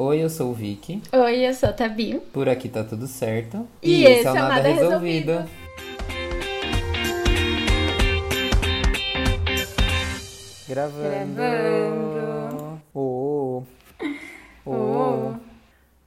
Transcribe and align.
Oi, 0.00 0.22
eu 0.22 0.30
sou 0.30 0.52
o 0.52 0.54
Vicky. 0.54 1.02
Oi, 1.12 1.44
eu 1.44 1.52
sou 1.52 1.70
a 1.70 1.72
Tabi. 1.72 2.20
Por 2.32 2.48
aqui 2.48 2.68
tá 2.68 2.84
tudo 2.84 3.08
certo. 3.08 3.66
E, 3.82 4.04
esse 4.04 4.28
é 4.28 4.30
o 4.30 4.34
Nada, 4.34 4.48
Nada 4.48 4.68
Resolvido. 4.68 5.32
Resolvido. 5.32 5.50
Gravando. 10.68 11.34
Gravando. 11.34 12.82
Oh. 12.94 13.64
Oh. 14.64 15.34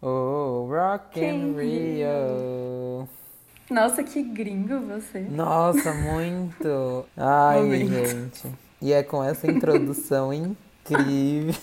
Oh. 0.02 0.08
oh. 0.08 0.68
Rock 0.70 1.20
in 1.20 1.54
Rio. 1.58 3.10
Nossa, 3.70 4.06
que 4.06 4.24
gringo 4.24 4.80
você. 4.88 5.20
Nossa, 5.20 5.92
muito. 6.16 7.06
Ai, 7.18 7.62
Momento. 7.62 8.08
gente. 8.08 8.56
E 8.82 8.94
é 8.94 9.04
com 9.04 9.22
essa 9.22 9.52
introdução 9.52 10.32
incrível 10.32 11.54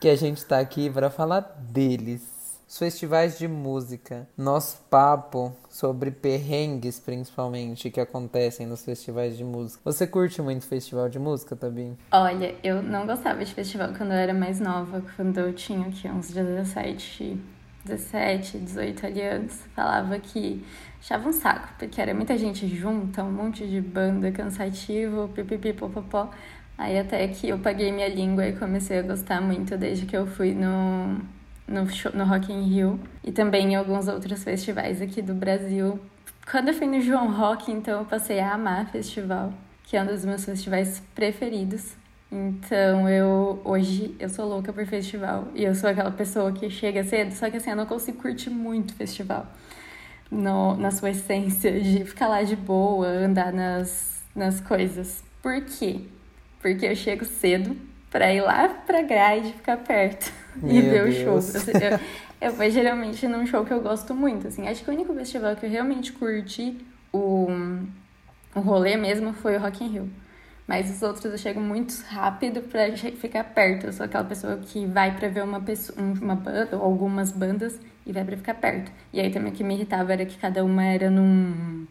que 0.00 0.08
a 0.08 0.16
gente 0.16 0.38
está 0.38 0.58
aqui 0.58 0.88
para 0.88 1.10
falar 1.10 1.40
deles. 1.70 2.40
Os 2.66 2.78
festivais 2.78 3.38
de 3.38 3.46
música. 3.46 4.26
Nosso 4.38 4.80
papo 4.88 5.54
sobre 5.68 6.10
perrengues, 6.10 6.98
principalmente, 6.98 7.90
que 7.90 8.00
acontecem 8.00 8.66
nos 8.66 8.82
festivais 8.82 9.36
de 9.36 9.44
música. 9.44 9.82
Você 9.84 10.06
curte 10.06 10.40
muito 10.40 10.64
festival 10.64 11.08
de 11.10 11.18
música, 11.18 11.54
Tabi? 11.54 11.92
Olha, 12.10 12.54
eu 12.64 12.82
não 12.82 13.06
gostava 13.06 13.44
de 13.44 13.52
festival 13.52 13.92
quando 13.94 14.12
eu 14.12 14.16
era 14.16 14.32
mais 14.32 14.58
nova, 14.58 15.02
quando 15.16 15.36
eu 15.36 15.52
tinha 15.52 15.88
aqui 15.88 16.08
uns 16.08 16.30
17, 16.30 17.38
17, 17.84 18.58
18 18.58 19.06
anos. 19.06 19.52
Falava 19.74 20.18
que 20.18 20.64
achava 20.98 21.28
um 21.28 21.32
saco, 21.32 21.68
porque 21.78 22.00
era 22.00 22.14
muita 22.14 22.38
gente 22.38 22.66
junta, 22.68 23.22
um 23.22 23.32
monte 23.32 23.66
de 23.66 23.80
banda 23.82 24.32
cansativo, 24.32 25.28
pipipi, 25.28 25.74
popopó. 25.74 26.30
Aí 26.80 26.98
até 26.98 27.28
que 27.28 27.46
eu 27.46 27.58
paguei 27.58 27.92
minha 27.92 28.08
língua 28.08 28.48
e 28.48 28.56
comecei 28.56 29.00
a 29.00 29.02
gostar 29.02 29.38
muito 29.42 29.76
desde 29.76 30.06
que 30.06 30.16
eu 30.16 30.26
fui 30.26 30.54
no, 30.54 31.20
no, 31.68 31.86
show, 31.90 32.10
no 32.14 32.24
Rock 32.24 32.50
in 32.50 32.62
Rio 32.62 32.98
e 33.22 33.30
também 33.30 33.72
em 33.72 33.74
alguns 33.74 34.08
outros 34.08 34.42
festivais 34.42 35.02
aqui 35.02 35.20
do 35.20 35.34
Brasil. 35.34 36.00
Quando 36.50 36.68
eu 36.68 36.74
fui 36.74 36.86
no 36.86 36.98
João 37.02 37.30
Rock, 37.30 37.70
então 37.70 37.98
eu 37.98 38.06
passei 38.06 38.40
a 38.40 38.54
amar 38.54 38.90
festival, 38.90 39.52
que 39.84 39.94
é 39.94 40.02
um 40.02 40.06
dos 40.06 40.24
meus 40.24 40.42
festivais 40.42 41.02
preferidos. 41.14 41.92
Então 42.32 43.06
eu 43.06 43.60
hoje 43.62 44.16
eu 44.18 44.30
sou 44.30 44.48
louca 44.48 44.72
por 44.72 44.86
festival 44.86 45.48
e 45.54 45.62
eu 45.62 45.74
sou 45.74 45.90
aquela 45.90 46.10
pessoa 46.10 46.50
que 46.50 46.70
chega 46.70 47.04
cedo, 47.04 47.32
só 47.32 47.50
que 47.50 47.58
assim 47.58 47.68
eu 47.68 47.76
não 47.76 47.84
consigo 47.84 48.22
curtir 48.22 48.48
muito 48.48 48.94
festival. 48.94 49.46
No, 50.30 50.78
na 50.78 50.90
sua 50.90 51.10
essência 51.10 51.78
de 51.78 52.06
ficar 52.06 52.28
lá 52.28 52.42
de 52.42 52.56
boa, 52.56 53.06
andar 53.06 53.52
nas, 53.52 54.22
nas 54.34 54.62
coisas. 54.62 55.22
Por 55.42 55.60
quê? 55.60 56.06
Porque 56.60 56.86
eu 56.86 56.94
chego 56.94 57.24
cedo 57.24 57.76
para 58.10 58.32
ir 58.32 58.40
lá 58.40 58.68
pra 58.68 59.02
grade 59.02 59.52
ficar 59.52 59.78
perto 59.78 60.32
Meu 60.56 60.74
e 60.74 60.80
ver 60.82 61.04
Deus. 61.04 61.54
o 61.54 61.60
show. 61.60 61.70
Eu, 61.80 62.00
eu 62.48 62.52
vou 62.52 62.70
geralmente 62.70 63.26
num 63.26 63.46
show 63.46 63.64
que 63.64 63.72
eu 63.72 63.80
gosto 63.80 64.14
muito, 64.14 64.48
assim. 64.48 64.68
Acho 64.68 64.84
que 64.84 64.90
o 64.90 64.94
único 64.94 65.14
festival 65.14 65.56
que 65.56 65.66
eu 65.66 65.70
realmente 65.70 66.12
curti 66.12 66.78
o, 67.12 67.48
o 68.54 68.60
rolê 68.60 68.96
mesmo 68.96 69.32
foi 69.32 69.56
o 69.56 69.60
Rock 69.60 69.84
in 69.84 69.88
Rio. 69.88 70.10
Mas 70.66 70.88
os 70.88 71.02
outros 71.02 71.24
eu 71.24 71.36
chego 71.36 71.60
muito 71.60 71.92
rápido 72.08 72.62
pra 72.62 72.96
ficar 72.96 73.42
perto. 73.42 73.86
Eu 73.86 73.92
sou 73.92 74.06
aquela 74.06 74.22
pessoa 74.24 74.56
que 74.58 74.86
vai 74.86 75.16
pra 75.16 75.28
ver 75.28 75.42
uma, 75.42 75.60
pessoa, 75.60 75.98
uma 76.00 76.36
banda 76.36 76.76
ou 76.76 76.84
algumas 76.84 77.32
bandas 77.32 77.78
e 78.06 78.12
vai 78.12 78.24
pra 78.24 78.36
ficar 78.36 78.54
perto. 78.54 78.92
E 79.12 79.20
aí 79.20 79.30
também 79.30 79.52
o 79.52 79.54
que 79.54 79.64
me 79.64 79.74
irritava 79.74 80.12
era 80.12 80.24
que 80.24 80.38
cada 80.38 80.64
uma 80.64 80.84
era 80.84 81.10
num, 81.10 81.86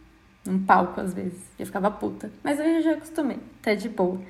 num 0.46 0.60
palco 0.64 1.02
às 1.02 1.14
vezes. 1.14 1.42
Eu 1.60 1.66
ficava 1.66 1.92
puta. 1.92 2.32
Mas 2.42 2.58
eu 2.58 2.82
já 2.82 2.94
acostumei, 2.94 3.40
tá 3.62 3.74
de 3.74 3.90
boa. 3.90 4.22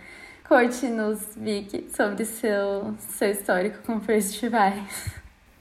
Conte-nos, 0.49 1.19
Vicky, 1.37 1.87
sobre 1.95 2.25
seu, 2.25 2.95
seu 2.97 3.29
histórico 3.29 3.83
com 3.85 4.01
festivais. 4.01 4.83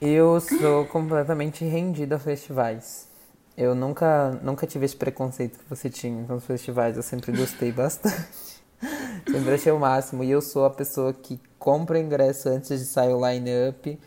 Eu 0.01 0.41
sou 0.41 0.83
completamente 0.85 1.63
rendida 1.63 2.15
a 2.15 2.19
festivais. 2.19 3.07
Eu 3.55 3.75
nunca, 3.75 4.31
nunca 4.41 4.65
tive 4.65 4.85
esse 4.85 4.95
preconceito 4.95 5.59
que 5.59 5.69
você 5.69 5.91
tinha 5.91 6.25
com 6.25 6.33
os 6.33 6.43
festivais. 6.43 6.97
Eu 6.97 7.03
sempre 7.03 7.31
gostei 7.31 7.71
bastante. 7.71 8.63
sempre 9.31 9.53
achei 9.53 9.71
o 9.71 9.77
máximo. 9.77 10.23
E 10.23 10.31
eu 10.31 10.41
sou 10.41 10.65
a 10.65 10.71
pessoa 10.71 11.13
que 11.13 11.39
compra 11.59 11.99
ingresso 11.99 12.49
antes 12.49 12.79
de 12.79 12.85
sair 12.85 13.13
o 13.13 13.29
line-up. 13.29 13.99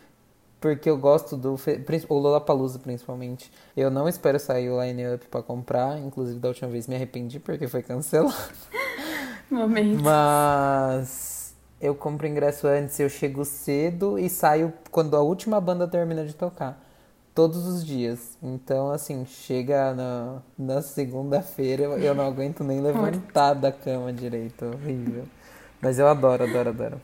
Porque 0.59 0.89
eu 0.89 0.97
gosto 0.97 1.37
do. 1.37 1.55
O 2.09 2.19
Lollapalooza, 2.19 2.77
principalmente. 2.79 3.49
Eu 3.77 3.89
não 3.89 4.09
espero 4.09 4.37
sair 4.37 4.69
o 4.69 4.83
line-up 4.83 5.27
pra 5.27 5.41
comprar. 5.41 5.97
Inclusive, 5.97 6.39
da 6.39 6.49
última 6.49 6.69
vez 6.69 6.87
me 6.87 6.95
arrependi 6.95 7.39
porque 7.39 7.69
foi 7.69 7.81
cancelado. 7.81 8.35
Momentos. 9.53 10.01
Mas 10.01 11.55
eu 11.79 11.93
compro 11.93 12.25
ingresso 12.25 12.67
antes, 12.67 12.99
eu 12.99 13.07
chego 13.07 13.45
cedo 13.45 14.17
e 14.17 14.27
saio 14.27 14.73
quando 14.89 15.15
a 15.15 15.21
última 15.21 15.61
banda 15.61 15.87
termina 15.87 16.25
de 16.25 16.33
tocar. 16.33 16.81
Todos 17.35 17.67
os 17.67 17.85
dias. 17.85 18.37
Então, 18.41 18.91
assim, 18.91 19.25
chega 19.25 19.93
na, 19.93 20.41
na 20.57 20.81
segunda-feira, 20.81 21.83
eu, 21.83 21.97
eu 21.97 22.15
não 22.15 22.27
aguento 22.27 22.63
nem 22.63 22.79
levantar 22.79 23.53
da 23.53 23.71
cama 23.71 24.11
direito. 24.13 24.65
Horrível. 24.65 25.25
Mas 25.81 25.99
eu 25.99 26.07
adoro, 26.07 26.43
adoro, 26.43 26.69
adoro. 26.69 27.01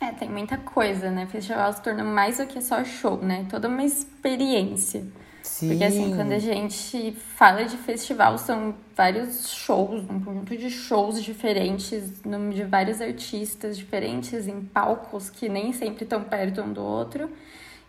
É, 0.00 0.12
tem 0.12 0.28
muita 0.28 0.56
coisa, 0.56 1.10
né? 1.10 1.26
Festival 1.26 1.72
se 1.72 1.82
torna 1.82 2.04
mais 2.04 2.38
do 2.38 2.46
que 2.46 2.60
só 2.60 2.84
show, 2.84 3.16
né? 3.16 3.46
Toda 3.50 3.68
uma 3.68 3.82
experiência. 3.82 5.04
Sim. 5.48 5.68
Porque 5.70 5.84
assim, 5.84 6.14
quando 6.14 6.32
a 6.32 6.38
gente 6.38 7.12
fala 7.36 7.64
de 7.64 7.76
festival, 7.78 8.36
são 8.36 8.74
vários 8.94 9.50
shows, 9.50 10.04
um 10.08 10.20
conjunto 10.20 10.56
de 10.56 10.70
shows 10.70 11.22
diferentes, 11.24 12.20
de 12.54 12.64
vários 12.64 13.00
artistas 13.00 13.76
diferentes, 13.76 14.46
em 14.46 14.60
palcos 14.60 15.30
que 15.30 15.48
nem 15.48 15.72
sempre 15.72 16.04
estão 16.04 16.22
perto 16.22 16.60
um 16.60 16.72
do 16.72 16.82
outro, 16.82 17.30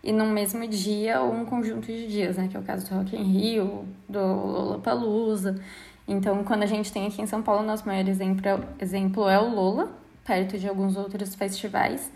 e 0.02 0.10
no 0.10 0.24
mesmo 0.24 0.66
dia 0.66 1.20
ou 1.20 1.32
um 1.32 1.44
conjunto 1.44 1.86
de 1.86 2.08
dias, 2.08 2.38
né? 2.38 2.48
Que 2.50 2.56
é 2.56 2.60
o 2.60 2.62
caso 2.62 2.88
do 2.88 2.96
Rock 2.96 3.14
in 3.14 3.24
Rio, 3.24 3.84
do 4.08 4.18
Lollapalooza. 4.18 5.60
Então, 6.08 6.42
quando 6.42 6.62
a 6.62 6.66
gente 6.66 6.90
tem 6.90 7.06
aqui 7.06 7.20
em 7.20 7.26
São 7.26 7.42
Paulo, 7.42 7.62
nosso 7.64 7.86
maior 7.86 8.08
exemplo, 8.08 8.42
exemplo 8.80 9.28
é 9.28 9.38
o 9.38 9.54
Lola, 9.54 9.92
perto 10.24 10.58
de 10.58 10.66
alguns 10.66 10.96
outros 10.96 11.34
festivais. 11.34 12.10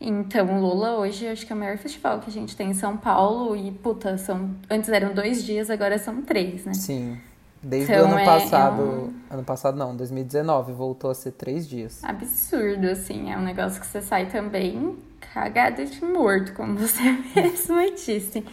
Então, 0.00 0.60
Lula 0.60 0.96
hoje 0.96 1.28
acho 1.28 1.46
que 1.46 1.52
é 1.52 1.56
o 1.56 1.58
maior 1.58 1.76
festival 1.76 2.20
que 2.20 2.30
a 2.30 2.32
gente 2.32 2.56
tem 2.56 2.70
em 2.70 2.74
São 2.74 2.96
Paulo 2.96 3.54
e, 3.54 3.70
puta, 3.70 4.16
são, 4.16 4.56
antes 4.70 4.88
eram 4.88 5.12
dois 5.12 5.44
dias, 5.44 5.68
agora 5.68 5.98
são 5.98 6.22
três, 6.22 6.64
né? 6.64 6.72
Sim. 6.72 7.18
Desde 7.62 7.92
então, 7.92 8.04
o 8.04 8.12
ano 8.12 8.18
é, 8.18 8.24
passado, 8.24 8.82
é 8.82 8.84
um... 8.84 9.12
ano 9.30 9.44
passado 9.44 9.76
não, 9.76 9.94
2019, 9.94 10.72
voltou 10.72 11.10
a 11.10 11.14
ser 11.14 11.32
três 11.32 11.68
dias. 11.68 12.02
Absurdo, 12.02 12.88
assim, 12.88 13.30
é 13.30 13.36
um 13.36 13.42
negócio 13.42 13.80
que 13.80 13.86
você 13.86 14.00
sai 14.00 14.26
também 14.26 14.96
cagada 15.34 15.84
de 15.84 16.02
morto, 16.02 16.54
como 16.54 16.76
você 16.78 17.02
mesmo 17.34 17.76
disse. 17.94 18.44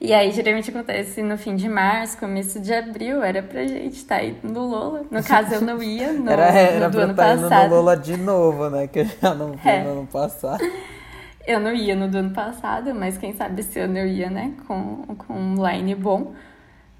E 0.00 0.12
aí, 0.12 0.30
geralmente 0.32 0.70
acontece 0.70 1.22
no 1.22 1.36
fim 1.36 1.54
de 1.54 1.68
março, 1.68 2.18
começo 2.18 2.60
de 2.60 2.72
abril, 2.72 3.22
era 3.22 3.42
pra 3.42 3.66
gente 3.66 3.96
estar 3.96 4.16
tá 4.16 4.20
aí 4.22 4.36
no 4.42 4.66
Lola. 4.66 5.02
No 5.10 5.22
caso, 5.22 5.54
eu 5.54 5.60
não 5.60 5.82
ia 5.82 6.12
no, 6.12 6.30
era, 6.30 6.44
era 6.44 6.86
no 6.86 6.92
do 6.92 7.00
ano 7.00 7.14
tá 7.14 7.36
passado. 7.36 7.68
no 7.68 7.76
Lola 7.76 7.96
de 7.96 8.16
novo, 8.16 8.70
né? 8.70 8.86
Que 8.86 9.00
eu 9.00 9.04
já 9.04 9.34
não 9.34 9.56
fui 9.56 9.70
é. 9.70 9.84
no 9.84 9.90
ano 9.92 10.06
passado. 10.06 10.62
Eu 11.46 11.60
não 11.60 11.72
ia 11.72 11.94
no 11.94 12.08
do 12.08 12.18
ano 12.18 12.30
passado, 12.30 12.94
mas 12.94 13.16
quem 13.16 13.34
sabe 13.34 13.60
esse 13.60 13.78
ano 13.78 13.96
eu 13.98 14.06
ia, 14.06 14.28
né? 14.28 14.52
Com, 14.66 15.04
com 15.16 15.34
um 15.34 15.66
line 15.66 15.94
bom. 15.94 16.34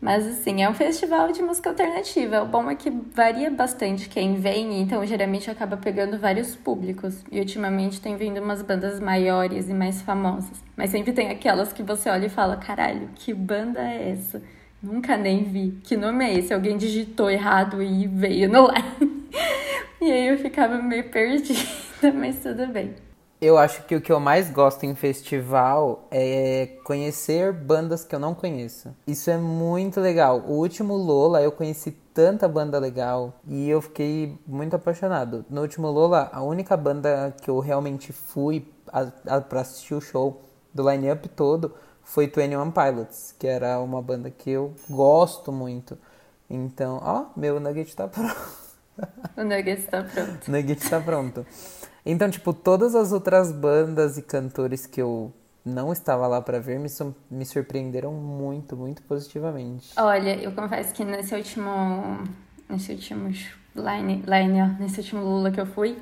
Mas 0.01 0.27
assim, 0.27 0.62
é 0.62 0.69
um 0.69 0.75
festival 0.75 1.33
de 1.33 1.43
música 1.43 1.71
alternativa. 1.71 2.43
O 2.43 2.47
bom 2.47 2.71
é 2.71 2.75
que 2.75 2.91
varia 2.91 3.51
bastante 3.51 4.09
quem 4.09 4.34
vem, 4.34 4.81
então 4.81 5.05
geralmente 5.07 5.51
acaba 5.51 5.77
pegando 5.77 6.19
vários 6.19 6.55
públicos. 6.55 7.25
E 7.33 7.39
ultimamente 7.41 8.01
tem 8.01 8.17
vindo 8.17 8.41
umas 8.41 8.62
bandas 8.62 9.01
maiores 9.01 9.69
e 9.69 9.75
mais 9.75 10.03
famosas. 10.03 10.62
Mas 10.77 10.91
sempre 10.91 11.12
tem 11.12 11.31
aquelas 11.31 11.73
que 11.73 11.83
você 11.83 12.11
olha 12.11 12.27
e 12.27 12.31
fala: 12.31 12.57
caralho, 12.57 13.09
que 13.15 13.33
banda 13.33 13.81
é 13.81 14.11
essa? 14.11 14.43
Nunca 14.83 15.17
nem 15.17 15.45
vi. 15.45 15.79
Que 15.83 15.97
nome 15.97 16.25
é 16.25 16.34
esse? 16.34 16.53
Alguém 16.53 16.77
digitou 16.77 17.31
errado 17.31 17.83
e 17.83 18.07
veio 18.07 18.49
no 18.49 18.69
line. 18.69 19.27
e 20.01 20.13
aí 20.13 20.28
eu 20.28 20.39
ficava 20.39 20.77
meio 20.81 21.11
perdida, 21.11 21.59
mas 22.15 22.39
tudo 22.41 22.67
bem. 22.67 23.06
Eu 23.39 23.59
acho 23.59 23.83
que 23.83 23.95
o 23.95 24.01
que 24.01 24.11
eu 24.11 24.19
mais 24.19 24.51
gosto 24.51 24.85
em 24.85 24.95
festival 24.95 26.09
é 26.11 26.78
conhecer 26.84 27.53
bandas 27.53 28.03
que 28.03 28.15
eu 28.15 28.19
não 28.19 28.34
conheço. 28.34 28.95
Isso 29.07 29.31
é 29.31 29.37
muito 29.37 30.01
legal. 30.01 30.43
O 30.47 30.53
último 30.55 30.97
Lola 30.97 31.43
eu 31.43 31.53
conheci 31.53 31.91
tanta 32.15 32.49
banda 32.49 32.78
legal 32.78 33.34
e 33.47 33.69
eu 33.69 33.83
fiquei 33.83 34.39
muito 34.47 34.75
apaixonado. 34.75 35.45
No 35.51 35.60
último 35.60 35.91
Lola, 35.91 36.31
a 36.33 36.43
única 36.43 36.75
banda 36.78 37.34
que 37.43 37.51
eu 37.51 37.59
realmente 37.60 38.10
fui 38.10 38.66
para 39.49 39.60
assistir 39.60 39.95
o 39.95 40.01
show 40.01 40.41
do 40.72 40.89
line-up 40.89 41.28
todo 41.28 41.75
foi 42.03 42.28
21 42.28 42.71
Pilots, 42.71 43.34
que 43.39 43.47
era 43.47 43.78
uma 43.81 44.01
banda 44.01 44.31
que 44.31 44.51
eu 44.51 44.75
gosto 44.89 45.53
muito. 45.53 45.99
Então, 46.49 47.01
ó, 47.03 47.27
meu 47.37 47.60
nugget 47.60 47.95
tá 47.95 48.09
pronto. 48.09 48.34
O 49.37 49.45
nugget 49.45 49.83
tá 49.89 50.03
pronto. 50.03 50.49
o 50.49 50.51
nugget 50.53 50.89
tá 50.89 51.01
pronto. 51.01 51.47
Então, 52.07 52.31
tipo, 52.31 52.53
todas 52.53 52.95
as 52.95 53.11
outras 53.11 53.51
bandas 53.51 54.17
e 54.17 54.23
cantores 54.23 54.87
que 54.87 55.03
eu 55.03 55.33
não 55.65 55.93
estava 55.93 56.29
lá 56.29 56.41
para 56.41 56.61
ver 56.61 56.79
me, 56.79 56.89
me 57.29 57.45
surpreenderam 57.45 58.13
muito, 58.13 58.77
muito 58.77 59.03
positivamente. 59.03 59.89
Olha, 59.99 60.41
eu 60.41 60.53
confesso 60.53 60.95
que 60.95 61.05
nesse 61.05 61.35
último. 61.35 62.25
Nesse 62.69 62.93
último 62.93 63.29
line, 63.75 64.25
line 64.27 64.77
nesse 64.79 65.01
último 65.01 65.23
Lula 65.23 65.51
que 65.51 65.61
eu 65.61 65.67
fui, 65.67 65.97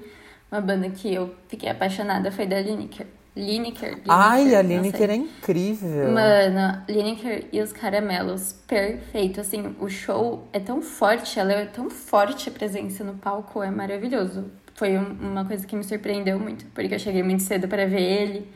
uma 0.50 0.60
banda 0.60 0.88
que 0.90 1.12
eu 1.12 1.34
fiquei 1.48 1.68
apaixonada 1.68 2.30
foi 2.30 2.46
da 2.46 2.60
Lineker. 2.60 3.06
Lineker. 3.36 3.90
Lineker 3.90 4.04
Ai, 4.08 4.54
a 4.54 4.62
Lineker 4.62 5.10
é 5.10 5.14
incrível. 5.14 6.10
Mano, 6.12 6.82
Lineker 6.88 7.48
e 7.52 7.60
os 7.60 7.72
caramelos, 7.72 8.52
perfeito. 8.66 9.40
Assim, 9.40 9.74
o 9.80 9.88
show 9.88 10.46
é 10.52 10.60
tão 10.60 10.80
forte, 10.80 11.38
ela 11.38 11.52
é 11.52 11.66
tão 11.66 11.90
forte 11.90 12.48
a 12.48 12.52
presença 12.52 13.02
no 13.02 13.14
palco, 13.14 13.62
é 13.62 13.70
maravilhoso. 13.70 14.44
Foi 14.74 14.96
uma 14.96 15.44
coisa 15.44 15.66
que 15.66 15.76
me 15.76 15.84
surpreendeu 15.84 16.38
muito, 16.38 16.64
porque 16.66 16.94
eu 16.94 16.98
cheguei 16.98 17.22
muito 17.22 17.42
cedo 17.42 17.68
para 17.68 17.86
ver 17.86 18.02
ele, 18.02 18.48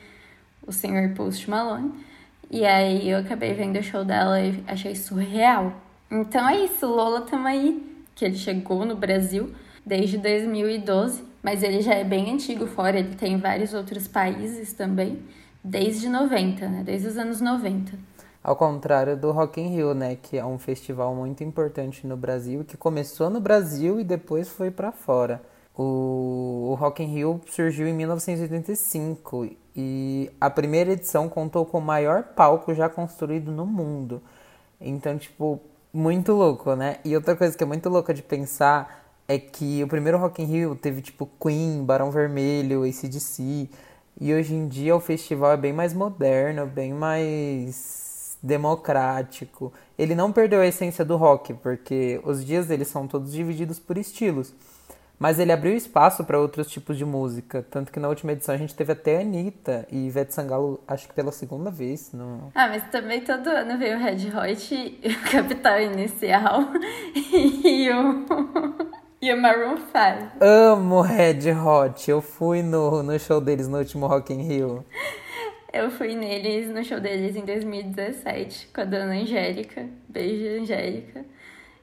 o 0.67 0.73
senhor 0.73 1.11
Post 1.15 1.49
Malone. 1.49 1.93
E 2.51 2.65
aí 2.65 3.09
eu 3.09 3.19
acabei 3.19 3.55
vendo 3.55 3.79
o 3.79 3.83
show 3.83 4.05
dela 4.05 4.41
e 4.41 4.63
achei 4.67 4.95
surreal. 4.95 5.73
Então 6.11 6.49
é 6.49 6.65
isso, 6.65 6.87
Lola 6.87 7.21
tamo 7.21 7.47
aí, 7.47 8.05
que 8.15 8.25
ele 8.25 8.37
chegou 8.37 8.85
no 8.85 8.97
Brasil 8.97 9.53
desde 9.87 10.19
2012 10.19 11.29
mas 11.43 11.63
ele 11.63 11.81
já 11.81 11.95
é 11.95 12.05
bem 12.05 12.33
antigo 12.33 12.67
fora, 12.67 12.99
ele 12.99 13.15
tem 13.15 13.39
vários 13.39 13.73
outros 13.73 14.09
países 14.09 14.73
também, 14.73 15.23
desde 15.63 16.09
90, 16.09 16.69
né? 16.69 16.83
Desde 16.85 17.09
os 17.09 17.17
anos 17.17 17.41
90. 17.41 17.93
Ao 18.43 18.57
contrário 18.57 19.17
do 19.17 19.31
Rock 19.31 19.61
in 19.61 19.69
Rio, 19.69 19.95
né, 19.95 20.17
que 20.17 20.39
é 20.39 20.45
um 20.45 20.59
festival 20.59 21.15
muito 21.15 21.45
importante 21.45 22.07
no 22.07 22.17
Brasil, 22.17 22.65
que 22.65 22.77
começou 22.77 23.29
no 23.29 23.41
Brasil 23.41 24.01
e 24.01 24.05
depois 24.05 24.49
foi 24.49 24.71
para 24.71 24.93
fora. 24.93 25.43
O, 25.79 26.71
o 26.73 26.75
Rock 26.75 27.05
in 27.05 27.07
Rio 27.07 27.41
surgiu 27.47 27.87
em 27.87 27.95
1985 27.95 29.49
e 29.77 30.29
a 30.41 30.51
primeira 30.51 30.91
edição 30.91 31.29
contou 31.29 31.65
com 31.65 31.79
o 31.79 31.81
maior 31.81 32.25
palco 32.25 32.75
já 32.75 32.89
construído 32.89 33.53
no 33.53 33.65
mundo. 33.65 34.21
Então, 34.81 35.17
tipo, 35.17 35.61
muito 35.93 36.33
louco, 36.33 36.75
né? 36.75 36.99
E 37.05 37.15
outra 37.15 37.37
coisa 37.37 37.57
que 37.57 37.63
é 37.63 37.67
muito 37.67 37.89
louca 37.89 38.13
de 38.13 38.23
pensar 38.23 39.07
é 39.29 39.39
que 39.39 39.85
o 39.85 39.87
primeiro 39.87 40.19
Rock 40.19 40.43
in 40.43 40.47
Rio 40.47 40.75
teve 40.75 41.01
tipo 41.01 41.31
Queen, 41.41 41.85
Barão 41.85 42.11
Vermelho, 42.11 42.83
ACDC, 42.83 43.71
e 44.21 44.35
hoje 44.35 44.55
em 44.55 44.67
dia 44.67 44.97
o 44.97 45.01
festival 45.01 45.53
é 45.53 45.57
bem 45.57 45.73
mais 45.73 45.95
moderno, 45.95 46.67
bem 46.67 46.93
mais 46.93 48.37
democrático. 48.43 49.73
Ele 49.97 50.17
não 50.17 50.33
perdeu 50.33 50.61
a 50.61 50.67
essência 50.67 51.05
do 51.05 51.17
rock, 51.17 51.55
porque 51.55 52.21
os 52.25 52.45
dias 52.45 52.67
dele 52.67 52.85
são 52.85 53.07
todos 53.07 53.33
divididos 53.33 53.79
por 53.79 53.97
estilos. 53.97 54.53
Mas 55.19 55.39
ele 55.39 55.51
abriu 55.51 55.75
espaço 55.75 56.25
para 56.25 56.39
outros 56.39 56.71
tipos 56.71 56.97
de 56.97 57.05
música. 57.05 57.67
Tanto 57.71 57.91
que 57.91 57.99
na 57.99 58.09
última 58.09 58.33
edição 58.33 58.55
a 58.55 58.59
gente 58.59 58.75
teve 58.75 58.93
até 58.93 59.17
a 59.17 59.21
Anitta 59.21 59.87
e 59.91 60.07
Ivete 60.07 60.33
Sangalo, 60.33 60.81
acho 60.87 61.09
que 61.09 61.15
pela 61.15 61.33
segunda 61.33 61.71
vez. 61.71 62.13
No... 62.13 62.53
Ah, 62.55 62.69
mas 62.69 62.85
também 62.91 63.21
todo 63.23 63.49
ano 63.49 63.77
veio 63.79 63.97
o 63.97 64.01
Red 64.01 64.29
Hot, 64.29 65.01
o 65.05 65.31
Capital 65.31 65.81
Inicial 65.81 66.61
e 67.15 67.91
o. 67.91 68.99
E 69.21 69.35
o 69.35 69.37
Maroon 69.37 69.77
5. 69.79 69.93
Amo 70.41 71.01
Red 71.01 71.51
Hot. 71.51 72.09
Eu 72.09 72.23
fui 72.23 72.63
no, 72.63 73.03
no 73.03 73.19
show 73.19 73.41
deles 73.41 73.67
no 73.67 73.79
último 73.79 74.07
Rock 74.07 74.33
in 74.33 74.43
Rio. 74.43 74.87
Eu 75.73 75.91
fui 75.91 76.15
neles, 76.15 76.69
no 76.73 76.85
show 76.85 77.01
deles 77.01 77.35
em 77.35 77.45
2017, 77.45 78.69
com 78.73 78.81
a 78.81 78.85
dona 78.85 79.15
Angélica. 79.15 79.87
Beijo, 80.09 80.63
Angélica. 80.63 81.25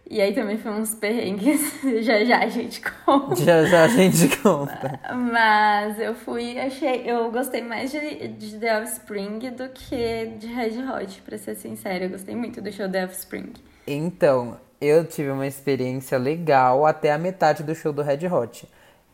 E 0.09 0.21
aí 0.21 0.33
também 0.33 0.57
foi 0.57 0.71
uns 0.71 0.93
perrengues. 0.93 1.61
já 2.01 2.23
já 2.23 2.39
a 2.39 2.47
gente 2.47 2.81
conta. 2.81 3.35
Já 3.35 3.65
já 3.65 3.83
a 3.85 3.87
gente 3.87 4.37
conta. 4.37 4.99
Mas 5.13 5.99
eu 5.99 6.13
fui, 6.13 6.59
achei. 6.59 7.03
Eu 7.05 7.31
gostei 7.31 7.61
mais 7.61 7.91
de, 7.91 8.27
de 8.27 8.57
The 8.59 8.81
Offspring 8.81 9.39
do 9.51 9.69
que 9.69 10.27
de 10.37 10.47
Red 10.47 10.83
Hot, 10.87 11.21
pra 11.23 11.37
ser 11.37 11.55
sincera. 11.55 12.05
Eu 12.05 12.09
gostei 12.09 12.35
muito 12.35 12.61
do 12.61 12.71
show 12.71 12.89
The 12.89 13.05
Offspring. 13.05 13.53
Então, 13.87 14.57
eu 14.79 15.05
tive 15.05 15.31
uma 15.31 15.47
experiência 15.47 16.17
legal 16.17 16.85
até 16.85 17.11
a 17.11 17.17
metade 17.17 17.63
do 17.63 17.73
show 17.73 17.91
do 17.91 18.03
Red 18.03 18.27
Hot. 18.27 18.67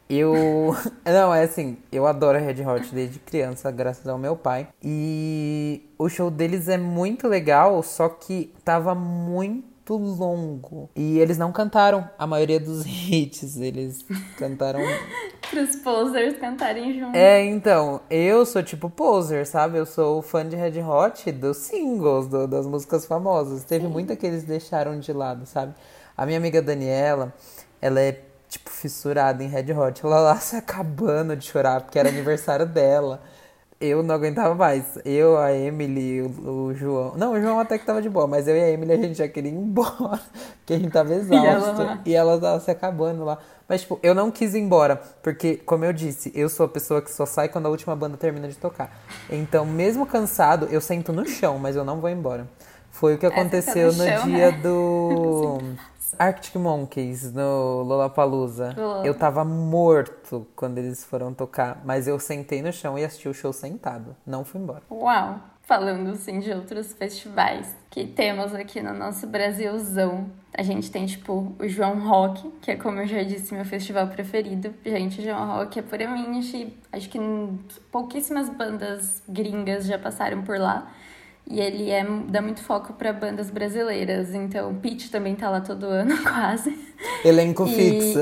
Eu. 0.09 0.75
Não, 1.05 1.33
é 1.33 1.43
assim, 1.43 1.77
eu 1.89 2.05
adoro 2.05 2.38
Red 2.38 2.65
Hot 2.65 2.93
desde 2.93 3.17
criança, 3.19 3.71
graças 3.71 4.05
ao 4.05 4.17
meu 4.17 4.35
pai. 4.35 4.67
E 4.83 5.89
o 5.97 6.09
show 6.09 6.29
deles 6.29 6.67
é 6.67 6.77
muito 6.77 7.29
legal, 7.29 7.81
só 7.81 8.09
que 8.09 8.53
tava 8.65 8.93
muito 8.93 9.70
longo. 9.97 10.89
E 10.95 11.19
eles 11.19 11.38
não 11.38 11.51
cantaram 11.51 12.09
a 12.17 12.25
maioria 12.25 12.59
dos 12.59 12.85
hits, 12.88 13.57
eles 13.57 14.05
cantaram. 14.38 14.79
Pros 15.49 15.75
posers 15.77 16.38
cantarem 16.38 16.97
junto. 16.97 17.15
É, 17.15 17.43
então, 17.43 18.01
eu 18.09 18.45
sou 18.45 18.63
tipo 18.63 18.89
poser, 18.89 19.45
sabe? 19.45 19.77
Eu 19.77 19.85
sou 19.85 20.21
fã 20.21 20.47
de 20.47 20.55
Red 20.55 20.81
Hot 20.81 21.29
dos 21.31 21.57
singles, 21.57 22.27
do, 22.27 22.47
das 22.47 22.65
músicas 22.65 23.05
famosas. 23.05 23.63
Teve 23.65 23.85
Sim. 23.85 23.91
muita 23.91 24.15
que 24.15 24.25
eles 24.25 24.43
deixaram 24.43 24.99
de 24.99 25.11
lado, 25.11 25.45
sabe? 25.45 25.73
A 26.15 26.25
minha 26.25 26.38
amiga 26.38 26.61
Daniela, 26.61 27.33
ela 27.81 27.99
é 27.99 28.23
tipo 28.47 28.69
fissurada 28.69 29.43
em 29.43 29.47
Red 29.47 29.73
Hot. 29.73 30.05
Ela 30.05 30.19
lá 30.19 30.38
se 30.38 30.55
acabando 30.55 31.35
de 31.35 31.45
chorar 31.45 31.81
porque 31.81 31.99
era 31.99 32.09
aniversário 32.09 32.65
dela 32.65 33.21
eu 33.81 34.03
não 34.03 34.15
aguentava 34.15 34.53
mais. 34.53 34.85
Eu, 35.03 35.37
a 35.37 35.51
Emily, 35.51 36.21
o, 36.21 36.49
o, 36.49 36.73
João. 36.73 37.13
Não, 37.17 37.33
o 37.33 37.41
João 37.41 37.59
até 37.59 37.77
que 37.77 37.85
tava 37.85 38.01
de 38.01 38.09
boa, 38.09 38.27
mas 38.27 38.47
eu 38.47 38.55
e 38.55 38.61
a 38.61 38.69
Emily 38.69 38.93
a 38.93 38.97
gente 38.97 39.17
já 39.17 39.27
queria 39.27 39.51
ir 39.51 39.55
embora. 39.55 40.21
Porque 40.61 40.73
a 40.73 40.77
gente 40.77 40.91
tava 40.91 41.13
exausto. 41.13 41.99
E 42.05 42.13
ela, 42.13 42.39
tava 42.39 42.59
se 42.59 42.69
acabando 42.69 43.25
lá. 43.25 43.39
Mas, 43.67 43.81
tipo, 43.81 43.99
eu 44.03 44.13
não 44.13 44.29
quis 44.29 44.53
ir 44.53 44.59
embora. 44.59 45.01
Porque, 45.23 45.55
como 45.57 45.83
eu 45.83 45.91
disse, 45.91 46.31
eu 46.35 46.47
sou 46.47 46.65
a 46.65 46.69
pessoa 46.69 47.01
que 47.01 47.11
só 47.11 47.25
sai 47.25 47.49
quando 47.49 47.65
a 47.65 47.69
última 47.69 47.95
banda 47.95 48.15
termina 48.15 48.47
de 48.47 48.55
tocar. 48.55 49.01
Então, 49.29 49.65
mesmo 49.65 50.05
cansado, 50.05 50.67
eu 50.69 50.79
sento 50.79 51.11
no 51.11 51.27
chão, 51.27 51.57
mas 51.57 51.75
eu 51.75 51.83
não 51.83 51.99
vou 51.99 52.09
embora. 52.09 52.47
Foi 52.91 53.15
o 53.15 53.17
que 53.17 53.25
aconteceu 53.25 53.89
é, 53.89 53.91
no, 53.91 53.97
no 53.97 54.05
chão, 54.05 54.25
dia 54.25 54.51
né? 54.51 54.57
do. 54.61 55.59
Arctic 56.17 56.55
Monkeys 56.55 57.31
no 57.33 57.83
Lollapalooza. 57.83 58.75
Oh. 58.77 59.05
Eu 59.05 59.13
tava 59.13 59.43
morto 59.43 60.47
quando 60.55 60.77
eles 60.77 61.03
foram 61.03 61.33
tocar, 61.33 61.81
mas 61.85 62.07
eu 62.07 62.19
sentei 62.19 62.61
no 62.61 62.71
chão 62.71 62.97
e 62.97 63.03
assisti 63.03 63.27
o 63.27 63.33
show 63.33 63.53
sentado. 63.53 64.15
Não 64.25 64.43
fui 64.43 64.61
embora. 64.61 64.83
Uau! 64.89 65.39
Falando 65.61 66.09
assim 66.09 66.39
de 66.39 66.51
outros 66.51 66.91
festivais 66.91 67.75
que 67.89 68.05
temos 68.05 68.53
aqui 68.53 68.81
no 68.81 68.93
nosso 68.93 69.25
Brasilzão. 69.27 70.29
A 70.53 70.63
gente 70.63 70.91
tem, 70.91 71.05
tipo, 71.05 71.55
o 71.57 71.67
João 71.67 72.05
Rock, 72.05 72.49
que 72.61 72.71
é, 72.71 72.75
como 72.75 72.99
eu 72.99 73.07
já 73.07 73.23
disse, 73.23 73.53
meu 73.53 73.63
festival 73.63 74.07
preferido. 74.07 74.73
Gente, 74.85 75.21
o 75.21 75.23
João 75.23 75.47
Rock 75.47 75.79
é 75.79 75.81
puramente. 75.81 76.77
Acho 76.91 77.09
que 77.09 77.19
pouquíssimas 77.89 78.49
bandas 78.49 79.23
gringas 79.29 79.85
já 79.85 79.97
passaram 79.97 80.41
por 80.41 80.57
lá. 80.57 80.91
E 81.49 81.59
ele 81.59 81.89
é, 81.89 82.05
dá 82.27 82.41
muito 82.41 82.61
foco 82.61 82.93
para 82.93 83.11
bandas 83.11 83.49
brasileiras. 83.49 84.33
Então, 84.33 84.73
Pitch 84.75 85.09
também 85.09 85.35
tá 85.35 85.49
lá 85.49 85.61
todo 85.61 85.85
ano, 85.85 86.17
quase. 86.23 86.77
Elenco 87.25 87.65
e... 87.67 87.75
fixo. 87.75 88.19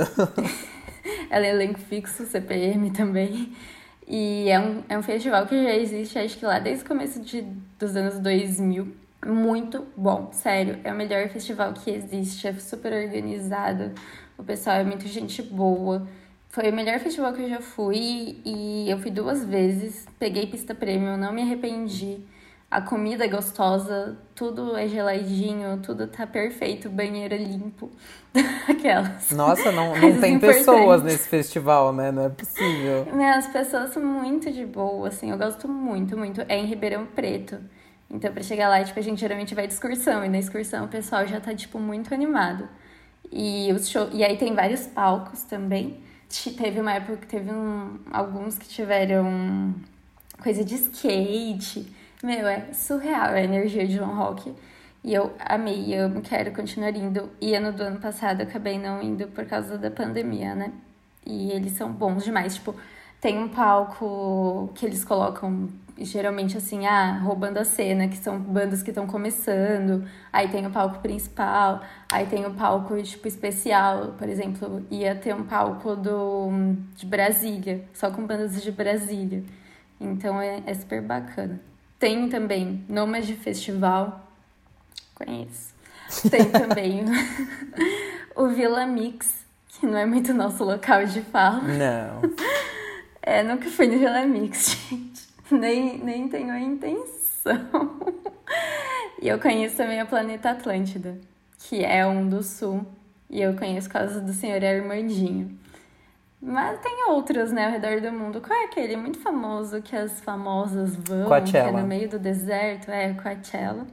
Ela 1.30 1.45
é 1.45 1.50
elenco 1.51 1.80
fixo, 1.80 2.25
CPM 2.25 2.92
também. 2.92 3.54
E 4.07 4.50
é 4.50 4.60
um, 4.60 4.83
é 4.89 4.98
um 4.98 5.04
festival 5.04 5.45
que 5.45 5.63
já 5.63 5.75
existe, 5.75 6.18
acho 6.18 6.38
que 6.38 6.45
lá 6.45 6.57
desde 6.57 6.83
o 6.83 6.88
começo 6.88 7.21
de, 7.21 7.45
dos 7.77 7.95
anos 7.95 8.18
2000. 8.19 8.88
Muito 9.26 9.85
bom, 9.95 10.30
sério. 10.31 10.80
É 10.83 10.92
o 10.92 10.95
melhor 10.95 11.28
festival 11.30 11.73
que 11.73 11.92
existe, 11.92 12.47
é 12.47 12.54
super 12.54 12.92
organizado. 12.94 13.92
O 14.38 14.44
pessoal 14.44 14.78
é 14.78 14.83
muito 14.83 15.07
gente 15.07 15.44
boa. 15.44 16.07
Foi 16.47 16.71
o 16.71 16.73
melhor 16.73 16.97
festival 16.99 17.33
que 17.33 17.44
eu 17.44 17.49
já 17.49 17.61
fui 17.61 18.42
e 18.44 18.90
eu 18.90 18.97
fui 18.97 19.11
duas 19.11 19.45
vezes. 19.45 20.07
Peguei 20.18 20.47
pista 20.47 20.73
premium, 20.73 21.18
não 21.18 21.31
me 21.31 21.44
arrependi 21.44 22.21
a 22.71 22.81
comida 22.81 23.26
é 23.26 23.28
gostosa, 23.28 24.16
tudo 24.35 24.78
é 24.78 24.88
geladinho, 24.88 25.80
tudo 25.81 26.06
tá 26.06 26.28
perfeito, 26.28 26.88
banheiro 26.88 27.35
limpo. 27.35 27.90
Aquelas. 28.69 29.31
Nossa, 29.31 29.71
não, 29.71 29.97
não 29.97 30.19
tem 30.21 30.38
pessoas 30.38 31.02
nesse 31.02 31.28
festival, 31.28 31.92
né? 31.92 32.11
Não 32.11 32.26
é 32.26 32.30
possível. 32.30 33.07
As 33.35 33.47
pessoas 33.47 33.92
são 33.92 34.06
muito 34.06 34.52
de 34.52 34.68
boa, 34.68 35.07
assim, 35.07 35.31
eu 35.31 35.38
gosto 35.38 35.68
muito, 35.68 36.16
muito. 36.16 36.42
É 36.47 36.57
em 36.57 36.66
Ribeirão 36.66 37.07
Preto. 37.07 37.57
Então, 38.07 38.31
pra 38.31 38.44
chegar 38.44 38.69
lá, 38.69 38.83
tipo, 38.83 38.99
a 38.99 39.04
gente 39.04 39.19
geralmente 39.19 39.56
vai 39.56 39.66
de 39.66 39.73
excursão, 39.73 40.23
e 40.23 40.30
na 40.30 40.38
excursão 40.38 40.85
o 40.85 40.88
pessoal 40.88 41.26
já 41.26 41.40
tá, 41.40 41.56
tipo, 41.56 41.80
muito 41.80 42.14
animado. 42.14 42.69
E, 43.31 43.71
os 43.73 43.90
show... 43.90 44.09
e 44.11 44.23
aí 44.23 44.38
tem 44.38 44.54
vários 44.54 44.85
palcos 44.85 45.42
também. 45.42 45.97
Teve 46.56 46.80
uma 46.80 46.94
época 46.94 47.18
que 47.18 47.28
teve 47.28 47.52
um... 47.52 47.97
alguns 48.11 48.59
que 48.59 48.68
tiveram 48.68 49.73
coisa 50.44 50.64
de 50.64 50.76
skate 50.76 51.98
meu, 52.23 52.47
é 52.47 52.73
surreal 52.73 53.30
a 53.31 53.42
energia 53.42 53.88
de 53.88 53.95
João 53.95 54.16
Rock. 54.16 54.54
E 55.04 55.14
eu 55.14 55.33
amei, 55.40 55.95
amo, 55.95 56.21
quero 56.21 56.52
continuar 56.52 56.95
indo. 56.95 57.30
E 57.40 57.56
ano 57.56 57.71
do 57.71 57.83
ano 57.83 57.99
passado 57.99 58.42
eu 58.42 58.47
acabei 58.47 58.78
não 58.78 59.02
indo 59.02 59.28
por 59.30 59.45
causa 59.45 59.78
da 59.78 59.90
pandemia, 59.90 60.54
né? 60.56 60.73
E 61.26 61.52
eles 61.52 61.73
são 61.73 61.92
bons 61.92 62.23
demais. 62.26 62.56
Tipo, 62.56 62.76
tem 63.21 63.38
um 63.40 63.49
palco 63.49 64.69
que 64.76 64.85
eles 64.85 65.06
colocam 65.06 65.69
geralmente 65.97 66.57
assim, 66.57 66.85
ah, 66.85 67.18
roubando 67.19 67.57
a 67.57 67.66
cena, 67.66 68.07
que 68.07 68.18
são 68.18 68.40
bandas 68.40 68.81
que 68.83 68.92
estão 68.92 69.07
começando. 69.07 70.06
Aí 70.31 70.47
tem 70.49 70.66
o 70.66 70.71
palco 70.71 70.99
principal, 70.99 71.81
aí 72.11 72.26
tem 72.28 72.45
o 72.45 72.54
palco 72.54 73.02
tipo 73.04 73.28
especial, 73.28 74.14
por 74.18 74.28
exemplo, 74.30 74.85
ia 74.92 75.16
ter 75.16 75.33
um 75.35 75.44
palco 75.44 75.95
do 75.95 76.49
de 76.95 77.06
Brasília, 77.06 77.85
só 77.94 78.11
com 78.11 78.26
bandas 78.26 78.61
de 78.61 78.71
Brasília. 78.71 79.44
Então 79.99 80.42
é, 80.42 80.64
é 80.66 80.73
super 80.73 81.02
bacana. 81.02 81.69
Tem 81.99 82.29
também 82.29 82.85
Nômade 82.87 83.35
Festival. 83.35 84.25
Conheço. 85.13 85.73
Tem 86.31 86.45
também 86.49 87.03
o 88.35 88.47
Vila 88.47 88.87
Mix, 88.87 89.45
que 89.68 89.85
não 89.85 89.97
é 89.97 90.06
muito 90.06 90.33
nosso 90.33 90.63
local 90.63 91.06
de 91.06 91.21
fala. 91.21 91.61
Não. 91.61 92.21
É, 93.21 93.44
nunca 93.44 93.69
fui 93.69 93.87
no 93.87 93.99
Vila 93.99 94.25
Mix, 94.25 94.77
gente. 94.89 95.27
nem, 95.51 95.97
nem 95.97 96.29
tenho 96.29 96.51
a 96.51 96.59
intenção. 96.59 97.99
e 99.21 99.27
eu 99.27 99.37
conheço 99.37 99.75
também 99.75 100.01
o 100.01 100.07
planeta 100.07 100.51
Atlântida, 100.51 101.18
que 101.59 101.83
é 101.83 102.07
um 102.07 102.29
do 102.29 102.41
sul. 102.41 102.85
E 103.29 103.41
eu 103.41 103.56
conheço 103.56 103.87
por 103.89 103.94
causa 103.94 104.21
do 104.21 104.33
senhor 104.33 104.63
Armandinho. 104.63 105.59
Mas 106.42 106.80
tem 106.80 107.10
outros, 107.10 107.52
né, 107.52 107.66
ao 107.66 107.72
redor 107.72 108.00
do 108.00 108.12
mundo. 108.18 108.40
Qual 108.42 108.58
é 108.58 108.64
aquele 108.66 108.96
muito 108.96 109.19
famoso 109.19 109.81
que 109.81 109.96
as 109.96 110.22
famosas 110.22 110.96
vão, 110.96 111.28
Coachella. 111.28 111.69
que 111.72 111.78
é 111.78 111.81
no 111.81 111.88
meio 111.88 112.10
do 112.10 112.18
deserto? 112.18 112.90
É, 112.90 113.14
Coachella. 113.14 113.86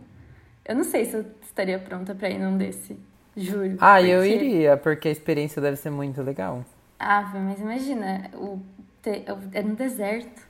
Eu 0.65 0.77
não 0.77 0.85
sei 0.85 1.05
se 1.05 1.15
eu 1.17 1.25
estaria 1.43 1.79
pronta 1.79 2.15
pra 2.15 2.29
ir 2.31 2.39
num 2.39 2.57
desse, 2.57 2.97
juro. 3.37 3.77
Ah, 3.81 4.01
eu 4.01 4.21
porque- 4.21 4.35
iria, 4.35 4.77
porque 4.77 5.09
a 5.09 5.11
experiência 5.11 5.61
deve 5.61 5.77
ser 5.77 5.91
muito 5.91 6.23
legal. 6.23 6.65
Ah, 6.99 7.31
mas 7.35 7.61
imagina, 7.61 8.31
o 8.35 8.61
te- 9.03 9.25
é 9.53 9.63
no 9.63 9.75
deserto. 9.75 10.46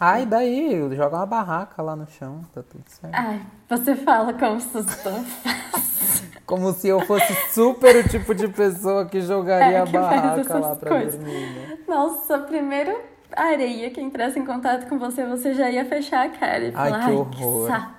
E 0.00 0.26
daí? 0.26 0.94
Joga 0.94 1.16
uma 1.16 1.26
barraca 1.26 1.82
lá 1.82 1.96
no 1.96 2.06
chão, 2.06 2.42
tá 2.54 2.62
tudo 2.62 2.84
certo. 2.86 3.14
Ai, 3.14 3.40
você 3.68 3.96
fala 3.96 4.32
como 4.32 4.60
se 4.60 4.68
fosse 4.68 5.02
tão 5.02 5.24
fácil. 5.24 6.28
Como 6.46 6.72
se 6.72 6.88
eu 6.88 7.00
fosse 7.00 7.34
super 7.52 7.96
o 7.96 8.08
tipo 8.08 8.34
de 8.34 8.48
pessoa 8.48 9.04
que 9.06 9.20
jogaria 9.20 9.78
É, 9.78 9.80
a 9.82 9.84
que 9.84 9.92
faz 9.92 10.22
barraca 10.22 10.58
lá 10.58 10.76
pra 10.76 10.90
coisas. 10.90 11.14
dormir, 11.16 11.50
né? 11.54 11.78
Nossa, 11.86 12.38
primeiro 12.38 12.98
areia 13.36 13.90
que 13.90 14.00
entrasse 14.00 14.38
em 14.38 14.44
contato 14.46 14.88
com 14.88 14.98
você, 14.98 15.26
você 15.26 15.52
já 15.52 15.68
ia 15.70 15.84
fechar 15.84 16.26
a 16.26 16.30
cara 16.30 16.64
e 16.64 16.72
Ai, 16.74 16.90
falar, 16.90 16.98
que 17.04 17.10
ai, 17.10 17.14
horror." 17.14 17.66
que 17.66 17.72
saco. 17.72 17.98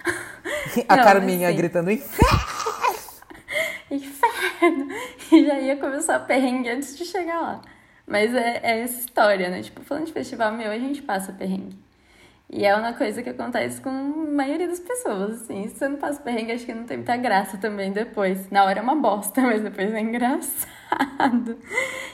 A 0.88 0.96
Não, 0.96 1.04
Carminha 1.04 1.48
assim. 1.48 1.56
gritando 1.56 1.90
inferno. 1.92 2.38
Inferno! 3.90 4.88
E 5.32 5.44
já 5.46 5.58
ia 5.58 5.76
começar 5.76 6.16
a 6.16 6.20
perrengue 6.20 6.68
antes 6.70 6.96
de 6.96 7.04
chegar 7.04 7.40
lá. 7.40 7.60
Mas 8.10 8.34
é, 8.34 8.60
é 8.64 8.80
essa 8.80 8.98
história, 8.98 9.48
né? 9.48 9.62
Tipo, 9.62 9.82
falando 9.82 10.06
de 10.06 10.12
festival 10.12 10.52
meu, 10.52 10.68
a 10.72 10.78
gente 10.78 11.00
passa 11.00 11.32
perrengue. 11.32 11.78
E 12.52 12.66
é 12.66 12.74
uma 12.74 12.92
coisa 12.92 13.22
que 13.22 13.30
acontece 13.30 13.80
com 13.80 13.88
a 13.88 13.92
maioria 13.92 14.66
das 14.66 14.80
pessoas, 14.80 15.42
assim. 15.42 15.68
Se 15.68 15.76
você 15.76 15.88
não 15.88 15.96
passa 15.96 16.20
perrengue, 16.20 16.50
acho 16.50 16.66
que 16.66 16.74
não 16.74 16.82
tem 16.82 16.96
muita 16.96 17.16
graça 17.16 17.56
também 17.56 17.92
depois. 17.92 18.50
Na 18.50 18.64
hora 18.64 18.80
é 18.80 18.82
uma 18.82 18.96
bosta, 18.96 19.40
mas 19.46 19.62
depois 19.62 19.94
é 19.94 20.00
engraçado. 20.00 21.56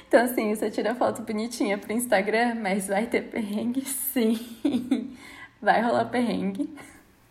Então, 0.07 0.23
assim, 0.23 0.55
você 0.55 0.71
tira 0.71 0.95
foto 0.95 1.23
bonitinha 1.23 1.79
pro 1.79 1.91
Instagram, 1.91 2.57
mas 2.57 2.88
vai 2.88 3.07
ter 3.07 3.23
perrengue 3.23 3.81
sim. 3.81 4.38
Vai 5.62 5.81
rolar 5.81 6.05
perrengue. 6.05 6.69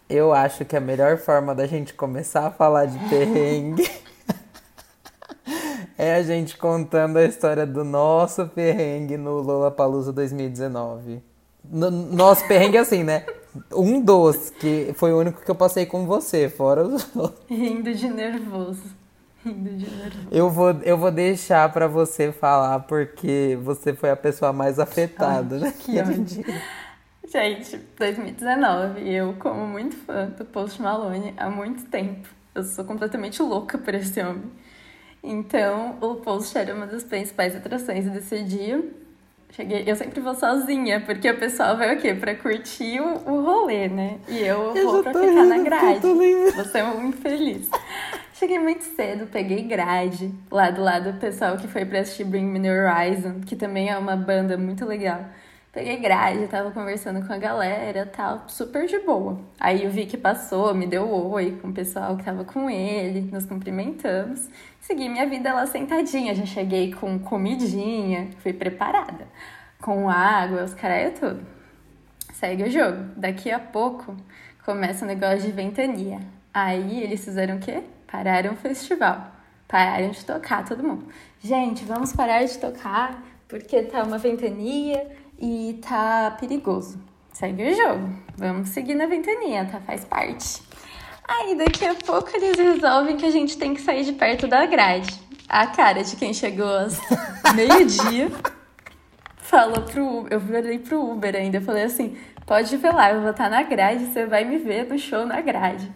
Eu 0.09 0.33
acho 0.33 0.65
que 0.65 0.75
a 0.75 0.79
melhor 0.79 1.17
forma 1.17 1.53
da 1.53 1.67
gente 1.67 1.93
começar 1.93 2.47
a 2.47 2.51
falar 2.51 2.85
de 2.85 2.97
perrengue 3.07 3.87
é 5.97 6.15
a 6.15 6.23
gente 6.23 6.57
contando 6.57 7.17
a 7.17 7.25
história 7.25 7.65
do 7.65 7.83
nosso 7.83 8.47
perrengue 8.47 9.17
no 9.17 9.41
Lollapalooza 9.41 10.11
2019. 10.11 11.21
No, 11.63 11.89
nosso 11.89 12.47
perrengue 12.47 12.77
assim, 12.77 13.03
né? 13.03 13.25
Um 13.73 14.01
dos, 14.01 14.49
que 14.49 14.93
foi 14.95 15.13
o 15.13 15.19
único 15.19 15.41
que 15.41 15.49
eu 15.49 15.55
passei 15.55 15.85
com 15.85 16.05
você, 16.05 16.49
fora 16.49 16.83
os 16.83 17.15
outros. 17.15 17.43
Rindo 17.49 17.93
de 17.93 18.09
nervoso. 18.09 18.83
Rindo 19.43 19.69
de 19.69 19.89
nervoso. 19.89 20.27
Eu 20.31 20.49
vou, 20.49 20.71
eu 20.83 20.97
vou 20.97 21.11
deixar 21.11 21.71
pra 21.71 21.87
você 21.87 22.31
falar, 22.31 22.81
porque 22.81 23.57
você 23.63 23.93
foi 23.93 24.11
a 24.11 24.15
pessoa 24.15 24.51
mais 24.51 24.79
afetada, 24.79 25.57
né? 25.57 25.73
que 25.79 25.99
ódio. 25.99 26.43
Gente, 27.27 27.77
2019, 27.97 29.09
eu 29.09 29.33
como 29.39 29.65
muito 29.65 29.95
fã 29.95 30.27
do 30.27 30.45
Post 30.45 30.81
Malone 30.81 31.33
há 31.37 31.49
muito 31.49 31.85
tempo. 31.85 32.27
Eu 32.53 32.63
sou 32.63 32.85
completamente 32.85 33.41
louca 33.41 33.77
por 33.77 33.93
esse 33.93 34.21
homem. 34.21 34.51
Então, 35.25 35.97
o 36.01 36.15
Post 36.15 36.57
era 36.57 36.73
uma 36.73 36.85
das 36.85 37.03
principais 37.03 37.55
atrações 37.55 38.05
desse 38.05 38.43
dia. 38.43 38.83
Cheguei, 39.51 39.83
eu 39.87 39.95
sempre 39.95 40.19
vou 40.19 40.35
sozinha, 40.35 41.01
porque 41.01 41.29
o 41.29 41.37
pessoal 41.37 41.77
vai 41.77 41.95
o 41.95 41.99
quê? 41.99 42.13
Pra 42.13 42.35
curtir 42.35 42.99
o, 42.99 43.31
o 43.31 43.41
rolê, 43.41 43.87
né? 43.87 44.19
E 44.27 44.39
eu, 44.39 44.75
Eu 44.75 44.91
vou 44.91 45.01
pra 45.01 45.13
ficar 45.13 45.45
na 45.45 45.55
rindo, 45.55 45.55
eu 45.55 45.63
grade. 45.63 46.51
Você 46.55 46.77
é 46.77 46.83
muito 46.83 47.17
feliz. 47.17 47.69
Cheguei 48.33 48.59
muito 48.59 48.83
cedo, 48.83 49.27
peguei 49.31 49.61
grade 49.61 50.33
lá 50.51 50.69
do 50.69 50.83
lado 50.83 51.13
do 51.13 51.19
pessoal 51.19 51.55
que 51.55 51.69
foi 51.69 51.85
pra 51.85 51.99
assistir 52.01 52.25
Bring 52.25 52.43
Me 52.45 52.59
The 52.59 52.69
Horizon, 52.69 53.39
que 53.45 53.55
também 53.55 53.89
é 53.89 53.97
uma 53.97 54.17
banda 54.17 54.57
muito 54.57 54.85
legal. 54.85 55.25
Peguei 55.75 55.97
grade, 55.97 56.47
tava 56.47 56.71
conversando 56.71 57.27
com 57.27 57.33
a 57.33 57.37
galera 57.37 58.05
tal, 58.05 58.45
super 58.47 58.87
de 58.87 58.97
boa. 58.99 59.37
Aí 59.59 59.83
eu 59.83 59.91
vi 59.91 60.05
que 60.05 60.15
passou, 60.15 60.73
me 60.73 60.87
deu 60.87 61.05
oi 61.05 61.59
com 61.61 61.67
o 61.67 61.73
pessoal 61.73 62.15
que 62.15 62.23
tava 62.23 62.45
com 62.45 62.69
ele, 62.69 63.29
nos 63.29 63.45
cumprimentamos. 63.45 64.47
Segui 64.79 65.09
minha 65.09 65.27
vida 65.27 65.53
lá 65.53 65.67
sentadinha, 65.67 66.33
já 66.33 66.45
cheguei 66.45 66.93
com 66.93 67.19
comidinha, 67.19 68.29
fui 68.37 68.53
preparada, 68.53 69.27
com 69.81 70.09
água, 70.09 70.63
os 70.63 70.73
caralho 70.73 71.11
tudo. 71.11 71.45
Segue 72.31 72.63
o 72.63 72.71
jogo. 72.71 73.09
Daqui 73.17 73.51
a 73.51 73.59
pouco 73.59 74.15
começa 74.63 75.03
o 75.03 75.07
negócio 75.09 75.41
de 75.41 75.51
ventania. 75.51 76.21
Aí 76.53 77.03
eles 77.03 77.25
fizeram 77.25 77.57
o 77.57 77.59
quê? 77.59 77.83
Pararam 78.09 78.53
o 78.53 78.55
festival. 78.55 79.29
Pararam 79.67 80.11
de 80.11 80.23
tocar 80.23 80.63
todo 80.63 80.81
mundo. 80.81 81.05
Gente, 81.41 81.83
vamos 81.83 82.13
parar 82.13 82.45
de 82.45 82.57
tocar 82.59 83.21
porque 83.47 83.83
tá 83.83 84.03
uma 84.03 84.17
ventania 84.17 85.05
e 85.39 85.79
tá 85.87 86.35
perigoso. 86.39 86.99
Segue 87.31 87.69
o 87.69 87.75
jogo. 87.75 88.09
Vamos 88.37 88.69
seguir 88.69 88.95
na 88.95 89.07
ventania, 89.07 89.65
tá? 89.65 89.79
Faz 89.81 90.05
parte. 90.05 90.61
Aí 91.27 91.55
daqui 91.55 91.85
a 91.85 91.95
pouco 91.95 92.29
eles 92.35 92.57
resolvem 92.57 93.17
que 93.17 93.25
a 93.25 93.31
gente 93.31 93.57
tem 93.57 93.73
que 93.73 93.81
sair 93.81 94.05
de 94.05 94.13
perto 94.13 94.47
da 94.47 94.65
grade. 94.65 95.13
A 95.49 95.67
cara 95.67 96.03
de 96.03 96.15
quem 96.15 96.33
chegou 96.33 96.67
às 96.67 96.99
meio-dia 97.55 98.31
falou 99.37 99.81
pro 99.81 100.19
Uber, 100.19 100.33
eu 100.33 100.41
falei 100.41 100.79
pro 100.79 101.11
Uber 101.11 101.35
ainda, 101.35 101.57
eu 101.57 101.61
falei 101.61 101.83
assim, 101.83 102.17
pode 102.45 102.75
ver 102.77 102.93
lá, 102.93 103.11
eu 103.11 103.21
vou 103.21 103.31
estar 103.31 103.49
na 103.49 103.63
grade, 103.63 104.05
você 104.05 104.25
vai 104.25 104.43
me 104.43 104.57
ver 104.57 104.87
no 104.87 104.97
show 104.97 105.25
na 105.25 105.41
grade. 105.41 105.91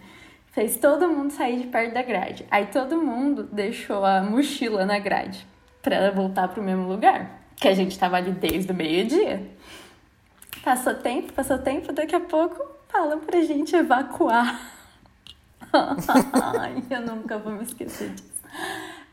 Fez 0.52 0.76
todo 0.76 1.08
mundo 1.08 1.32
sair 1.32 1.60
de 1.60 1.66
perto 1.68 1.94
da 1.94 2.02
grade. 2.02 2.46
Aí 2.50 2.66
todo 2.66 3.00
mundo 3.00 3.44
deixou 3.44 4.04
a 4.04 4.20
mochila 4.22 4.84
na 4.84 4.98
grade 4.98 5.46
pra 5.80 6.10
voltar 6.10 6.48
pro 6.48 6.62
mesmo 6.62 6.88
lugar, 6.88 7.39
que 7.60 7.68
a 7.68 7.74
gente 7.74 7.98
tava 7.98 8.16
ali 8.16 8.32
desde 8.32 8.72
o 8.72 8.74
meio-dia. 8.74 9.42
Passou 10.64 10.94
tempo, 10.94 11.32
passou 11.32 11.58
tempo, 11.58 11.92
daqui 11.92 12.14
a 12.14 12.20
pouco 12.20 12.64
falam 12.88 13.20
pra 13.20 13.42
gente 13.42 13.76
evacuar. 13.76 14.58
Ai, 16.58 16.82
eu 16.90 17.02
nunca 17.02 17.38
vou 17.38 17.52
me 17.52 17.62
esquecer 17.62 18.10
disso. 18.10 18.30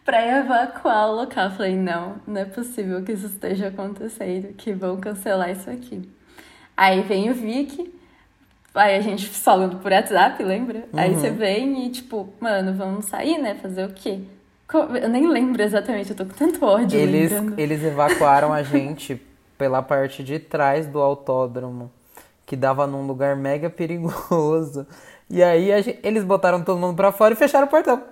Pra 0.04 0.26
evacuar 0.40 1.10
o 1.10 1.16
local. 1.16 1.52
Falei, 1.52 1.76
não, 1.76 2.16
não 2.26 2.42
é 2.42 2.46
possível 2.46 3.04
que 3.04 3.12
isso 3.12 3.28
esteja 3.28 3.68
acontecendo, 3.68 4.54
que 4.54 4.74
vão 4.74 4.98
cancelar 4.98 5.52
isso 5.52 5.70
aqui. 5.70 6.10
Aí 6.76 7.02
vem 7.02 7.30
o 7.30 7.34
Vic, 7.34 7.94
aí 8.74 8.96
a 8.96 9.02
gente 9.02 9.28
falando 9.28 9.78
por 9.78 9.92
WhatsApp, 9.92 10.42
lembra? 10.44 10.88
Aí 10.94 11.14
você 11.14 11.32
vem 11.32 11.86
e 11.86 11.90
tipo, 11.90 12.34
mano, 12.40 12.74
vamos 12.74 13.06
sair, 13.06 13.38
né? 13.38 13.56
Fazer 13.56 13.86
o 13.86 13.94
quê? 13.94 14.22
Eu 14.74 15.08
nem 15.10 15.28
lembro 15.28 15.62
exatamente, 15.62 16.10
eu 16.10 16.16
tô 16.16 16.26
com 16.26 16.34
tanto 16.34 16.64
ódio 16.66 17.00
Eles, 17.00 17.32
lembrando. 17.32 17.60
eles 17.60 17.84
evacuaram 17.84 18.52
a 18.52 18.62
gente 18.64 19.22
pela 19.58 19.82
parte 19.82 20.24
de 20.24 20.40
trás 20.40 20.86
do 20.88 21.00
autódromo, 21.00 21.90
que 22.46 22.56
dava 22.56 22.86
num 22.86 23.08
lugar 23.08 23.36
mega 23.36 23.70
perigoso. 23.70 24.86
E 25.30 25.42
aí 25.42 25.72
a 25.72 25.82
gen- 25.82 25.98
eles 26.04 26.24
botaram 26.24 26.62
todo 26.64 26.80
mundo 26.80 26.96
pra 26.96 27.12
fora 27.12 27.34
e 27.34 27.38
fecharam 27.38 27.66
o 27.68 27.70
portão. 27.70 28.04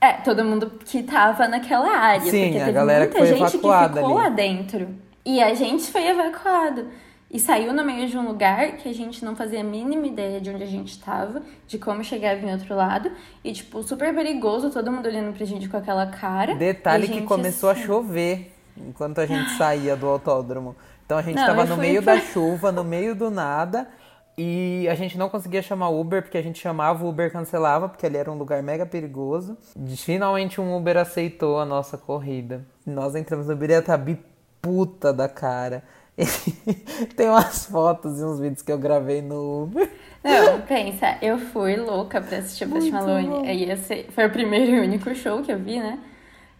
É, 0.00 0.14
todo 0.14 0.44
mundo 0.44 0.72
que 0.84 1.02
tava 1.02 1.46
naquela 1.46 1.88
área. 1.96 2.30
Sim, 2.30 2.44
porque 2.46 2.56
a 2.58 2.64
teve 2.64 2.72
galera 2.72 3.06
que 3.06 3.18
muita 3.18 3.36
foi 3.36 3.38
gente 3.38 3.54
evacuada 3.56 3.88
que 4.00 4.06
ficou 4.06 4.18
ali. 4.18 4.28
lá 4.28 4.34
dentro. 4.34 4.88
E 5.24 5.40
a 5.42 5.54
gente 5.54 5.90
foi 5.92 6.06
evacuado. 6.08 6.86
E 7.32 7.40
saiu 7.40 7.72
no 7.72 7.82
meio 7.82 8.06
de 8.06 8.18
um 8.18 8.26
lugar 8.28 8.72
que 8.72 8.88
a 8.88 8.92
gente 8.92 9.24
não 9.24 9.34
fazia 9.34 9.60
a 9.60 9.64
mínima 9.64 10.06
ideia 10.06 10.38
de 10.38 10.50
onde 10.50 10.62
a 10.62 10.66
gente 10.66 11.00
tava, 11.02 11.40
de 11.66 11.78
como 11.78 12.04
chegava 12.04 12.38
em 12.40 12.52
outro 12.52 12.74
lado. 12.76 13.10
E, 13.42 13.52
tipo, 13.52 13.82
super 13.82 14.14
perigoso, 14.14 14.70
todo 14.70 14.92
mundo 14.92 15.06
olhando 15.06 15.34
pra 15.34 15.46
gente 15.46 15.66
com 15.66 15.78
aquela 15.78 16.06
cara. 16.06 16.54
Detalhe 16.54 17.08
que 17.08 17.22
começou 17.22 17.70
assim, 17.70 17.82
a 17.82 17.86
chover 17.86 18.52
enquanto 18.76 19.18
a 19.18 19.26
gente 19.26 19.48
saía 19.56 19.96
do 19.96 20.06
autódromo. 20.06 20.76
Então 21.06 21.16
a 21.16 21.22
gente 21.22 21.36
Não, 21.36 21.46
tava 21.46 21.64
no 21.64 21.76
meio 21.78 22.02
pra- 22.02 22.16
da 22.16 22.20
chuva, 22.20 22.70
no 22.70 22.84
meio 22.84 23.14
do 23.14 23.30
nada. 23.30 23.88
E 24.36 24.86
a 24.90 24.94
gente 24.94 25.16
não 25.18 25.28
conseguia 25.28 25.60
chamar 25.62 25.88
Uber, 25.90 26.22
porque 26.22 26.38
a 26.38 26.42
gente 26.42 26.58
chamava, 26.58 27.04
o 27.04 27.08
Uber 27.08 27.30
cancelava, 27.32 27.88
porque 27.88 28.06
ali 28.06 28.16
era 28.16 28.30
um 28.30 28.36
lugar 28.36 28.62
mega 28.62 28.84
perigoso. 28.86 29.56
Finalmente 29.98 30.60
um 30.60 30.76
Uber 30.76 30.96
aceitou 30.96 31.58
a 31.58 31.64
nossa 31.66 31.96
corrida. 31.98 32.64
Nós 32.86 33.14
entramos 33.14 33.46
no 33.46 33.54
Uber 33.54 33.70
e 33.70 33.74
a 33.74 33.82
Tabi 33.82 34.18
puta 34.60 35.12
da 35.12 35.28
cara. 35.28 35.82
Tem 37.16 37.28
umas 37.28 37.66
fotos 37.66 38.20
e 38.20 38.24
uns 38.24 38.38
vídeos 38.38 38.62
que 38.62 38.70
eu 38.70 38.78
gravei 38.78 39.22
no 39.22 39.64
Uber. 39.64 39.90
Não, 40.22 40.60
pensa, 40.62 41.16
eu 41.20 41.38
fui 41.38 41.76
louca 41.76 42.20
pra 42.20 42.38
assistir 42.38 42.64
o 42.64 42.68
Post 42.70 42.90
Malone. 42.90 43.28
bom. 43.28 43.76
Ser- 43.76 44.06
foi 44.10 44.26
o 44.26 44.30
primeiro 44.30 44.72
e 44.72 44.80
único 44.80 45.14
show 45.14 45.42
que 45.42 45.50
eu 45.50 45.58
vi, 45.58 45.78
né? 45.80 45.98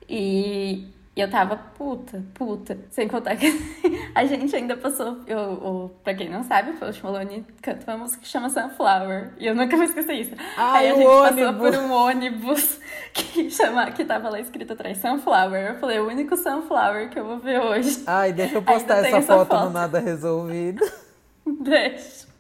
E 0.09 0.87
eu 1.21 1.31
tava 1.31 1.57
puta, 1.57 2.25
puta. 2.33 2.79
Sem 2.91 3.07
contar 3.07 3.37
que 3.37 3.47
a 4.15 4.25
gente 4.25 4.55
ainda 4.57 4.77
passou. 4.77 5.19
Eu, 5.27 5.39
eu, 5.39 5.97
pra 6.03 6.15
quem 6.15 6.31
não 6.31 6.43
sabe, 6.43 6.71
o 6.71 6.77
Post 6.79 7.05
Malone 7.05 7.47
canta 7.61 7.91
uma 7.91 7.99
música 7.99 8.23
que 8.23 8.29
chama 8.29 8.49
Sunflower. 8.49 9.33
E 9.39 9.47
eu 9.47 9.55
nunca 9.55 9.77
vou 9.77 9.85
esquecer 9.85 10.15
isso. 10.15 10.33
Ai, 10.57 10.87
Aí 10.87 10.91
a 10.91 10.95
gente 10.95 11.07
ônibus. 11.07 11.45
passou 11.45 11.55
por 11.55 11.75
um 11.79 11.93
ônibus 11.93 12.81
que, 13.13 13.51
chama, 13.51 13.91
que 13.91 14.05
tava 14.05 14.31
lá 14.31 14.41
escrito 14.41 14.73
atrás 14.73 14.99
Sunflower. 14.99 15.73
Eu 15.73 15.79
falei, 15.79 15.99
o 16.01 16.09
único 16.09 16.35
Sunflower 16.37 17.11
que 17.11 17.19
eu 17.19 17.27
vou 17.27 17.39
ver 17.39 17.61
hoje. 17.61 18.03
Ai, 18.07 18.33
deixa 18.33 18.55
eu 18.55 18.63
postar 18.63 18.99
essa 18.99 19.19
essa 19.19 19.37
foto, 19.37 19.53
no 19.53 19.61
foto. 19.61 19.71
Nada 19.73 20.01
Resolvido. 20.01 20.83
Deixa. 21.61 22.32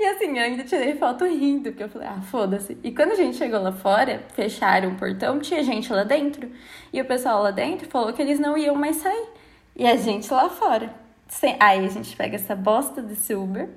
E 0.00 0.04
assim, 0.04 0.38
eu 0.38 0.44
ainda 0.44 0.62
tirei 0.62 0.94
foto 0.94 1.24
rindo, 1.24 1.70
porque 1.70 1.82
eu 1.82 1.88
falei, 1.88 2.08
ah, 2.08 2.20
foda-se. 2.20 2.78
E 2.84 2.92
quando 2.92 3.12
a 3.12 3.14
gente 3.16 3.36
chegou 3.36 3.60
lá 3.60 3.72
fora, 3.72 4.22
fecharam 4.34 4.90
o 4.90 4.94
portão, 4.94 5.40
tinha 5.40 5.62
gente 5.62 5.92
lá 5.92 6.04
dentro. 6.04 6.50
E 6.92 7.00
o 7.00 7.04
pessoal 7.04 7.42
lá 7.42 7.50
dentro 7.50 7.88
falou 7.88 8.12
que 8.12 8.22
eles 8.22 8.38
não 8.38 8.56
iam 8.56 8.76
mais 8.76 8.96
sair. 8.96 9.26
E 9.74 9.86
a 9.86 9.96
gente 9.96 10.32
lá 10.32 10.48
fora. 10.48 10.94
Sem... 11.28 11.56
Aí 11.58 11.84
a 11.84 11.88
gente 11.88 12.16
pega 12.16 12.36
essa 12.36 12.54
bosta 12.54 13.02
desse 13.02 13.34
Uber. 13.34 13.68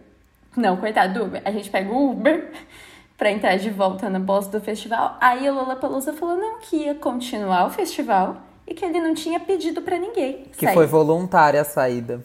Não, 0.55 0.77
coitado 0.77 1.13
do 1.13 1.25
Uber. 1.25 1.41
A 1.43 1.51
gente 1.51 1.69
pega 1.69 1.91
o 1.91 2.11
Uber 2.11 2.51
pra 3.17 3.31
entrar 3.31 3.55
de 3.57 3.69
volta 3.69 4.09
na 4.09 4.19
bosta 4.19 4.59
do 4.59 4.63
festival. 4.63 5.17
Aí 5.19 5.49
o 5.49 5.53
Lollapalooza 5.53 6.13
falou 6.13 6.37
não, 6.37 6.59
que 6.59 6.77
ia 6.77 6.95
continuar 6.95 7.65
o 7.65 7.69
festival 7.71 8.37
e 8.67 8.73
que 8.73 8.85
ele 8.85 8.99
não 8.99 9.13
tinha 9.13 9.39
pedido 9.39 9.81
para 9.81 9.97
ninguém. 9.97 10.45
Que 10.57 10.65
sair. 10.65 10.73
foi 10.73 10.85
voluntária 10.85 11.59
a 11.59 11.65
saída. 11.65 12.23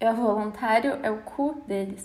É 0.00 0.12
voluntário, 0.12 0.98
é 1.02 1.10
o 1.10 1.18
cu 1.18 1.62
deles. 1.66 2.04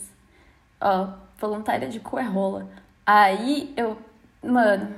Ó, 0.81 1.07
voluntária 1.39 1.88
de 1.88 2.00
cu 2.00 2.17
é 2.17 2.24
rola. 2.24 2.67
Aí 3.05 3.74
eu, 3.75 3.98
mano, 4.43 4.93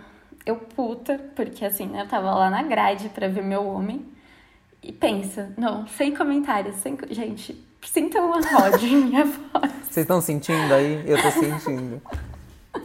eu 0.45 0.55
puta, 0.57 1.19
porque 1.35 1.65
assim, 1.65 1.87
né, 1.87 2.01
eu 2.01 2.07
tava 2.07 2.33
lá 2.33 2.49
na 2.49 2.63
grade 2.63 3.09
pra 3.09 3.27
ver 3.27 3.43
meu 3.43 3.65
homem. 3.65 4.05
E 4.83 4.91
pensa, 4.91 5.51
não, 5.57 5.87
sem 5.87 6.13
comentários, 6.15 6.75
sem. 6.77 6.97
Gente, 7.09 7.55
sintam 7.81 8.27
uma 8.27 8.41
rode 8.41 8.87
em 8.87 9.05
minha 9.05 9.25
voz. 9.53 9.71
Vocês 9.83 10.03
estão 10.03 10.19
sentindo 10.21 10.73
aí? 10.73 11.03
Eu 11.05 11.21
tô 11.21 11.31
sentindo. 11.31 12.01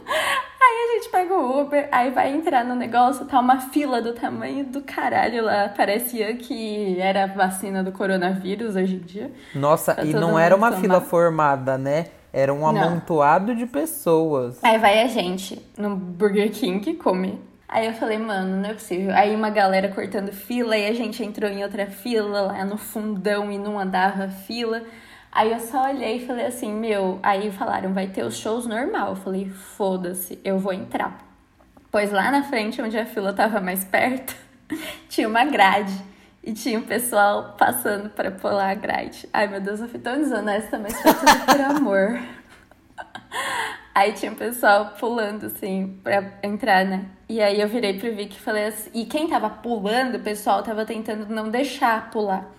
Aí 0.59 0.89
a 0.89 0.93
gente 0.95 1.09
pega 1.09 1.33
o 1.33 1.61
Uber, 1.61 1.87
aí 1.91 2.11
vai 2.11 2.33
entrar 2.33 2.65
no 2.65 2.75
negócio, 2.75 3.25
tá 3.25 3.39
uma 3.39 3.59
fila 3.59 4.01
do 4.01 4.13
tamanho 4.13 4.65
do 4.65 4.81
caralho 4.81 5.45
lá. 5.45 5.69
Parecia 5.69 6.35
que 6.35 6.99
era 6.99 7.25
vacina 7.27 7.81
do 7.83 7.91
coronavírus 7.93 8.75
hoje 8.75 8.95
em 8.95 8.99
dia. 8.99 9.31
Nossa, 9.55 9.95
tá 9.95 10.03
e 10.03 10.11
não 10.11 10.37
era 10.37 10.53
uma 10.55 10.73
fila 10.73 10.99
formada, 10.99 11.77
né? 11.77 12.07
Era 12.31 12.53
um 12.53 12.67
amontoado 12.67 13.55
de 13.55 13.65
pessoas. 13.65 14.63
Aí 14.63 14.77
vai 14.77 15.01
a 15.01 15.07
gente 15.07 15.61
no 15.77 15.95
Burger 15.95 16.51
King 16.51 16.93
comer. 16.95 17.39
Aí 17.67 17.85
eu 17.85 17.93
falei, 17.93 18.17
mano, 18.17 18.61
não 18.61 18.69
é 18.69 18.73
possível. 18.73 19.13
Aí 19.13 19.35
uma 19.35 19.49
galera 19.49 19.89
cortando 19.89 20.31
fila, 20.31 20.77
e 20.77 20.87
a 20.87 20.93
gente 20.93 21.23
entrou 21.23 21.49
em 21.49 21.63
outra 21.63 21.87
fila 21.87 22.41
lá 22.41 22.63
no 22.63 22.77
fundão 22.77 23.51
e 23.51 23.57
não 23.57 23.77
andava 23.77 24.29
fila. 24.29 24.83
Aí 25.31 25.51
eu 25.51 25.59
só 25.59 25.89
olhei 25.89 26.17
e 26.17 26.25
falei 26.25 26.45
assim, 26.45 26.71
meu. 26.73 27.19
Aí 27.21 27.51
falaram, 27.51 27.93
vai 27.93 28.07
ter 28.07 28.23
os 28.23 28.37
shows 28.37 28.65
normal. 28.65 29.09
Eu 29.09 29.15
falei, 29.15 29.49
foda-se, 29.49 30.39
eu 30.43 30.57
vou 30.57 30.71
entrar. 30.71 31.25
Pois 31.91 32.11
lá 32.11 32.31
na 32.31 32.43
frente, 32.43 32.81
onde 32.81 32.97
a 32.97 33.05
fila 33.05 33.33
tava 33.33 33.59
mais 33.59 33.83
perto, 33.83 34.35
tinha 35.09 35.27
uma 35.27 35.43
grade. 35.43 35.93
E 36.47 36.53
tinha 36.53 36.79
o 36.79 36.81
um 36.81 36.85
pessoal 36.85 37.55
passando 37.57 38.09
para 38.09 38.31
pular 38.31 38.69
a 38.69 38.73
grade. 38.73 39.27
Ai, 39.33 39.49
meu 39.49 39.59
Deus, 39.59 39.81
eu 39.81 39.89
fui 39.89 39.99
tão 39.99 40.17
desonesta, 40.17 40.79
mas 40.79 40.93
foi 41.01 41.13
tudo 41.13 41.45
por 41.45 41.59
amor. 41.59 42.19
Aí 43.93 44.13
tinha 44.13 44.31
o 44.31 44.33
um 44.33 44.37
pessoal 44.37 44.93
pulando, 44.97 45.47
assim, 45.47 45.99
pra 46.01 46.39
entrar, 46.41 46.85
né? 46.85 47.03
E 47.27 47.41
aí 47.41 47.59
eu 47.59 47.67
virei 47.67 47.99
pro 47.99 48.15
Vic 48.15 48.33
e 48.33 48.39
falei 48.39 48.67
assim... 48.67 48.89
E 48.93 49.03
quem 49.05 49.27
tava 49.27 49.49
pulando, 49.49 50.15
o 50.15 50.19
pessoal 50.21 50.63
tava 50.63 50.85
tentando 50.85 51.27
não 51.27 51.49
deixar 51.49 52.09
pular. 52.11 52.49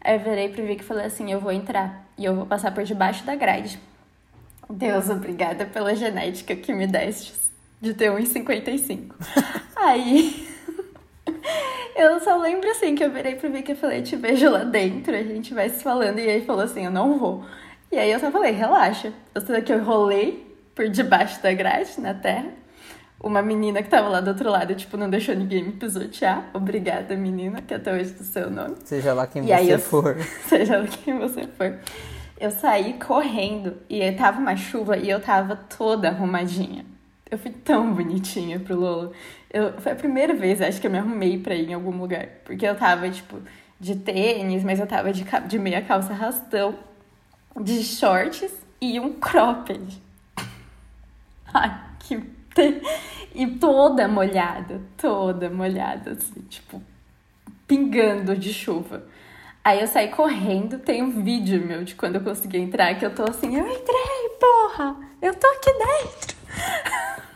Aí 0.00 0.16
eu 0.16 0.20
virei 0.20 0.48
pro 0.48 0.66
Vic 0.66 0.82
e 0.82 0.84
falei 0.84 1.06
assim, 1.06 1.30
eu 1.30 1.38
vou 1.38 1.52
entrar. 1.52 2.06
E 2.16 2.24
eu 2.24 2.34
vou 2.34 2.46
passar 2.46 2.72
por 2.72 2.82
debaixo 2.82 3.22
da 3.24 3.36
grade. 3.36 3.78
Deus, 4.68 5.08
obrigada 5.10 5.64
pela 5.64 5.94
genética 5.94 6.56
que 6.56 6.72
me 6.72 6.88
deste 6.88 7.34
de 7.80 7.94
ter 7.94 8.10
1,55. 8.10 9.12
aí... 9.76 10.47
Eu 11.98 12.20
só 12.20 12.36
lembro 12.36 12.70
assim 12.70 12.94
que 12.94 13.02
eu 13.02 13.10
virei 13.10 13.34
pro 13.34 13.50
Vicky 13.50 13.72
e 13.72 13.74
falei, 13.74 14.02
te 14.02 14.14
vejo 14.14 14.48
lá 14.48 14.62
dentro, 14.62 15.16
a 15.16 15.22
gente 15.24 15.52
vai 15.52 15.68
se 15.68 15.82
falando. 15.82 16.20
E 16.20 16.30
aí 16.30 16.44
falou 16.44 16.62
assim, 16.62 16.84
eu 16.84 16.92
não 16.92 17.18
vou. 17.18 17.44
E 17.90 17.98
aí 17.98 18.12
eu 18.12 18.20
só 18.20 18.30
falei, 18.30 18.52
relaxa. 18.52 19.12
Eu 19.34 19.40
sei 19.40 19.60
que 19.62 19.72
eu 19.72 19.82
rolei 19.82 20.46
por 20.76 20.88
debaixo 20.88 21.42
da 21.42 21.52
grade, 21.52 22.00
na 22.00 22.14
terra. 22.14 22.50
Uma 23.20 23.42
menina 23.42 23.82
que 23.82 23.90
tava 23.90 24.08
lá 24.08 24.20
do 24.20 24.28
outro 24.28 24.48
lado, 24.48 24.76
tipo, 24.76 24.96
não 24.96 25.10
deixou 25.10 25.34
ninguém 25.34 25.64
me 25.64 25.72
pisotear. 25.72 26.48
Obrigada, 26.54 27.16
menina, 27.16 27.60
que 27.60 27.74
até 27.74 27.92
hoje 27.92 28.14
é 28.16 28.22
o 28.22 28.24
seu 28.24 28.48
nome. 28.48 28.76
Seja 28.84 29.12
lá 29.12 29.26
quem 29.26 29.42
e 29.42 29.46
você 29.48 29.74
eu, 29.74 29.78
for. 29.80 30.16
Seja 30.46 30.78
lá 30.78 30.86
quem 30.86 31.18
você 31.18 31.48
for. 31.48 31.80
Eu 32.38 32.52
saí 32.52 32.92
correndo 32.92 33.76
e 33.90 34.12
tava 34.12 34.38
uma 34.38 34.54
chuva 34.54 34.96
e 34.96 35.10
eu 35.10 35.20
tava 35.20 35.56
toda 35.56 36.10
arrumadinha. 36.10 36.86
Eu 37.28 37.36
fui 37.36 37.50
tão 37.50 37.92
bonitinha 37.92 38.60
pro 38.60 38.78
Lolo. 38.78 39.12
Eu, 39.50 39.80
foi 39.80 39.92
a 39.92 39.96
primeira 39.96 40.34
vez, 40.34 40.60
acho 40.60 40.80
que 40.80 40.86
eu 40.86 40.90
me 40.90 40.98
arrumei 40.98 41.38
pra 41.38 41.54
ir 41.54 41.70
em 41.70 41.74
algum 41.74 41.96
lugar. 41.96 42.26
Porque 42.44 42.66
eu 42.66 42.76
tava, 42.76 43.08
tipo, 43.08 43.40
de 43.80 43.96
tênis, 43.96 44.62
mas 44.62 44.78
eu 44.78 44.86
tava 44.86 45.12
de, 45.12 45.24
de 45.46 45.58
meia 45.58 45.82
calça 45.82 46.12
rastão, 46.12 46.78
de 47.60 47.82
shorts 47.82 48.52
e 48.80 49.00
um 49.00 49.12
cropped. 49.14 50.02
Ai, 51.52 51.80
que. 52.00 52.38
E 53.34 53.46
toda 53.46 54.08
molhada, 54.08 54.80
toda 54.96 55.48
molhada, 55.48 56.12
assim, 56.12 56.40
tipo, 56.48 56.82
pingando 57.66 58.36
de 58.36 58.52
chuva. 58.52 59.04
Aí 59.64 59.80
eu 59.80 59.86
saí 59.86 60.08
correndo, 60.08 60.78
tem 60.78 61.02
um 61.02 61.22
vídeo 61.22 61.64
meu 61.64 61.84
de 61.84 61.94
quando 61.94 62.16
eu 62.16 62.22
consegui 62.22 62.58
entrar, 62.58 62.94
que 62.98 63.04
eu 63.04 63.14
tô 63.14 63.22
assim, 63.24 63.56
eu 63.56 63.66
entrei, 63.66 64.36
porra! 64.40 64.96
Eu 65.20 65.34
tô 65.34 65.46
aqui 65.46 65.70
dentro! 65.72 66.36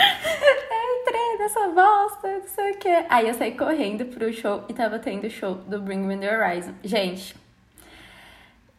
eu 0.00 1.00
entrei 1.02 1.38
nessa 1.38 1.68
bosta, 1.68 2.28
não 2.28 2.48
sei 2.48 2.72
o 2.72 2.78
que. 2.78 3.04
Aí 3.08 3.28
eu 3.28 3.34
saí 3.34 3.52
correndo 3.52 4.06
pro 4.06 4.32
show 4.32 4.64
e 4.68 4.74
tava 4.74 4.98
tendo 4.98 5.26
o 5.26 5.30
show 5.30 5.54
do 5.54 5.80
Bring 5.80 6.00
Me 6.00 6.16
The 6.16 6.36
Horizon. 6.36 6.74
Gente, 6.82 7.34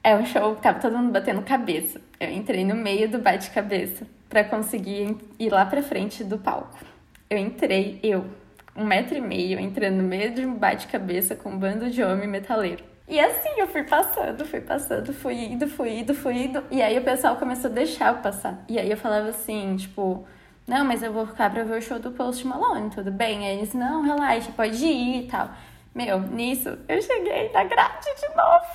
é 0.03 0.15
um 0.15 0.25
show 0.25 0.55
que 0.55 0.61
tava 0.61 0.79
todo 0.79 0.97
mundo 0.97 1.11
batendo 1.11 1.41
cabeça. 1.43 2.01
Eu 2.19 2.31
entrei 2.31 2.65
no 2.65 2.75
meio 2.75 3.09
do 3.09 3.19
bate-cabeça 3.19 4.07
para 4.27 4.43
conseguir 4.43 5.17
ir 5.37 5.49
lá 5.49 5.65
pra 5.65 5.83
frente 5.83 6.23
do 6.23 6.37
palco. 6.37 6.77
Eu 7.29 7.37
entrei, 7.37 7.99
eu, 8.01 8.25
um 8.75 8.85
metro 8.85 9.17
e 9.17 9.21
meio, 9.21 9.59
entrando 9.59 9.97
no 9.97 10.03
meio 10.03 10.33
de 10.33 10.45
um 10.45 10.55
bate-cabeça 10.55 11.35
com 11.35 11.51
um 11.51 11.57
bando 11.57 11.89
de 11.89 12.01
homem 12.01 12.27
metaleiro. 12.27 12.83
E 13.07 13.19
assim 13.19 13.49
eu 13.57 13.67
fui 13.67 13.83
passando, 13.83 14.45
fui 14.45 14.61
passando, 14.61 15.13
fui 15.13 15.35
indo, 15.35 15.67
fui 15.67 15.99
indo, 15.99 16.13
fui 16.13 16.45
indo. 16.45 16.63
E 16.71 16.81
aí 16.81 16.97
o 16.97 17.03
pessoal 17.03 17.35
começou 17.35 17.69
a 17.69 17.73
deixar 17.73 18.13
eu 18.13 18.21
passar. 18.21 18.63
E 18.69 18.79
aí 18.79 18.89
eu 18.89 18.97
falava 18.97 19.29
assim, 19.29 19.75
tipo, 19.75 20.25
não, 20.71 20.85
mas 20.85 21.03
eu 21.03 21.11
vou 21.11 21.27
ficar 21.27 21.49
pra 21.49 21.65
ver 21.65 21.79
o 21.79 21.81
show 21.81 21.99
do 21.99 22.11
Post 22.11 22.47
Malone, 22.47 22.89
tudo 22.89 23.11
bem? 23.11 23.45
Aí 23.45 23.57
eles, 23.57 23.73
não, 23.73 24.03
relaxa, 24.03 24.53
pode 24.55 24.85
ir 24.85 25.25
e 25.25 25.27
tal. 25.27 25.49
Meu, 25.93 26.21
nisso, 26.21 26.77
eu 26.87 27.01
cheguei 27.01 27.51
na 27.51 27.65
grade 27.65 28.07
de 28.15 28.27
novo. 28.37 28.65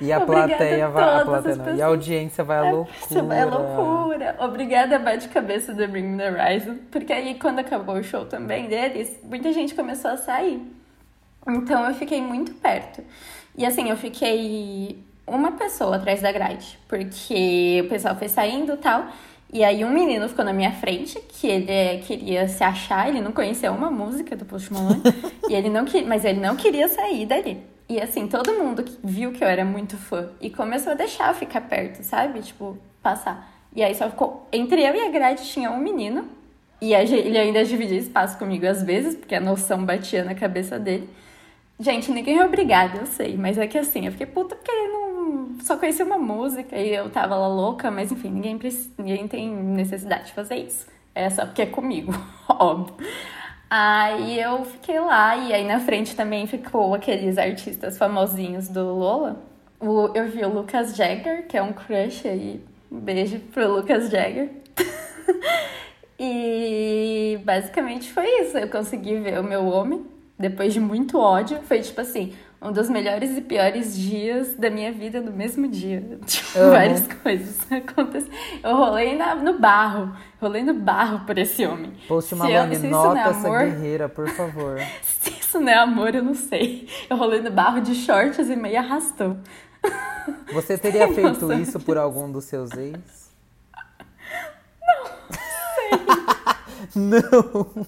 E 0.00 0.12
a 0.12 0.20
plateia 0.20 0.88
vai. 0.88 1.20
A 1.20 1.24
plateia 1.24 1.56
não, 1.56 1.74
e 1.74 1.82
a 1.82 1.86
audiência 1.86 2.44
vai 2.44 2.58
à 2.58 2.66
é, 2.66 2.70
loucura. 2.70 3.22
Vai 3.24 3.44
loucura. 3.44 4.36
Obrigada, 4.38 5.00
bate-cabeça 5.00 5.74
do 5.74 5.88
Bring 5.88 6.16
the 6.16 6.30
Horizon. 6.30 6.76
Porque 6.92 7.12
aí, 7.12 7.34
quando 7.34 7.58
acabou 7.58 7.96
o 7.96 8.04
show 8.04 8.26
também 8.26 8.68
deles, 8.68 9.18
muita 9.24 9.52
gente 9.52 9.74
começou 9.74 10.12
a 10.12 10.16
sair. 10.16 10.62
Então 11.48 11.84
eu 11.88 11.94
fiquei 11.96 12.22
muito 12.22 12.52
perto. 12.54 13.02
E 13.56 13.66
assim, 13.66 13.90
eu 13.90 13.96
fiquei 13.96 15.03
uma 15.26 15.52
pessoa 15.52 15.96
atrás 15.96 16.20
da 16.20 16.30
grade, 16.30 16.78
porque 16.88 17.82
o 17.84 17.88
pessoal 17.88 18.16
foi 18.16 18.28
saindo 18.28 18.74
e 18.74 18.76
tal. 18.76 19.06
E 19.52 19.62
aí 19.62 19.84
um 19.84 19.90
menino 19.90 20.28
ficou 20.28 20.44
na 20.44 20.52
minha 20.52 20.72
frente, 20.72 21.20
que 21.28 21.46
ele 21.46 21.70
é, 21.70 21.98
queria 21.98 22.48
se 22.48 22.64
achar, 22.64 23.08
ele 23.08 23.20
não 23.20 23.30
conhecia 23.30 23.70
uma 23.70 23.90
música 23.90 24.34
do 24.34 24.44
Post 24.44 24.72
Malone, 24.72 25.00
e 25.48 25.54
ele 25.54 25.70
não 25.70 25.84
queria, 25.84 26.08
mas 26.08 26.24
ele 26.24 26.40
não 26.40 26.56
queria 26.56 26.88
sair 26.88 27.24
dali. 27.24 27.62
E 27.88 28.00
assim, 28.00 28.26
todo 28.26 28.52
mundo 28.54 28.84
viu 29.02 29.30
que 29.30 29.44
eu 29.44 29.48
era 29.48 29.64
muito 29.64 29.96
fã 29.96 30.28
e 30.40 30.50
começou 30.50 30.92
a 30.92 30.96
deixar 30.96 31.28
eu 31.28 31.34
ficar 31.34 31.60
perto, 31.60 32.02
sabe? 32.02 32.40
Tipo, 32.40 32.76
passar. 33.02 33.48
E 33.76 33.82
aí 33.82 33.94
só 33.94 34.08
ficou 34.10 34.48
entre 34.52 34.82
eu 34.82 34.94
e 34.94 35.06
a 35.06 35.10
grade 35.10 35.44
tinha 35.44 35.70
um 35.70 35.78
menino, 35.78 36.26
e 36.80 36.92
ele 36.92 37.38
ainda 37.38 37.64
dividia 37.64 37.98
espaço 37.98 38.36
comigo 38.38 38.66
às 38.66 38.82
vezes, 38.82 39.14
porque 39.14 39.34
a 39.34 39.40
noção 39.40 39.84
batia 39.84 40.24
na 40.24 40.34
cabeça 40.34 40.78
dele. 40.78 41.08
Gente, 41.78 42.10
ninguém 42.10 42.38
é 42.38 42.44
obrigado, 42.44 42.98
eu 42.98 43.06
sei, 43.06 43.36
mas 43.36 43.58
é 43.58 43.66
que 43.66 43.78
assim, 43.78 44.06
eu 44.06 44.12
fiquei 44.12 44.26
puta 44.26 44.54
porque 44.54 44.70
ele 44.70 44.92
não 44.92 45.03
só 45.60 45.76
conhecia 45.76 46.04
uma 46.04 46.18
música 46.18 46.76
e 46.76 46.94
eu 46.94 47.10
tava 47.10 47.36
lá 47.36 47.48
louca, 47.48 47.90
mas 47.90 48.10
enfim, 48.10 48.30
ninguém, 48.30 48.58
ninguém 48.98 49.28
tem 49.28 49.54
necessidade 49.54 50.26
de 50.26 50.32
fazer 50.32 50.56
isso. 50.56 50.86
É 51.14 51.30
só 51.30 51.46
porque 51.46 51.62
é 51.62 51.66
comigo, 51.66 52.12
óbvio. 52.48 52.96
Aí 53.70 54.38
eu 54.38 54.64
fiquei 54.64 55.00
lá, 55.00 55.36
e 55.36 55.52
aí 55.52 55.66
na 55.66 55.80
frente 55.80 56.14
também 56.14 56.46
ficou 56.46 56.94
aqueles 56.94 57.38
artistas 57.38 57.98
famosinhos 57.98 58.68
do 58.68 58.94
Lola. 58.94 59.42
O, 59.80 60.10
eu 60.14 60.28
vi 60.30 60.44
o 60.44 60.48
Lucas 60.48 60.94
Jagger, 60.94 61.46
que 61.46 61.56
é 61.56 61.62
um 61.62 61.72
crush 61.72 62.26
aí. 62.26 62.64
Um 62.90 63.00
beijo 63.00 63.38
pro 63.52 63.74
Lucas 63.74 64.10
Jagger. 64.10 64.50
e 66.18 67.38
basicamente 67.44 68.12
foi 68.12 68.26
isso. 68.42 68.56
Eu 68.56 68.68
consegui 68.68 69.16
ver 69.18 69.40
o 69.40 69.44
meu 69.44 69.66
homem, 69.66 70.06
depois 70.38 70.72
de 70.72 70.80
muito 70.80 71.18
ódio. 71.18 71.60
Foi 71.62 71.80
tipo 71.80 72.00
assim, 72.00 72.32
um 72.64 72.72
dos 72.72 72.88
melhores 72.88 73.36
e 73.36 73.42
piores 73.42 73.94
dias 73.94 74.54
da 74.56 74.70
minha 74.70 74.90
vida 74.90 75.20
no 75.20 75.30
mesmo 75.30 75.68
dia. 75.68 76.18
Tipo, 76.24 76.58
uhum. 76.58 76.70
várias 76.70 77.06
coisas 77.06 77.60
acontecem. 77.70 78.30
Eu 78.62 78.76
rolei 78.76 79.16
na, 79.16 79.34
no 79.34 79.58
barro, 79.58 80.16
rolei 80.40 80.62
no 80.62 80.72
barro 80.72 81.26
por 81.26 81.36
esse 81.36 81.66
homem. 81.66 81.92
Post 82.08 82.34
Malone, 82.34 82.78
nota 82.78 83.20
essa 83.20 83.48
guerreira, 83.48 84.08
por 84.08 84.28
favor. 84.30 84.80
se 85.02 85.30
isso 85.30 85.60
não 85.60 85.68
é 85.68 85.76
amor, 85.76 86.14
eu 86.14 86.22
não 86.22 86.34
sei. 86.34 86.88
Eu 87.10 87.18
rolei 87.18 87.42
no 87.42 87.50
barro 87.50 87.82
de 87.82 87.94
shorts 87.94 88.48
e 88.48 88.56
meio 88.56 88.78
arrastou. 88.78 89.36
Você 90.54 90.78
teria 90.78 91.12
feito 91.12 91.52
isso 91.52 91.78
por 91.78 91.98
algum 91.98 92.32
dos 92.32 92.44
seus 92.44 92.70
ex? 92.72 93.30
Não, 94.80 95.06
sei. 96.90 97.02
não. 97.02 97.86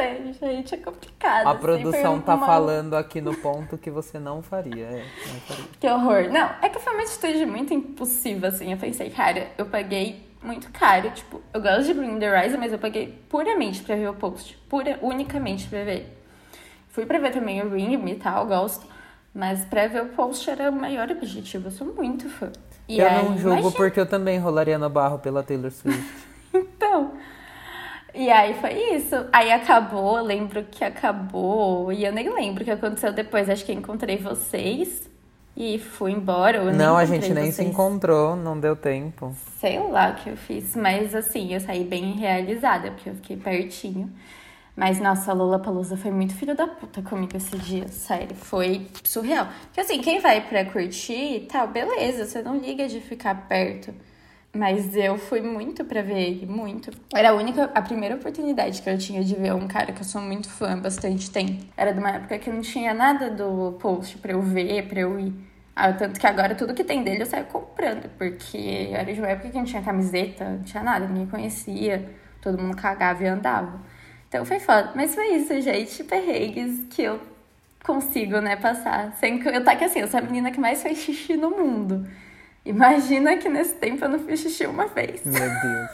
Sei, 0.00 0.32
gente, 0.32 0.74
é 0.74 0.78
complicado. 0.78 1.46
A 1.46 1.50
assim, 1.50 1.60
produção 1.60 2.20
tá 2.20 2.34
uma... 2.34 2.46
falando 2.46 2.94
aqui 2.94 3.20
no 3.20 3.34
ponto 3.36 3.76
que 3.78 3.90
você 3.90 4.18
não 4.18 4.42
faria. 4.42 4.86
É, 4.86 5.04
não 5.32 5.40
faria. 5.40 5.64
Que 5.78 5.86
horror. 5.88 6.32
Não, 6.32 6.50
é 6.62 6.68
que 6.68 6.78
foi 6.78 6.92
uma 6.94 7.02
atitude 7.02 7.44
muito 7.46 7.74
impossível, 7.74 8.48
assim. 8.48 8.72
Eu 8.72 8.78
pensei, 8.78 9.10
cara, 9.10 9.48
eu 9.58 9.66
paguei 9.66 10.28
muito 10.42 10.70
caro. 10.72 11.10
Tipo, 11.10 11.40
eu 11.52 11.60
gosto 11.60 11.84
de 11.84 11.94
Bring 11.94 12.18
the 12.18 12.40
Rise, 12.42 12.56
mas 12.56 12.72
eu 12.72 12.78
paguei 12.78 13.22
puramente 13.28 13.82
pra 13.82 13.94
ver 13.96 14.08
o 14.08 14.14
post. 14.14 14.56
Pura, 14.68 14.98
unicamente 15.02 15.68
pra 15.68 15.84
ver. 15.84 16.16
Fui 16.88 17.06
pra 17.06 17.18
ver 17.18 17.30
também 17.32 17.62
o 17.62 17.68
Ring 17.72 18.04
e 18.08 18.14
tal, 18.16 18.46
gosto. 18.46 18.86
Mas 19.34 19.64
pra 19.64 19.86
ver 19.86 20.02
o 20.02 20.06
post 20.06 20.48
era 20.50 20.70
o 20.70 20.72
maior 20.72 21.10
objetivo. 21.10 21.68
Eu 21.68 21.70
sou 21.70 21.86
muito 21.86 22.28
fã. 22.28 22.50
E 22.88 22.98
eu 22.98 23.06
aí, 23.06 23.14
não 23.24 23.38
julgo 23.38 23.58
imagina- 23.58 23.70
porque 23.76 24.00
eu 24.00 24.06
também 24.06 24.38
rolaria 24.38 24.76
no 24.78 24.90
barro 24.90 25.18
pela 25.18 25.42
Taylor 25.42 25.70
Swift. 25.70 26.02
Então. 26.52 27.12
E 28.14 28.30
aí 28.30 28.54
foi 28.54 28.96
isso. 28.96 29.14
Aí 29.32 29.52
acabou, 29.52 30.18
eu 30.18 30.24
lembro 30.24 30.64
que 30.64 30.84
acabou. 30.84 31.92
E 31.92 32.04
eu 32.04 32.12
nem 32.12 32.32
lembro 32.32 32.62
o 32.62 32.64
que 32.64 32.70
aconteceu 32.70 33.12
depois. 33.12 33.48
Acho 33.48 33.64
que 33.64 33.72
encontrei 33.72 34.16
vocês 34.16 35.08
e 35.56 35.78
fui 35.78 36.12
embora. 36.12 36.72
não, 36.72 36.96
a 36.96 37.04
gente 37.04 37.32
nem 37.32 37.46
se 37.46 37.56
vocês. 37.58 37.68
encontrou, 37.68 38.34
não 38.34 38.58
deu 38.58 38.74
tempo. 38.74 39.34
Sei 39.58 39.78
lá 39.78 40.10
o 40.10 40.14
que 40.14 40.30
eu 40.30 40.36
fiz. 40.36 40.74
Mas 40.74 41.14
assim, 41.14 41.52
eu 41.52 41.60
saí 41.60 41.84
bem 41.84 42.12
realizada, 42.14 42.90
porque 42.90 43.10
eu 43.10 43.14
fiquei 43.14 43.36
pertinho. 43.36 44.10
Mas, 44.76 44.98
nossa, 44.98 45.32
a 45.32 45.34
Lola 45.34 45.58
Palusa 45.58 45.96
foi 45.96 46.10
muito 46.10 46.34
filho 46.34 46.54
da 46.54 46.66
puta 46.66 47.02
comigo 47.02 47.36
esse 47.36 47.56
dia, 47.58 47.88
sério. 47.88 48.34
Foi 48.34 48.86
surreal. 49.04 49.46
Porque 49.64 49.80
assim, 49.80 50.00
quem 50.00 50.20
vai 50.20 50.40
pra 50.40 50.64
curtir 50.64 51.36
e 51.36 51.40
tal, 51.40 51.68
beleza, 51.68 52.24
você 52.24 52.40
não 52.40 52.56
liga 52.56 52.88
de 52.88 53.00
ficar 53.00 53.46
perto. 53.46 53.92
Mas 54.52 54.96
eu 54.96 55.16
fui 55.16 55.40
muito 55.40 55.84
pra 55.84 56.02
ver 56.02 56.18
ele, 56.18 56.46
muito. 56.46 56.90
Era 57.14 57.30
a 57.30 57.34
única, 57.34 57.70
a 57.72 57.80
primeira 57.82 58.16
oportunidade 58.16 58.82
que 58.82 58.90
eu 58.90 58.98
tinha 58.98 59.22
de 59.22 59.36
ver 59.36 59.54
um 59.54 59.68
cara 59.68 59.92
que 59.92 60.00
eu 60.00 60.04
sou 60.04 60.20
muito 60.20 60.50
fã 60.50 60.76
bastante 60.76 61.30
tempo. 61.30 61.64
Era 61.76 61.92
de 61.92 62.00
uma 62.00 62.10
época 62.10 62.36
que 62.38 62.50
não 62.50 62.60
tinha 62.60 62.92
nada 62.92 63.30
do 63.30 63.78
post 63.80 64.18
pra 64.18 64.32
eu 64.32 64.42
ver, 64.42 64.88
pra 64.88 65.00
eu 65.00 65.20
ir. 65.20 65.32
Ah, 65.74 65.92
tanto 65.92 66.18
que 66.18 66.26
agora 66.26 66.54
tudo 66.54 66.74
que 66.74 66.82
tem 66.82 67.04
dele 67.04 67.22
eu 67.22 67.26
saio 67.26 67.46
comprando, 67.46 68.10
porque 68.18 68.90
era 68.92 69.12
de 69.12 69.20
uma 69.20 69.28
época 69.28 69.50
que 69.50 69.56
não 69.56 69.64
tinha 69.64 69.82
camiseta, 69.82 70.44
não 70.44 70.62
tinha 70.64 70.82
nada, 70.82 71.06
ninguém 71.06 71.26
conhecia, 71.26 72.10
todo 72.42 72.60
mundo 72.60 72.76
cagava 72.76 73.22
e 73.22 73.28
andava. 73.28 73.80
Então 74.28 74.44
foi 74.44 74.58
foda. 74.58 74.92
Mas 74.96 75.14
foi 75.14 75.36
isso, 75.36 75.60
gente, 75.60 76.02
perrengues 76.04 76.86
que 76.90 77.02
eu 77.02 77.20
consigo, 77.84 78.40
né, 78.40 78.56
passar. 78.56 79.12
Sem 79.14 79.38
que 79.38 79.48
eu 79.48 79.62
tá 79.64 79.76
que 79.76 79.84
assim, 79.84 80.00
eu 80.00 80.08
sou 80.08 80.18
a 80.18 80.22
menina 80.22 80.50
que 80.50 80.60
mais 80.60 80.82
fez 80.82 80.98
xixi 80.98 81.36
no 81.36 81.50
mundo. 81.50 82.06
Imagina 82.64 83.36
que 83.38 83.48
nesse 83.48 83.74
tempo 83.74 84.04
eu 84.04 84.08
não 84.08 84.18
fiz 84.18 84.40
xixi 84.40 84.66
uma 84.66 84.86
vez. 84.86 85.24
Meu 85.24 85.40
Deus. 85.40 85.90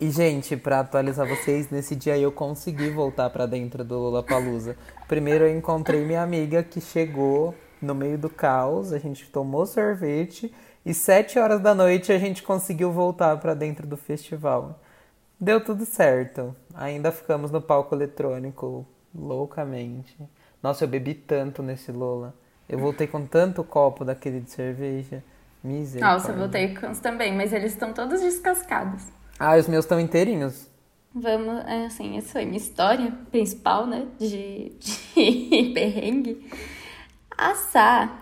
E, 0.00 0.10
gente, 0.10 0.56
pra 0.56 0.80
atualizar 0.80 1.26
vocês, 1.26 1.70
nesse 1.70 1.94
dia 1.94 2.18
eu 2.18 2.32
consegui 2.32 2.90
voltar 2.90 3.30
pra 3.30 3.46
dentro 3.46 3.84
do 3.84 3.96
Lollapalooza. 3.96 4.76
Primeiro 5.06 5.44
eu 5.44 5.56
encontrei 5.56 6.04
minha 6.04 6.22
amiga 6.22 6.62
que 6.62 6.80
chegou 6.80 7.54
no 7.80 7.94
meio 7.94 8.18
do 8.18 8.28
caos, 8.28 8.92
a 8.92 8.98
gente 8.98 9.30
tomou 9.30 9.66
sorvete 9.66 10.52
e 10.84 10.92
sete 10.92 11.38
horas 11.38 11.60
da 11.60 11.74
noite 11.74 12.12
a 12.12 12.18
gente 12.18 12.42
conseguiu 12.42 12.90
voltar 12.90 13.36
pra 13.38 13.54
dentro 13.54 13.86
do 13.86 13.96
festival. 13.96 14.80
Deu 15.38 15.62
tudo 15.62 15.84
certo. 15.84 16.54
Ainda 16.74 17.12
ficamos 17.12 17.50
no 17.50 17.60
palco 17.60 17.94
eletrônico 17.94 18.86
loucamente. 19.14 20.18
Nossa, 20.62 20.84
eu 20.84 20.88
bebi 20.88 21.14
tanto 21.14 21.62
nesse 21.62 21.92
Lola. 21.92 22.34
Eu 22.68 22.78
voltei 22.78 23.06
com 23.06 23.24
tanto 23.26 23.62
copo 23.62 24.04
daquele 24.04 24.40
de 24.40 24.50
cerveja. 24.50 25.22
Misericórdia. 25.64 26.14
Nossa, 26.14 26.32
eu 26.32 26.36
voltei 26.36 26.74
com 26.76 26.90
os 26.90 26.98
também, 26.98 27.34
mas 27.34 27.50
eles 27.52 27.72
estão 27.72 27.94
todos 27.94 28.20
descascados. 28.20 29.02
Ah, 29.38 29.56
os 29.56 29.66
meus 29.66 29.86
estão 29.86 29.98
inteirinhos. 29.98 30.68
Vamos, 31.14 31.64
é, 31.66 31.86
assim, 31.86 32.18
essa 32.18 32.32
foi 32.32 32.44
minha 32.44 32.58
história 32.58 33.10
principal, 33.30 33.86
né? 33.86 34.06
De, 34.18 34.72
de 34.78 35.72
perrengue. 35.72 36.50
A 37.30 37.54
Sá, 37.54 38.20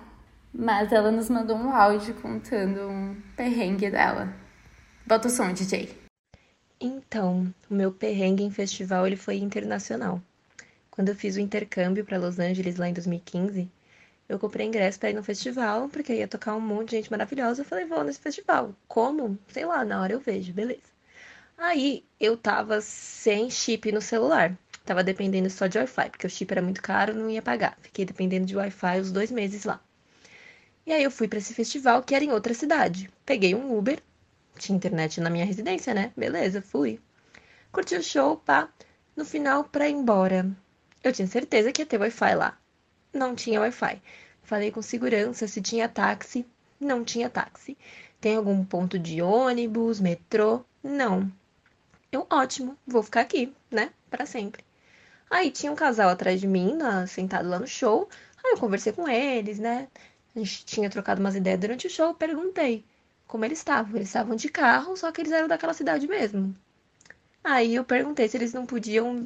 mas 0.55 0.93
ela 0.93 1.11
nos 1.11 1.29
mandou 1.29 1.57
um 1.57 1.75
áudio 1.75 2.15
contando 2.15 2.89
um 2.89 3.17
perrengue 3.37 3.91
dela. 3.91 4.33
Bota 5.07 5.27
o 5.27 5.31
som, 5.31 5.53
DJ. 5.53 5.91
Então, 6.81 7.53
o 7.69 7.75
meu 7.75 7.91
perrengue 7.91 8.45
em 8.45 8.51
festival 8.51 9.07
ele 9.07 9.17
foi 9.17 9.39
internacional. 9.39 10.23
Quando 10.91 11.09
eu 11.09 11.17
fiz 11.17 11.37
o 11.37 11.41
intercâmbio 11.41 12.05
para 12.05 12.19
Los 12.19 12.39
Angeles 12.39 12.77
lá 12.77 12.89
em 12.89 12.93
2015, 12.93 13.69
eu 14.33 14.39
comprei 14.39 14.67
ingresso 14.67 14.99
para 14.99 15.11
ir 15.11 15.15
no 15.15 15.23
festival, 15.23 15.89
porque 15.89 16.15
ia 16.15 16.29
tocar 16.29 16.55
um 16.55 16.61
monte 16.61 16.91
de 16.91 16.97
gente 16.97 17.11
maravilhosa. 17.11 17.63
Eu 17.63 17.67
falei, 17.67 17.85
vou 17.85 18.03
nesse 18.05 18.21
festival. 18.21 18.75
Como? 18.89 19.39
Sei 19.49 19.65
lá, 19.65 19.85
na 19.85 20.01
hora 20.01 20.13
eu 20.13 20.21
vejo, 20.21 20.53
beleza. 20.53 20.93
Aí 21.57 22.05
eu 22.19 22.37
tava 22.37 22.81
sem 22.81 23.51
chip 23.51 23.93
no 23.93 24.01
celular. 24.01 24.57
Tava 24.85 25.05
dependendo 25.05 25.49
só 25.49 25.67
de 25.67 25.79
Wi-Fi, 25.79 26.11
porque 26.11 26.27
o 26.27 26.31
chip 26.31 26.51
era 26.51 26.63
muito 26.63 26.83
caro, 26.83 27.15
não 27.15 27.31
ia 27.31 27.41
pagar. 27.41 27.77
Fiquei 27.81 28.05
dependendo 28.05 28.47
de 28.47 28.57
Wi-Fi 28.57 29.01
os 29.01 29.13
dois 29.13 29.31
meses 29.31 29.65
lá. 29.65 29.81
E 30.85 30.93
aí 30.93 31.05
eu 31.05 31.11
fui 31.11 31.29
para 31.29 31.39
esse 31.39 31.55
festival 31.55 32.03
que 32.03 32.15
era 32.15 32.25
em 32.25 32.33
outra 32.33 32.55
cidade. 32.55 33.09
Peguei 33.25 33.55
um 33.55 33.77
Uber, 33.77 34.01
tinha 34.59 34.77
internet 34.77 35.21
na 35.21 35.31
minha 35.31 35.45
residência, 35.45 35.95
né? 35.95 36.13
Beleza, 36.17 36.61
fui. 36.61 37.01
Curti 37.71 37.95
o 37.97 38.03
show, 38.03 38.37
pá. 38.37 38.69
No 39.15 39.25
final, 39.25 39.65
pra 39.65 39.89
ir 39.89 39.93
embora, 39.93 40.51
eu 41.05 41.13
tinha 41.13 41.29
certeza 41.29 41.71
que 41.71 41.83
ia 41.83 41.87
ter 41.87 42.01
Wi-Fi 42.01 42.35
lá. 42.35 42.59
Não 43.13 43.35
tinha 43.35 43.61
Wi-Fi. 43.61 44.01
Falei 44.43 44.71
com 44.71 44.83
segurança 44.83 45.47
se 45.47 45.61
tinha 45.61 45.89
táxi. 45.89 46.47
Não 46.81 47.05
tinha 47.05 47.31
táxi. 47.31 47.77
Tem 48.21 48.37
algum 48.37 48.65
ponto 48.65 48.99
de 48.99 49.21
ônibus, 49.21 50.01
metrô? 50.01 50.65
Não. 50.83 51.31
Eu, 52.11 52.27
ótimo, 52.31 52.77
vou 52.87 53.03
ficar 53.03 53.23
aqui, 53.23 53.53
né? 53.71 53.91
Pra 54.11 54.27
sempre. 54.27 54.65
Aí 55.31 55.51
tinha 55.51 55.73
um 55.73 55.77
casal 55.77 56.09
atrás 56.09 56.41
de 56.41 56.47
mim, 56.47 56.79
sentado 57.09 57.49
lá 57.49 57.59
no 57.59 57.67
show. 57.67 58.09
Aí 58.45 58.53
eu 58.53 58.59
conversei 58.59 58.93
com 58.93 59.09
eles, 59.09 59.59
né? 59.59 59.89
A 60.35 60.39
gente 60.39 60.65
tinha 60.65 60.91
trocado 60.91 61.21
umas 61.21 61.35
ideias 61.35 61.61
durante 61.61 61.87
o 61.87 61.91
show. 61.91 62.15
Perguntei 62.15 62.85
como 63.27 63.45
eles 63.45 63.59
estavam. 63.59 63.97
Eles 63.97 64.09
estavam 64.09 64.37
de 64.37 64.49
carro, 64.49 64.97
só 64.97 65.11
que 65.11 65.21
eles 65.21 65.33
eram 65.33 65.49
daquela 65.49 65.75
cidade 65.75 66.07
mesmo. 66.07 66.55
Aí 67.43 67.75
eu 67.75 67.85
perguntei 67.85 68.29
se 68.29 68.37
eles 68.37 68.53
não 68.53 68.67
podiam, 68.67 69.25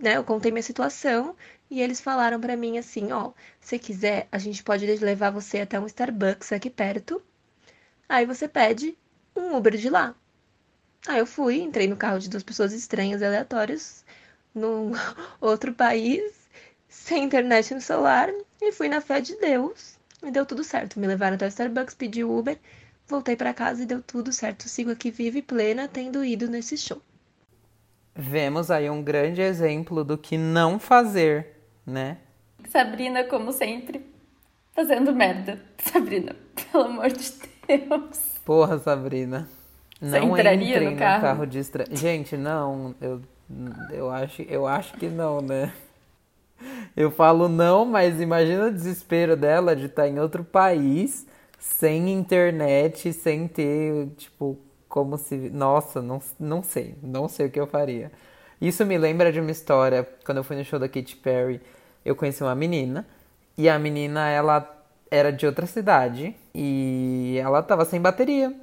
né? 0.00 0.16
Eu 0.16 0.24
contei 0.24 0.50
minha 0.50 0.62
situação 0.62 1.36
e 1.74 1.82
eles 1.82 2.00
falaram 2.00 2.40
pra 2.40 2.56
mim 2.56 2.78
assim, 2.78 3.10
ó, 3.10 3.32
se 3.58 3.80
quiser, 3.80 4.28
a 4.30 4.38
gente 4.38 4.62
pode 4.62 4.86
levar 4.86 5.30
você 5.30 5.58
até 5.58 5.78
um 5.80 5.86
Starbucks 5.86 6.52
aqui 6.52 6.70
perto. 6.70 7.20
Aí 8.08 8.24
você 8.24 8.46
pede 8.46 8.96
um 9.34 9.56
Uber 9.56 9.76
de 9.76 9.90
lá. 9.90 10.14
Aí 11.08 11.18
eu 11.18 11.26
fui, 11.26 11.60
entrei 11.60 11.88
no 11.88 11.96
carro 11.96 12.20
de 12.20 12.30
duas 12.30 12.44
pessoas 12.44 12.72
estranhas, 12.72 13.24
aleatórias, 13.24 14.04
num 14.54 14.92
outro 15.40 15.74
país, 15.74 16.32
sem 16.88 17.24
internet 17.24 17.74
no 17.74 17.80
celular, 17.80 18.30
e 18.62 18.70
fui 18.70 18.88
na 18.88 19.00
fé 19.00 19.20
de 19.20 19.34
Deus. 19.40 19.98
E 20.22 20.30
deu 20.30 20.46
tudo 20.46 20.62
certo. 20.62 21.00
Me 21.00 21.08
levaram 21.08 21.34
até 21.34 21.46
o 21.46 21.48
Starbucks, 21.48 21.96
pedi 21.96 22.22
o 22.22 22.38
Uber, 22.38 22.56
voltei 23.08 23.34
pra 23.34 23.52
casa 23.52 23.82
e 23.82 23.86
deu 23.86 24.00
tudo 24.00 24.32
certo. 24.32 24.68
Sigo 24.68 24.92
aqui 24.92 25.10
viva 25.10 25.38
e 25.38 25.42
plena, 25.42 25.88
tendo 25.88 26.24
ido 26.24 26.48
nesse 26.48 26.78
show. 26.78 27.02
Vemos 28.14 28.70
aí 28.70 28.88
um 28.88 29.02
grande 29.02 29.42
exemplo 29.42 30.04
do 30.04 30.16
que 30.16 30.38
não 30.38 30.78
fazer, 30.78 31.53
né? 31.86 32.18
Sabrina, 32.68 33.24
como 33.24 33.52
sempre, 33.52 34.04
fazendo 34.72 35.14
merda. 35.14 35.60
Sabrina, 35.78 36.34
pelo 36.54 36.84
amor 36.84 37.08
de 37.08 37.32
Deus. 37.66 38.38
Porra, 38.44 38.78
Sabrina. 38.78 39.48
Você 40.00 40.20
Não 40.20 40.36
entraria 40.36 40.76
entrem 40.76 40.90
no 40.90 40.96
carro? 40.96 41.46
de 41.46 41.58
estra... 41.58 41.84
Gente, 41.90 42.36
não, 42.36 42.94
eu, 43.00 43.22
eu, 43.90 44.10
acho, 44.10 44.42
eu 44.42 44.66
acho 44.66 44.94
que 44.94 45.08
não, 45.08 45.40
né? 45.40 45.72
Eu 46.96 47.10
falo 47.10 47.48
não, 47.48 47.84
mas 47.84 48.20
imagina 48.20 48.66
o 48.66 48.72
desespero 48.72 49.36
dela 49.36 49.74
de 49.74 49.86
estar 49.86 50.08
em 50.08 50.18
outro 50.18 50.44
país, 50.44 51.26
sem 51.58 52.10
internet, 52.10 53.12
sem 53.12 53.48
ter, 53.48 54.08
tipo, 54.16 54.58
como 54.88 55.18
se. 55.18 55.34
Nossa, 55.50 56.00
não, 56.00 56.22
não 56.38 56.62
sei, 56.62 56.94
não 57.02 57.28
sei 57.28 57.46
o 57.46 57.50
que 57.50 57.58
eu 57.58 57.66
faria. 57.66 58.12
Isso 58.60 58.86
me 58.86 58.96
lembra 58.96 59.32
de 59.32 59.40
uma 59.40 59.50
história, 59.50 60.08
quando 60.24 60.38
eu 60.38 60.44
fui 60.44 60.56
no 60.56 60.64
show 60.64 60.78
da 60.78 60.88
Katy 60.88 61.16
Perry, 61.16 61.60
eu 62.04 62.14
conheci 62.16 62.42
uma 62.42 62.54
menina, 62.54 63.06
e 63.56 63.68
a 63.68 63.78
menina, 63.78 64.28
ela 64.28 64.68
era 65.10 65.32
de 65.32 65.46
outra 65.46 65.66
cidade, 65.66 66.34
e 66.54 67.38
ela 67.40 67.62
tava 67.62 67.84
sem 67.84 68.00
bateria 68.00 68.54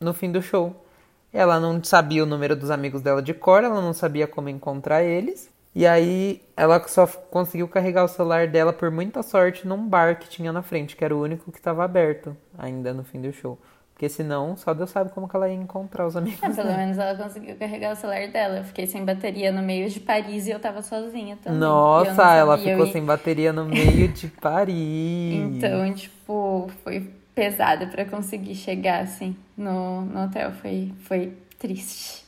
no 0.00 0.12
fim 0.12 0.30
do 0.32 0.42
show. 0.42 0.84
Ela 1.32 1.58
não 1.58 1.82
sabia 1.82 2.22
o 2.22 2.26
número 2.26 2.54
dos 2.54 2.70
amigos 2.70 3.00
dela 3.00 3.22
de 3.22 3.32
cor, 3.32 3.64
ela 3.64 3.80
não 3.80 3.92
sabia 3.92 4.26
como 4.26 4.48
encontrar 4.48 5.02
eles. 5.02 5.50
E 5.74 5.86
aí 5.86 6.42
ela 6.54 6.86
só 6.86 7.06
conseguiu 7.06 7.66
carregar 7.66 8.04
o 8.04 8.08
celular 8.08 8.46
dela 8.46 8.72
por 8.72 8.90
muita 8.90 9.22
sorte 9.22 9.66
num 9.66 9.88
bar 9.88 10.18
que 10.18 10.28
tinha 10.28 10.52
na 10.52 10.62
frente, 10.62 10.94
que 10.94 11.04
era 11.04 11.16
o 11.16 11.22
único 11.22 11.50
que 11.50 11.58
estava 11.58 11.82
aberto 11.82 12.36
ainda 12.58 12.92
no 12.92 13.02
fim 13.02 13.20
do 13.20 13.32
show. 13.32 13.58
Porque 14.02 14.14
senão, 14.14 14.56
só 14.56 14.74
Deus 14.74 14.90
sabe 14.90 15.12
como 15.12 15.28
que 15.28 15.36
ela 15.36 15.48
ia 15.48 15.54
encontrar 15.54 16.04
os 16.04 16.16
amigos. 16.16 16.42
É, 16.42 16.50
pelo 16.50 16.76
menos 16.76 16.98
ela 16.98 17.16
conseguiu 17.16 17.54
carregar 17.54 17.92
o 17.92 17.94
celular 17.94 18.26
dela. 18.32 18.58
Eu 18.58 18.64
fiquei 18.64 18.84
sem 18.84 19.04
bateria 19.04 19.52
no 19.52 19.62
meio 19.62 19.88
de 19.88 20.00
Paris 20.00 20.48
e 20.48 20.50
eu 20.50 20.58
tava 20.58 20.82
sozinha 20.82 21.38
também. 21.40 21.60
Nossa, 21.60 22.34
ela 22.34 22.58
ficou 22.58 22.88
sem 22.88 23.04
bateria 23.04 23.52
no 23.52 23.64
meio 23.64 24.08
de 24.08 24.26
Paris. 24.26 25.34
Então, 25.54 25.94
tipo, 25.94 26.68
foi 26.82 27.12
pesada 27.32 27.86
para 27.86 28.04
conseguir 28.04 28.56
chegar 28.56 29.02
assim 29.02 29.36
no, 29.56 30.00
no 30.00 30.24
hotel. 30.24 30.50
Foi, 30.50 30.92
foi 31.04 31.34
triste. 31.56 32.24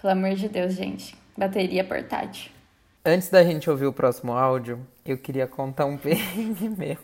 Pelo 0.00 0.12
amor 0.12 0.36
de 0.36 0.48
Deus, 0.48 0.74
gente. 0.74 1.16
Bateria 1.36 1.82
portátil. 1.82 2.52
Antes 3.04 3.28
da 3.28 3.42
gente 3.42 3.68
ouvir 3.68 3.86
o 3.86 3.92
próximo 3.92 4.34
áudio, 4.34 4.86
eu 5.04 5.18
queria 5.18 5.48
contar 5.48 5.84
um 5.84 5.96
perrengue 5.98 6.68
meu 6.68 6.96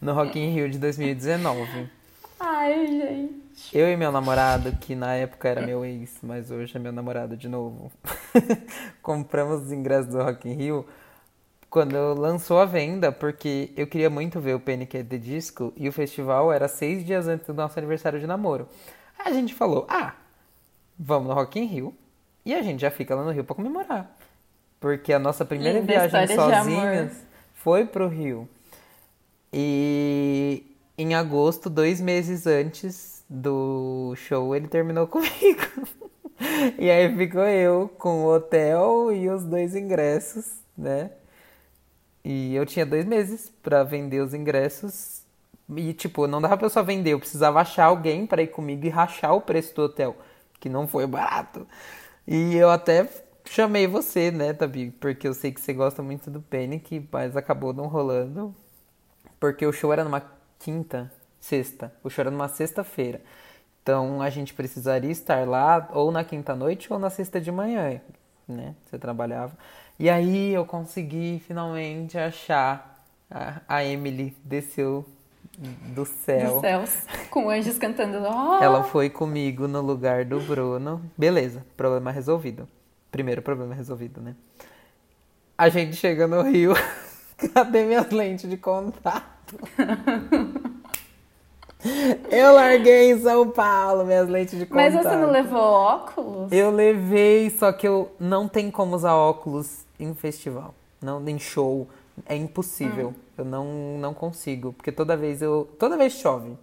no 0.00 0.12
Rock 0.12 0.38
in 0.38 0.54
Rio 0.54 0.70
de 0.70 0.78
2019. 0.78 2.03
Ai, 2.46 2.86
gente. 2.86 3.76
Eu 3.76 3.88
e 3.90 3.96
meu 3.96 4.12
namorado, 4.12 4.70
que 4.72 4.94
na 4.94 5.14
época 5.14 5.48
era 5.48 5.64
meu 5.64 5.82
ex, 5.82 6.18
mas 6.22 6.50
hoje 6.50 6.76
é 6.76 6.78
meu 6.78 6.92
namorado 6.92 7.38
de 7.38 7.48
novo, 7.48 7.90
compramos 9.00 9.62
os 9.62 9.72
ingressos 9.72 10.12
do 10.12 10.22
Rock 10.22 10.46
in 10.46 10.52
Rio 10.52 10.86
quando 11.70 12.12
lançou 12.12 12.60
a 12.60 12.66
venda, 12.66 13.10
porque 13.10 13.72
eu 13.76 13.86
queria 13.86 14.10
muito 14.10 14.38
ver 14.40 14.54
o 14.54 14.60
Panic! 14.60 14.96
at 14.98 15.06
the 15.06 15.16
Disco 15.16 15.72
e 15.74 15.88
o 15.88 15.92
festival 15.92 16.52
era 16.52 16.68
seis 16.68 17.04
dias 17.04 17.26
antes 17.26 17.46
do 17.46 17.54
nosso 17.54 17.78
aniversário 17.78 18.20
de 18.20 18.26
namoro. 18.26 18.68
Aí 19.18 19.32
a 19.32 19.34
gente 19.34 19.54
falou, 19.54 19.86
ah, 19.88 20.12
vamos 20.98 21.28
no 21.28 21.34
Rock 21.34 21.58
in 21.58 21.64
Rio 21.64 21.94
e 22.44 22.54
a 22.54 22.60
gente 22.60 22.80
já 22.80 22.90
fica 22.90 23.14
lá 23.14 23.24
no 23.24 23.30
Rio 23.30 23.42
para 23.42 23.56
comemorar. 23.56 24.14
Porque 24.78 25.14
a 25.14 25.18
nossa 25.18 25.46
primeira 25.46 25.80
Linda 25.80 26.06
viagem 26.06 26.36
sozinhas 26.36 27.26
foi 27.54 27.86
pro 27.86 28.06
Rio. 28.06 28.46
E 29.50 30.73
em 30.96 31.14
agosto, 31.14 31.68
dois 31.68 32.00
meses 32.00 32.46
antes 32.46 33.24
do 33.28 34.14
show, 34.16 34.54
ele 34.54 34.68
terminou 34.68 35.06
comigo. 35.08 35.88
e 36.78 36.90
aí 36.90 37.14
ficou 37.16 37.42
eu 37.42 37.88
com 37.98 38.24
o 38.24 38.34
hotel 38.34 39.12
e 39.12 39.28
os 39.28 39.44
dois 39.44 39.74
ingressos, 39.74 40.52
né? 40.76 41.10
E 42.24 42.54
eu 42.54 42.64
tinha 42.64 42.86
dois 42.86 43.04
meses 43.04 43.52
para 43.62 43.84
vender 43.84 44.20
os 44.20 44.32
ingressos. 44.32 45.22
E, 45.76 45.92
tipo, 45.94 46.26
não 46.26 46.40
dava 46.40 46.56
pra 46.56 46.66
eu 46.66 46.70
só 46.70 46.82
vender, 46.82 47.12
eu 47.12 47.18
precisava 47.18 47.60
achar 47.60 47.86
alguém 47.86 48.26
para 48.26 48.42
ir 48.42 48.48
comigo 48.48 48.86
e 48.86 48.88
rachar 48.90 49.34
o 49.34 49.40
preço 49.40 49.74
do 49.74 49.82
hotel, 49.82 50.16
que 50.60 50.68
não 50.68 50.86
foi 50.86 51.06
barato. 51.06 51.66
E 52.26 52.54
eu 52.56 52.70
até 52.70 53.08
chamei 53.44 53.86
você, 53.86 54.30
né, 54.30 54.52
Tabi? 54.52 54.90
Porque 54.90 55.28
eu 55.28 55.34
sei 55.34 55.52
que 55.52 55.60
você 55.60 55.72
gosta 55.72 56.02
muito 56.02 56.30
do 56.30 56.40
Panic, 56.40 57.06
mas 57.10 57.36
acabou 57.36 57.72
não 57.72 57.86
rolando. 57.86 58.54
Porque 59.40 59.66
o 59.66 59.72
show 59.72 59.92
era 59.92 60.04
numa 60.04 60.20
quinta, 60.64 61.12
sexta. 61.38 61.92
O 62.02 62.08
show 62.08 62.22
era 62.22 62.30
numa 62.30 62.48
sexta-feira. 62.48 63.20
Então 63.82 64.22
a 64.22 64.30
gente 64.30 64.54
precisaria 64.54 65.10
estar 65.10 65.46
lá 65.46 65.90
ou 65.92 66.10
na 66.10 66.24
quinta 66.24 66.56
noite 66.56 66.90
ou 66.90 66.98
na 66.98 67.10
sexta 67.10 67.38
de 67.38 67.52
manhã, 67.52 68.00
né? 68.48 68.74
Você 68.86 68.98
trabalhava. 68.98 69.52
E 69.98 70.08
aí 70.08 70.54
eu 70.54 70.64
consegui 70.64 71.42
finalmente 71.46 72.16
achar 72.16 73.04
a, 73.30 73.60
a 73.68 73.84
Emily 73.84 74.34
desceu 74.42 75.04
do 75.94 76.06
céu. 76.06 76.52
Dos 76.52 76.60
céus, 76.62 77.06
com 77.30 77.50
anjos 77.50 77.76
cantando. 77.76 78.18
Oh! 78.22 78.62
Ela 78.62 78.82
foi 78.82 79.10
comigo 79.10 79.68
no 79.68 79.82
lugar 79.82 80.24
do 80.24 80.40
Bruno. 80.40 81.02
Beleza, 81.16 81.62
problema 81.76 82.10
resolvido. 82.10 82.66
Primeiro 83.10 83.42
problema 83.42 83.74
resolvido, 83.74 84.18
né? 84.18 84.34
A 85.58 85.68
gente 85.68 85.94
chega 85.94 86.26
no 86.26 86.40
Rio. 86.40 86.72
Cadê 87.52 87.84
minhas 87.84 88.10
lentes 88.10 88.48
de 88.48 88.56
contato? 88.56 89.33
Eu 92.30 92.54
larguei 92.54 93.12
em 93.12 93.20
São 93.20 93.50
Paulo 93.50 94.06
minhas 94.06 94.26
lentes 94.28 94.58
de 94.58 94.64
contato. 94.64 94.94
Mas 94.94 94.94
você 94.94 95.16
não 95.16 95.30
levou 95.30 95.60
óculos? 95.60 96.50
Eu 96.50 96.70
levei, 96.70 97.50
só 97.50 97.70
que 97.72 97.86
eu 97.86 98.10
não 98.18 98.48
tem 98.48 98.70
como 98.70 98.96
usar 98.96 99.14
óculos 99.14 99.84
em 100.00 100.14
festival, 100.14 100.74
não 101.00 101.26
em 101.28 101.38
show, 101.38 101.86
é 102.26 102.34
impossível. 102.34 103.08
Hum. 103.08 103.24
Eu 103.36 103.44
não, 103.44 103.98
não 103.98 104.14
consigo, 104.14 104.72
porque 104.72 104.90
toda 104.90 105.16
vez 105.16 105.42
eu, 105.42 105.68
toda 105.78 105.96
vez 105.96 106.14
chove, 106.14 106.56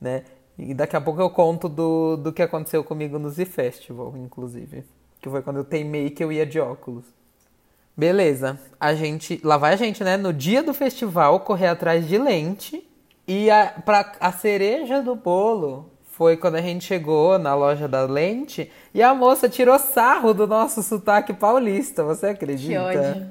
né? 0.00 0.24
E 0.58 0.72
daqui 0.72 0.96
a 0.96 1.00
pouco 1.00 1.20
eu 1.20 1.30
conto 1.30 1.68
do, 1.68 2.16
do 2.16 2.32
que 2.32 2.42
aconteceu 2.42 2.82
comigo 2.82 3.18
no 3.18 3.28
Z 3.28 3.44
Festival, 3.44 4.14
inclusive, 4.16 4.84
que 5.20 5.28
foi 5.28 5.42
quando 5.42 5.58
eu 5.58 5.64
teimei 5.64 6.10
que 6.10 6.22
eu 6.22 6.32
ia 6.32 6.46
de 6.46 6.58
óculos. 6.60 7.04
Beleza, 7.96 8.58
a 8.78 8.94
gente. 8.94 9.40
Lá 9.44 9.56
vai 9.56 9.74
a 9.74 9.76
gente, 9.76 10.02
né? 10.02 10.16
No 10.16 10.32
dia 10.32 10.62
do 10.62 10.74
festival, 10.74 11.40
correr 11.40 11.68
atrás 11.68 12.06
de 12.08 12.18
lente. 12.18 12.86
E 13.26 13.50
a, 13.50 13.66
pra, 13.84 14.12
a 14.20 14.32
cereja 14.32 15.00
do 15.00 15.14
bolo 15.14 15.90
foi 16.04 16.36
quando 16.36 16.56
a 16.56 16.60
gente 16.60 16.84
chegou 16.84 17.38
na 17.38 17.54
loja 17.54 17.88
da 17.88 18.02
lente 18.02 18.70
e 18.92 19.02
a 19.02 19.14
moça 19.14 19.48
tirou 19.48 19.78
sarro 19.78 20.34
do 20.34 20.46
nosso 20.46 20.82
sotaque 20.82 21.32
paulista. 21.32 22.04
Você 22.04 22.26
acredita? 22.26 22.90
Que 22.90 22.98
ódio. 22.98 23.26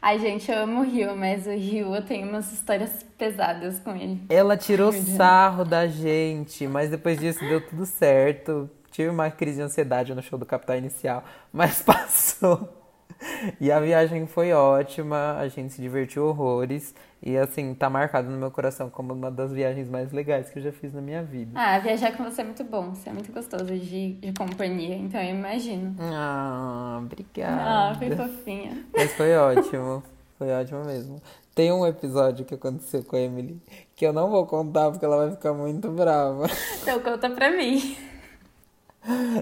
Ai, 0.00 0.18
gente, 0.18 0.50
eu 0.50 0.58
amo 0.58 0.80
o 0.80 0.84
Rio, 0.84 1.16
mas 1.16 1.46
o 1.46 1.50
Rio 1.50 1.94
eu 1.94 2.02
tenho 2.02 2.28
umas 2.28 2.52
histórias 2.52 2.90
pesadas 3.18 3.78
com 3.80 3.94
ele. 3.94 4.22
Ela 4.28 4.56
tirou 4.56 4.92
sarro 4.92 5.64
da 5.64 5.86
gente, 5.86 6.66
mas 6.66 6.90
depois 6.90 7.18
disso 7.18 7.40
deu 7.40 7.60
tudo 7.60 7.84
certo. 7.84 8.70
Tive 8.90 9.08
uma 9.08 9.30
crise 9.30 9.56
de 9.56 9.62
ansiedade 9.62 10.14
no 10.14 10.22
show 10.22 10.38
do 10.38 10.46
Capital 10.46 10.76
Inicial, 10.76 11.24
mas 11.52 11.82
passou. 11.84 12.85
E 13.60 13.70
a 13.70 13.80
viagem 13.80 14.26
foi 14.26 14.52
ótima, 14.52 15.36
a 15.38 15.48
gente 15.48 15.72
se 15.72 15.80
divertiu 15.80 16.26
horrores. 16.26 16.94
E 17.22 17.36
assim, 17.36 17.74
tá 17.74 17.88
marcado 17.88 18.30
no 18.30 18.36
meu 18.36 18.50
coração 18.50 18.90
como 18.90 19.12
uma 19.12 19.30
das 19.30 19.52
viagens 19.52 19.88
mais 19.88 20.12
legais 20.12 20.50
que 20.50 20.58
eu 20.58 20.62
já 20.62 20.72
fiz 20.72 20.92
na 20.92 21.00
minha 21.00 21.22
vida. 21.22 21.52
Ah, 21.54 21.78
viajar 21.78 22.16
com 22.16 22.24
você 22.24 22.42
é 22.42 22.44
muito 22.44 22.62
bom, 22.64 22.94
você 22.94 23.08
é 23.08 23.12
muito 23.12 23.32
gostoso 23.32 23.64
de, 23.66 24.12
de 24.14 24.32
companhia, 24.32 24.94
então 24.96 25.20
eu 25.20 25.30
imagino. 25.30 25.96
Ah, 25.98 27.00
obrigada. 27.02 27.90
Ah, 27.90 27.94
foi 27.98 28.14
fofinha. 28.14 28.84
Mas 28.94 29.12
foi 29.14 29.34
ótimo, 29.36 30.02
foi 30.38 30.50
ótimo 30.52 30.84
mesmo. 30.84 31.20
Tem 31.54 31.72
um 31.72 31.86
episódio 31.86 32.44
que 32.44 32.54
aconteceu 32.54 33.02
com 33.02 33.16
a 33.16 33.20
Emily 33.20 33.60
que 33.96 34.06
eu 34.06 34.12
não 34.12 34.30
vou 34.30 34.46
contar 34.46 34.90
porque 34.90 35.04
ela 35.04 35.16
vai 35.16 35.30
ficar 35.30 35.54
muito 35.54 35.88
brava. 35.90 36.46
Então 36.82 37.00
conta 37.00 37.30
pra 37.30 37.50
mim. 37.50 37.96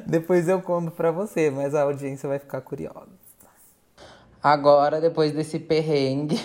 Depois 0.06 0.48
eu 0.48 0.62
conto 0.62 0.90
pra 0.92 1.10
você, 1.10 1.50
mas 1.50 1.74
a 1.74 1.82
audiência 1.82 2.28
vai 2.28 2.38
ficar 2.38 2.60
curiosa. 2.60 3.13
Agora, 4.44 5.00
depois 5.00 5.32
desse 5.32 5.58
perrengue, 5.58 6.38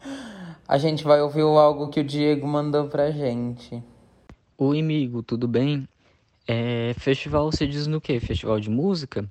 a 0.68 0.76
gente 0.76 1.02
vai 1.02 1.22
ouvir 1.22 1.40
algo 1.40 1.88
que 1.88 2.00
o 2.00 2.04
Diego 2.04 2.46
mandou 2.46 2.88
pra 2.88 3.10
gente. 3.10 3.82
Oi, 4.58 4.80
amigo, 4.80 5.22
tudo 5.22 5.48
bem? 5.48 5.88
É, 6.46 6.92
festival 6.98 7.50
você 7.50 7.66
diz 7.66 7.86
no 7.86 8.02
quê? 8.02 8.20
Festival 8.20 8.60
de 8.60 8.68
música? 8.68 9.26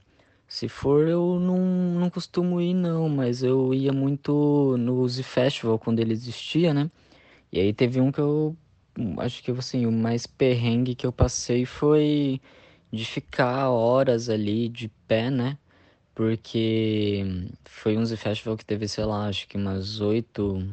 Se 0.48 0.68
for, 0.68 1.08
eu 1.08 1.40
não, 1.40 1.60
não 2.00 2.10
costumo 2.10 2.60
ir, 2.60 2.74
não, 2.74 3.08
mas 3.08 3.44
eu 3.44 3.72
ia 3.72 3.94
muito 3.94 4.76
no 4.80 5.08
Z 5.08 5.22
Festival 5.22 5.78
quando 5.78 6.00
ele 6.00 6.14
existia, 6.14 6.74
né? 6.74 6.90
E 7.52 7.60
aí 7.60 7.72
teve 7.72 8.02
um 8.02 8.12
que 8.12 8.20
eu 8.20 8.58
acho 9.20 9.44
que 9.44 9.52
assim, 9.52 9.86
o 9.86 9.92
mais 9.92 10.26
perrengue 10.26 10.96
que 10.96 11.06
eu 11.06 11.12
passei 11.12 11.68
foi 11.68 12.42
de 12.92 13.06
ficar 13.06 13.70
horas 13.70 14.28
ali 14.28 14.70
de 14.70 14.90
pé, 15.08 15.30
né? 15.30 15.60
Porque 16.16 17.24
foi 17.66 17.98
um 17.98 18.08
Festival 18.08 18.58
que 18.58 18.66
teve, 18.66 18.88
sei 18.88 19.04
lá, 19.04 19.28
acho 19.28 19.48
que 19.48 19.58
umas 19.58 20.00
oito 20.00 20.66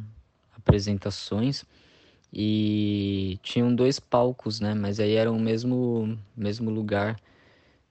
apresentações 0.57 1.65
e 2.33 3.39
tinham 3.43 3.75
dois 3.75 3.99
palcos, 4.01 4.61
né? 4.61 4.73
Mas 4.75 5.01
aí 5.01 5.15
era 5.15 5.31
o 5.31 5.39
mesmo, 5.39 6.19
mesmo 6.37 6.71
lugar 6.71 7.21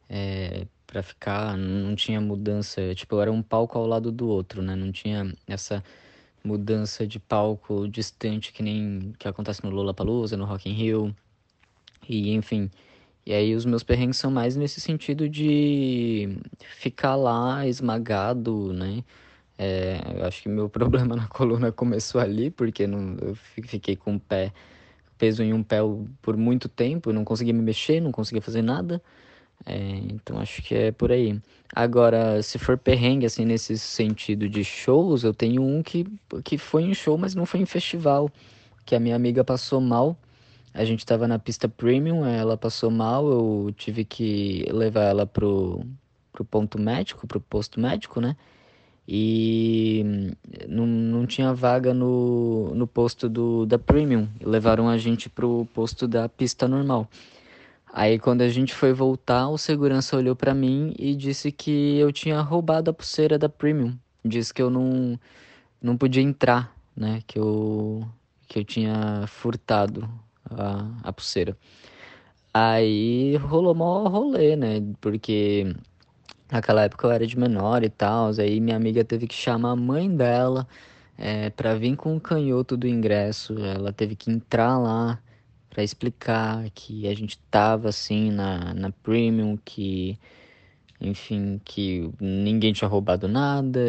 é, 0.09 0.65
para 0.87 1.03
ficar, 1.03 1.57
não 1.57 1.95
tinha 1.95 2.21
mudança, 2.21 2.95
tipo, 2.95 3.19
era 3.21 3.31
um 3.31 3.41
palco 3.41 3.77
ao 3.77 3.85
lado 3.85 4.11
do 4.11 4.27
outro, 4.27 4.61
né? 4.61 4.75
Não 4.75 4.91
tinha 4.91 5.33
essa 5.47 5.83
mudança 6.43 7.05
de 7.05 7.19
palco 7.19 7.87
distante 7.87 8.51
que 8.53 8.63
nem 8.63 9.13
que 9.19 9.27
acontece 9.27 9.63
no 9.63 9.69
Lollapalooza, 9.71 10.37
no 10.37 10.45
Rock 10.45 10.69
in 10.69 10.73
Rio. 10.73 11.15
E 12.09 12.31
enfim, 12.33 12.71
e 13.25 13.33
aí 13.33 13.55
os 13.55 13.65
meus 13.65 13.83
perrengues 13.83 14.17
são 14.17 14.31
mais 14.31 14.55
nesse 14.55 14.81
sentido 14.81 15.29
de 15.29 16.37
ficar 16.79 17.15
lá 17.15 17.67
esmagado, 17.67 18.73
né? 18.73 19.03
É, 19.57 19.99
eu 20.15 20.25
acho 20.25 20.41
que 20.41 20.49
meu 20.49 20.67
problema 20.69 21.15
na 21.15 21.27
coluna 21.27 21.71
começou 21.71 22.19
ali, 22.19 22.49
porque 22.49 22.87
não, 22.87 23.17
eu 23.21 23.35
fiquei 23.35 23.95
com 23.95 24.15
o 24.15 24.19
pé, 24.19 24.51
peso 25.17 25.43
em 25.43 25.53
um 25.53 25.63
pé 25.63 25.77
por 26.21 26.35
muito 26.35 26.67
tempo, 26.67 27.13
não 27.13 27.23
conseguia 27.23 27.53
me 27.53 27.61
mexer, 27.61 28.01
não 28.01 28.11
conseguia 28.11 28.41
fazer 28.41 28.63
nada. 28.63 29.01
É, 29.65 29.77
então 30.11 30.39
acho 30.39 30.61
que 30.63 30.73
é 30.75 30.91
por 30.91 31.11
aí. 31.11 31.39
Agora, 31.75 32.41
se 32.41 32.57
for 32.57 32.77
perrengue, 32.77 33.25
assim, 33.25 33.45
nesse 33.45 33.77
sentido 33.77 34.49
de 34.49 34.63
shows, 34.63 35.23
eu 35.23 35.33
tenho 35.33 35.61
um 35.61 35.83
que, 35.83 36.05
que 36.43 36.57
foi 36.57 36.83
em 36.83 36.93
show, 36.93 37.17
mas 37.17 37.35
não 37.35 37.45
foi 37.45 37.59
em 37.61 37.65
festival, 37.65 38.29
que 38.85 38.95
a 38.95 38.99
minha 38.99 39.15
amiga 39.15 39.43
passou 39.43 39.79
mal 39.79 40.17
a 40.73 40.85
gente 40.85 40.99
estava 40.99 41.27
na 41.27 41.39
pista 41.39 41.67
premium, 41.67 42.25
ela 42.25 42.57
passou 42.57 42.89
mal, 42.91 43.29
eu 43.29 43.73
tive 43.77 44.05
que 44.05 44.65
levar 44.71 45.03
ela 45.03 45.25
pro, 45.25 45.85
pro 46.31 46.45
ponto 46.45 46.79
médico, 46.79 47.27
pro 47.27 47.41
posto 47.41 47.79
médico, 47.79 48.21
né? 48.21 48.35
e 49.07 50.33
não, 50.67 50.85
não 50.85 51.25
tinha 51.25 51.53
vaga 51.53 51.93
no, 51.93 52.73
no 52.73 52.87
posto 52.87 53.27
do, 53.27 53.65
da 53.65 53.77
Premium. 53.77 54.27
Levaram 54.41 54.87
a 54.87 54.97
gente 54.97 55.29
pro 55.29 55.67
posto 55.73 56.07
da 56.07 56.29
pista 56.29 56.67
normal. 56.67 57.09
Aí 57.93 58.17
quando 58.17 58.41
a 58.41 58.47
gente 58.47 58.73
foi 58.73 58.93
voltar, 58.93 59.49
o 59.49 59.57
segurança 59.57 60.15
olhou 60.15 60.33
para 60.35 60.53
mim 60.53 60.93
e 60.97 61.13
disse 61.13 61.51
que 61.51 61.97
eu 61.97 62.11
tinha 62.11 62.39
roubado 62.39 62.89
a 62.89 62.93
pulseira 62.93 63.37
da 63.37 63.49
Premium. 63.49 63.97
Disse 64.23 64.53
que 64.53 64.61
eu 64.61 64.69
não, 64.69 65.19
não 65.81 65.97
podia 65.97 66.23
entrar, 66.23 66.73
né? 66.95 67.21
Que 67.27 67.37
eu, 67.37 68.07
que 68.47 68.59
eu 68.59 68.63
tinha 68.63 69.25
furtado 69.27 70.07
a, 70.57 71.09
a 71.09 71.13
pulseira. 71.13 71.57
Aí 72.53 73.37
rolou 73.37 73.73
mó 73.75 74.07
rolê, 74.07 74.55
né? 74.55 74.81
Porque 74.99 75.73
naquela 76.51 76.83
época 76.83 77.07
eu 77.07 77.11
era 77.11 77.27
de 77.27 77.37
menor 77.37 77.83
e 77.83 77.89
tal. 77.89 78.31
Aí 78.39 78.59
minha 78.59 78.75
amiga 78.75 79.03
teve 79.03 79.27
que 79.27 79.35
chamar 79.35 79.71
a 79.71 79.75
mãe 79.75 80.13
dela 80.13 80.67
é, 81.17 81.49
pra 81.51 81.75
vir 81.75 81.95
com 81.95 82.15
o 82.15 82.21
canhoto 82.21 82.77
do 82.77 82.87
ingresso. 82.87 83.57
Ela 83.59 83.93
teve 83.93 84.15
que 84.15 84.31
entrar 84.31 84.77
lá 84.77 85.19
para 85.69 85.83
explicar 85.83 86.69
que 86.71 87.07
a 87.07 87.15
gente 87.15 87.37
tava 87.49 87.89
assim 87.89 88.31
na, 88.31 88.73
na 88.73 88.91
Premium, 88.91 89.57
que 89.57 90.19
enfim, 90.99 91.59
que 91.65 92.11
ninguém 92.19 92.73
tinha 92.73 92.87
roubado 92.87 93.27
nada, 93.27 93.79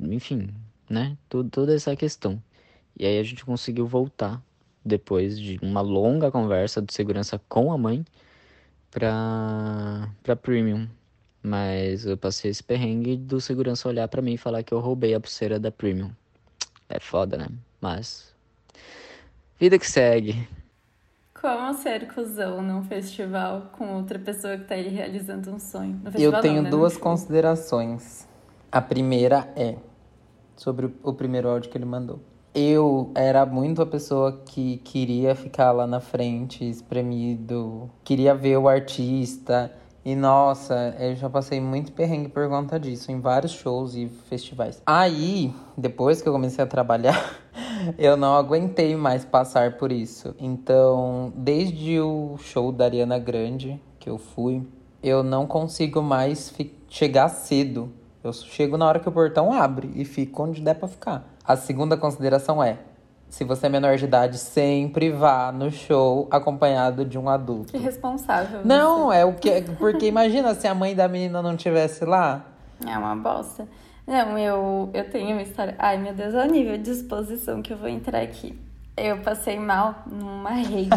enfim, 0.00 0.50
né? 0.90 1.16
Toda 1.28 1.74
essa 1.74 1.96
questão. 1.96 2.42
E 2.98 3.06
aí 3.06 3.18
a 3.18 3.22
gente 3.22 3.44
conseguiu 3.44 3.86
voltar 3.86 4.42
depois 4.86 5.38
de 5.38 5.58
uma 5.60 5.80
longa 5.80 6.30
conversa 6.30 6.80
de 6.80 6.94
segurança 6.94 7.40
com 7.48 7.72
a 7.72 7.76
mãe 7.76 8.04
pra, 8.90 10.08
pra 10.22 10.36
Premium. 10.36 10.86
Mas 11.42 12.06
eu 12.06 12.16
passei 12.16 12.50
esse 12.50 12.62
perrengue 12.62 13.16
do 13.16 13.40
segurança 13.40 13.88
olhar 13.88 14.08
para 14.08 14.22
mim 14.22 14.34
e 14.34 14.38
falar 14.38 14.62
que 14.62 14.72
eu 14.72 14.80
roubei 14.80 15.14
a 15.14 15.20
pulseira 15.20 15.58
da 15.58 15.70
Premium. 15.70 16.10
É 16.88 17.00
foda, 17.00 17.36
né? 17.36 17.48
Mas. 17.80 18.34
Vida 19.58 19.78
que 19.78 19.88
segue. 19.88 20.48
Como 21.40 21.74
ser 21.74 22.12
cuzão 22.12 22.62
num 22.62 22.82
festival 22.82 23.70
com 23.72 23.94
outra 23.94 24.18
pessoa 24.18 24.56
que 24.56 24.64
tá 24.64 24.74
aí 24.74 24.88
realizando 24.88 25.50
um 25.50 25.58
sonho? 25.58 26.00
eu 26.18 26.40
tenho 26.40 26.56
não, 26.56 26.62
né? 26.62 26.70
duas 26.70 26.96
considerações. 26.96 28.26
A 28.72 28.80
primeira 28.80 29.52
é 29.54 29.76
sobre 30.56 30.90
o 31.02 31.12
primeiro 31.12 31.48
áudio 31.48 31.70
que 31.70 31.78
ele 31.78 31.84
mandou. 31.84 32.20
Eu 32.58 33.10
era 33.14 33.44
muito 33.44 33.82
a 33.82 33.86
pessoa 33.86 34.40
que 34.46 34.78
queria 34.78 35.34
ficar 35.34 35.72
lá 35.72 35.86
na 35.86 36.00
frente, 36.00 36.66
espremido, 36.66 37.90
queria 38.02 38.34
ver 38.34 38.56
o 38.56 38.66
artista. 38.66 39.70
E 40.02 40.16
nossa, 40.16 40.96
eu 40.98 41.14
já 41.16 41.28
passei 41.28 41.60
muito 41.60 41.92
perrengue 41.92 42.30
por 42.30 42.48
conta 42.48 42.80
disso, 42.80 43.12
em 43.12 43.20
vários 43.20 43.52
shows 43.52 43.94
e 43.94 44.08
festivais. 44.30 44.80
Aí, 44.86 45.52
depois 45.76 46.22
que 46.22 46.28
eu 46.30 46.32
comecei 46.32 46.64
a 46.64 46.66
trabalhar, 46.66 47.38
eu 47.98 48.16
não 48.16 48.34
aguentei 48.34 48.96
mais 48.96 49.22
passar 49.22 49.76
por 49.76 49.92
isso. 49.92 50.34
Então, 50.40 51.34
desde 51.36 52.00
o 52.00 52.38
show 52.38 52.72
da 52.72 52.86
Ariana 52.86 53.18
Grande 53.18 53.78
que 54.00 54.08
eu 54.08 54.16
fui, 54.16 54.66
eu 55.02 55.22
não 55.22 55.46
consigo 55.46 56.00
mais 56.00 56.54
chegar 56.88 57.28
cedo. 57.28 57.92
Eu 58.24 58.32
chego 58.32 58.78
na 58.78 58.86
hora 58.86 58.98
que 58.98 59.10
o 59.10 59.12
portão 59.12 59.52
abre 59.52 59.90
e 59.94 60.06
fico 60.06 60.42
onde 60.42 60.62
der 60.62 60.74
pra 60.74 60.88
ficar. 60.88 61.35
A 61.46 61.56
segunda 61.56 61.96
consideração 61.96 62.62
é: 62.62 62.78
se 63.28 63.44
você 63.44 63.66
é 63.66 63.68
menor 63.68 63.96
de 63.96 64.04
idade, 64.04 64.38
sempre 64.38 65.10
vá 65.10 65.52
no 65.52 65.70
show 65.70 66.26
acompanhado 66.30 67.04
de 67.04 67.18
um 67.18 67.28
adulto. 67.28 67.72
Que 67.72 67.78
responsável. 67.78 68.62
Não, 68.64 69.06
você. 69.06 69.18
é 69.18 69.24
o 69.24 69.34
que. 69.34 69.62
Porque 69.78 70.06
imagina 70.06 70.54
se 70.54 70.66
a 70.66 70.74
mãe 70.74 70.94
da 70.94 71.06
menina 71.06 71.42
não 71.42 71.56
tivesse 71.56 72.04
lá. 72.04 72.44
É 72.84 72.96
uma 72.98 73.14
bosta. 73.14 73.68
Não, 74.06 74.38
eu, 74.38 74.90
eu 74.94 75.10
tenho 75.10 75.32
uma 75.32 75.42
história. 75.42 75.74
Ai, 75.78 75.98
meu 75.98 76.14
Deus, 76.14 76.34
olha 76.34 76.48
o 76.48 76.52
nível 76.52 76.78
de 76.78 76.90
exposição 76.90 77.60
que 77.60 77.72
eu 77.72 77.76
vou 77.76 77.88
entrar 77.88 78.22
aqui. 78.22 78.58
Eu 78.96 79.18
passei 79.18 79.58
mal 79.58 80.02
numa 80.06 80.50
rave. 80.50 80.88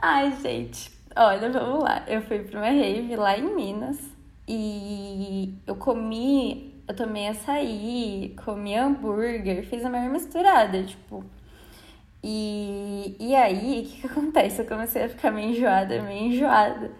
Ai, 0.00 0.32
gente. 0.42 0.92
Olha, 1.16 1.50
vamos 1.50 1.82
lá. 1.82 2.02
Eu 2.06 2.20
fui 2.22 2.40
pra 2.40 2.60
uma 2.60 2.68
rave 2.68 3.16
lá 3.16 3.36
em 3.36 3.54
Minas. 3.54 3.98
E 4.46 5.54
eu 5.66 5.74
comi. 5.74 6.75
Eu 6.88 6.94
tomei 6.94 7.28
açaí, 7.28 8.34
comi 8.44 8.74
hambúrguer, 8.76 9.64
fiz 9.66 9.84
a 9.84 9.90
maior 9.90 10.10
misturada, 10.10 10.82
tipo. 10.84 11.24
E, 12.22 13.16
e 13.20 13.34
aí, 13.34 13.82
o 13.82 13.86
que, 13.88 14.00
que 14.02 14.06
acontece? 14.06 14.60
Eu 14.62 14.66
comecei 14.66 15.04
a 15.04 15.08
ficar 15.08 15.30
meio 15.30 15.50
enjoada, 15.50 16.02
meio 16.02 16.26
enjoada. 16.32 16.92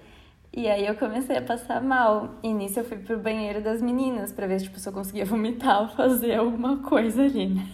E 0.52 0.68
aí 0.68 0.86
eu 0.86 0.94
comecei 0.96 1.36
a 1.36 1.42
passar 1.42 1.82
mal. 1.82 2.36
E 2.42 2.52
nisso 2.52 2.80
eu 2.80 2.84
fui 2.84 2.96
pro 2.98 3.18
banheiro 3.18 3.60
das 3.62 3.82
meninas 3.82 4.32
pra 4.32 4.46
ver 4.46 4.60
tipo, 4.60 4.78
se 4.78 4.88
eu 4.88 4.92
conseguia 4.92 5.24
vomitar 5.26 5.82
ou 5.82 5.88
fazer 5.88 6.36
alguma 6.36 6.78
coisa 6.78 7.22
ali, 7.22 7.46
né? 7.48 7.66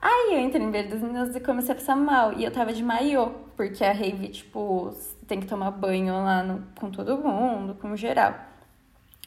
Aí 0.00 0.34
eu 0.34 0.40
entrei 0.40 0.64
no 0.64 0.70
banheiro 0.70 0.90
das 0.90 1.02
meninas 1.02 1.34
e 1.36 1.40
comecei 1.40 1.72
a 1.72 1.74
passar 1.74 1.96
mal. 1.96 2.32
E 2.38 2.44
eu 2.44 2.50
tava 2.50 2.72
de 2.72 2.82
maiô, 2.82 3.30
porque 3.56 3.84
a 3.84 3.92
rave, 3.92 4.28
tipo, 4.28 4.92
tem 5.26 5.40
que 5.40 5.46
tomar 5.46 5.70
banho 5.70 6.14
lá 6.14 6.42
no, 6.42 6.62
com 6.78 6.90
todo 6.90 7.18
mundo, 7.18 7.74
com 7.74 7.96
geral. 7.96 8.34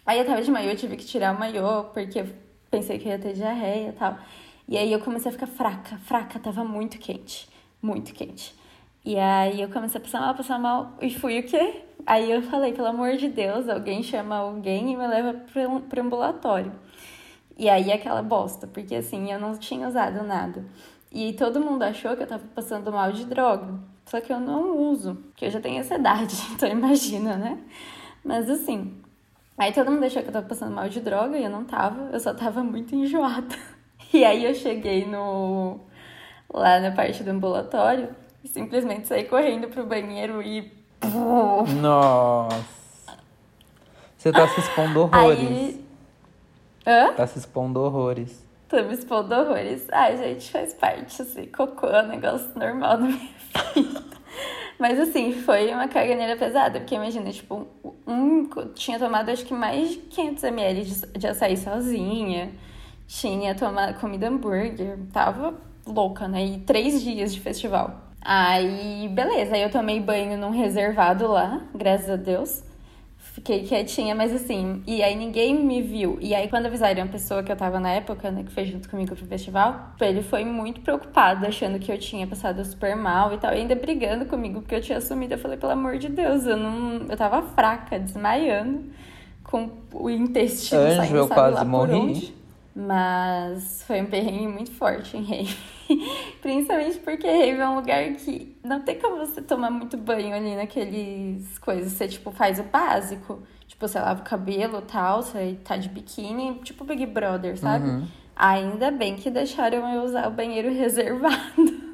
Aí 0.08 0.20
eu 0.20 0.26
tava 0.26 0.42
de 0.42 0.50
maiô, 0.50 0.70
eu 0.70 0.78
tive 0.78 0.96
que 0.96 1.06
tirar 1.06 1.36
o 1.36 1.40
maiô, 1.40 1.84
porque 1.94 2.24
pensei 2.72 2.98
que 2.98 3.10
ia 3.10 3.20
ter 3.20 3.34
diarreia 3.34 3.90
e 3.90 3.92
tal. 3.92 4.18
E 4.66 4.78
aí 4.78 4.92
eu 4.92 5.02
comecei 5.02 5.30
a 5.30 5.34
ficar 5.34 5.48
fraca, 5.48 5.98
fraca, 5.98 6.40
tava 6.40 6.64
muito 6.64 6.98
quente, 6.98 7.50
muito 7.82 8.14
quente. 8.14 8.56
E 9.04 9.18
aí 9.18 9.62
eu 9.62 9.68
comecei 9.70 10.00
a 10.00 10.04
passar 10.04 10.22
mal, 10.22 10.34
passar 10.34 10.60
mal, 10.60 10.94
e 11.02 11.14
fui 11.14 11.40
o 11.40 11.44
quê? 11.44 11.84
Aí 12.06 12.32
eu 12.32 12.42
falei, 12.42 12.72
pelo 12.72 12.88
amor 12.88 13.18
de 13.18 13.28
Deus, 13.28 13.68
alguém 13.68 14.02
chama 14.02 14.38
alguém 14.38 14.94
e 14.94 14.96
me 14.96 15.06
leva 15.06 15.34
pro, 15.34 15.82
pro 15.82 16.02
ambulatório. 16.02 16.72
E 17.58 17.70
aí 17.70 17.92
aquela 17.92 18.22
bosta, 18.22 18.66
porque 18.66 18.96
assim, 18.96 19.30
eu 19.32 19.40
não 19.40 19.58
tinha 19.58 19.88
usado 19.90 20.24
nada. 20.24 20.66
E 21.12 21.34
todo 21.34 21.60
mundo 21.60 21.84
achou 21.84 22.16
que 22.16 22.24
eu 22.24 22.28
tava 22.28 22.44
passando 22.56 22.92
mal 22.94 23.12
de 23.12 23.26
droga. 23.26 23.78
Só 24.06 24.22
que 24.22 24.32
eu 24.32 24.40
não 24.40 24.78
uso, 24.78 25.16
porque 25.16 25.46
eu 25.46 25.50
já 25.52 25.60
tenho 25.60 25.82
essa 25.82 25.96
idade, 25.96 26.36
então 26.56 26.70
imagina, 26.70 27.36
né? 27.36 27.58
Mas 28.24 28.50
assim, 28.50 28.94
aí 29.58 29.74
todo 29.74 29.92
mundo 29.92 30.06
achou 30.06 30.22
que 30.22 30.30
eu 30.30 30.34
tava 30.34 30.48
passando 30.48 30.74
mal 30.74 30.90
de 30.90 31.00
droga 31.02 31.38
e 31.38 31.44
eu 31.44 31.50
não 31.50 31.64
tava, 31.64 32.10
eu 32.12 32.20
só 32.20 32.34
tava 32.34 32.64
muito 32.64 32.96
enjoada. 32.96 33.56
E 34.14 34.24
aí 34.24 34.46
eu 34.46 34.56
cheguei 34.56 35.06
no 35.06 35.82
lá 36.54 36.80
na 36.80 36.92
parte 36.92 37.24
do 37.24 37.32
ambulatório 37.32 38.16
e 38.42 38.48
simplesmente 38.48 39.06
saí 39.06 39.26
correndo 39.26 39.68
pro 39.68 39.86
banheiro 39.86 40.42
e 40.42 40.72
nossa. 41.82 42.66
Você 44.18 44.32
tá 44.32 44.48
se 44.48 44.60
expondo 44.60 45.02
horrores. 45.02 45.40
Aí... 45.40 45.86
Hã? 46.86 47.14
Tá 47.14 47.28
se 47.28 47.40
expondo 47.40 47.82
horrores. 47.82 48.44
Tô 48.68 48.82
me 48.84 48.94
expondo 48.94 49.34
horrores. 49.34 49.88
Ai, 49.92 50.18
gente, 50.18 50.52
faz 50.52 50.74
parte, 50.74 51.22
assim, 51.22 51.46
cocô 51.46 51.88
é 51.88 52.04
um 52.04 52.08
negócio 52.08 52.50
normal 52.56 52.98
na 52.98 53.08
minha 53.08 53.30
vida. 53.76 54.04
Mas 54.80 55.00
assim, 55.00 55.34
foi 55.34 55.72
uma 55.74 55.88
caganeira 55.88 56.36
pesada, 56.36 56.80
porque 56.80 56.96
imagina, 56.96 57.32
tipo, 57.32 57.68
um 58.08 58.48
tinha 58.74 58.98
tomado 58.98 59.30
acho 59.30 59.46
que 59.46 59.54
mais 59.54 59.92
de 59.92 59.98
500 59.98 60.44
ml 60.46 60.84
de, 60.84 61.20
de 61.20 61.28
açaí 61.28 61.58
sozinha, 61.58 62.52
tinha 63.08 63.54
tomado 63.54 64.00
comida 64.00 64.30
hambúrguer, 64.30 64.98
tava 65.12 65.54
louca, 65.86 66.28
né? 66.28 66.46
E 66.46 66.60
três 66.60 67.02
dias 67.02 67.34
de 67.34 67.42
festival. 67.42 68.08
Aí, 68.22 69.08
beleza, 69.10 69.56
aí 69.56 69.62
eu 69.62 69.72
tomei 69.72 70.00
banho 70.02 70.38
num 70.38 70.50
reservado 70.50 71.28
lá, 71.28 71.62
graças 71.74 72.10
a 72.10 72.16
Deus. 72.16 72.64
Fiquei 73.38 73.62
quietinha, 73.62 74.16
mas 74.16 74.34
assim, 74.34 74.82
e 74.88 75.04
aí 75.04 75.16
ninguém 75.16 75.54
me 75.64 75.80
viu. 75.80 76.18
E 76.20 76.34
aí, 76.34 76.48
quando 76.48 76.66
avisaram 76.66 77.04
a 77.04 77.06
pessoa 77.06 77.44
que 77.44 77.52
eu 77.52 77.56
tava 77.56 77.80
na 77.80 77.92
época, 77.92 78.32
né, 78.32 78.44
que 78.44 78.52
foi 78.52 78.66
junto 78.66 78.90
comigo 78.90 79.16
pro 79.16 79.28
festival, 79.28 79.92
ele 80.02 80.24
foi 80.24 80.44
muito 80.44 80.82
preocupado, 80.82 81.46
achando 81.46 81.78
que 81.78 81.92
eu 81.92 82.00
tinha 82.00 82.26
passado 82.26 82.66
super 82.66 82.96
mal 82.96 83.32
e 83.32 83.38
tal, 83.38 83.54
e 83.54 83.58
ainda 83.58 83.76
brigando 83.76 84.26
comigo 84.26 84.62
porque 84.62 84.74
eu 84.74 84.82
tinha 84.82 85.00
sumido. 85.00 85.36
Eu 85.36 85.38
falei, 85.38 85.56
pelo 85.56 85.72
amor 85.72 86.00
de 86.00 86.10
Deus, 86.10 86.48
eu 86.48 86.58
não. 86.58 87.06
Eu 87.08 87.16
tava 87.16 87.44
fraca, 87.44 88.00
desmaiando, 88.00 88.86
com 89.44 89.70
o 89.94 90.10
intestino 90.10 90.82
Anjo, 90.82 90.96
saindo, 90.96 91.18
eu 91.18 91.28
sabe 91.28 91.40
quase 91.40 91.56
lá 91.58 91.64
morri. 91.64 92.34
Mas 92.76 93.84
foi 93.86 94.02
um 94.02 94.08
perrengue 94.08 94.48
muito 94.48 94.72
forte 94.72 95.16
em 95.16 95.22
rave. 95.22 95.56
Principalmente 96.42 97.00
porque 97.00 97.28
rave 97.28 97.60
é 97.60 97.68
um 97.68 97.76
lugar 97.76 98.14
que 98.14 98.56
não 98.64 98.82
tem 98.82 99.00
como 99.00 99.18
você 99.18 99.42
tomar 99.42 99.70
muito 99.70 99.98
banho 99.98 100.36
ali 100.36 100.56
naqueles 100.56 101.58
coisas. 101.60 101.94
Você, 101.94 102.08
tipo, 102.08 102.32
faz 102.32 102.60
o 102.60 102.64
básico. 102.64 103.42
Tipo, 103.68 103.88
você 103.88 104.00
lava 104.00 104.22
o 104.22 104.24
cabelo 104.24 104.80
e 104.80 104.82
tal, 104.84 105.22
você 105.22 105.58
tá 105.64 105.78
de 105.78 105.90
biquíni, 105.90 106.60
tipo 106.64 106.84
Big 106.84 107.06
Brother, 107.06 107.58
sabe? 107.58 107.88
Uhum. 107.88 108.08
Ainda 108.36 108.92
bem 108.92 109.16
que 109.16 109.30
deixaram 109.30 109.94
eu 109.94 110.04
usar 110.04 110.28
o 110.28 110.32
banheiro 110.32 110.72
reservado. 110.74 111.88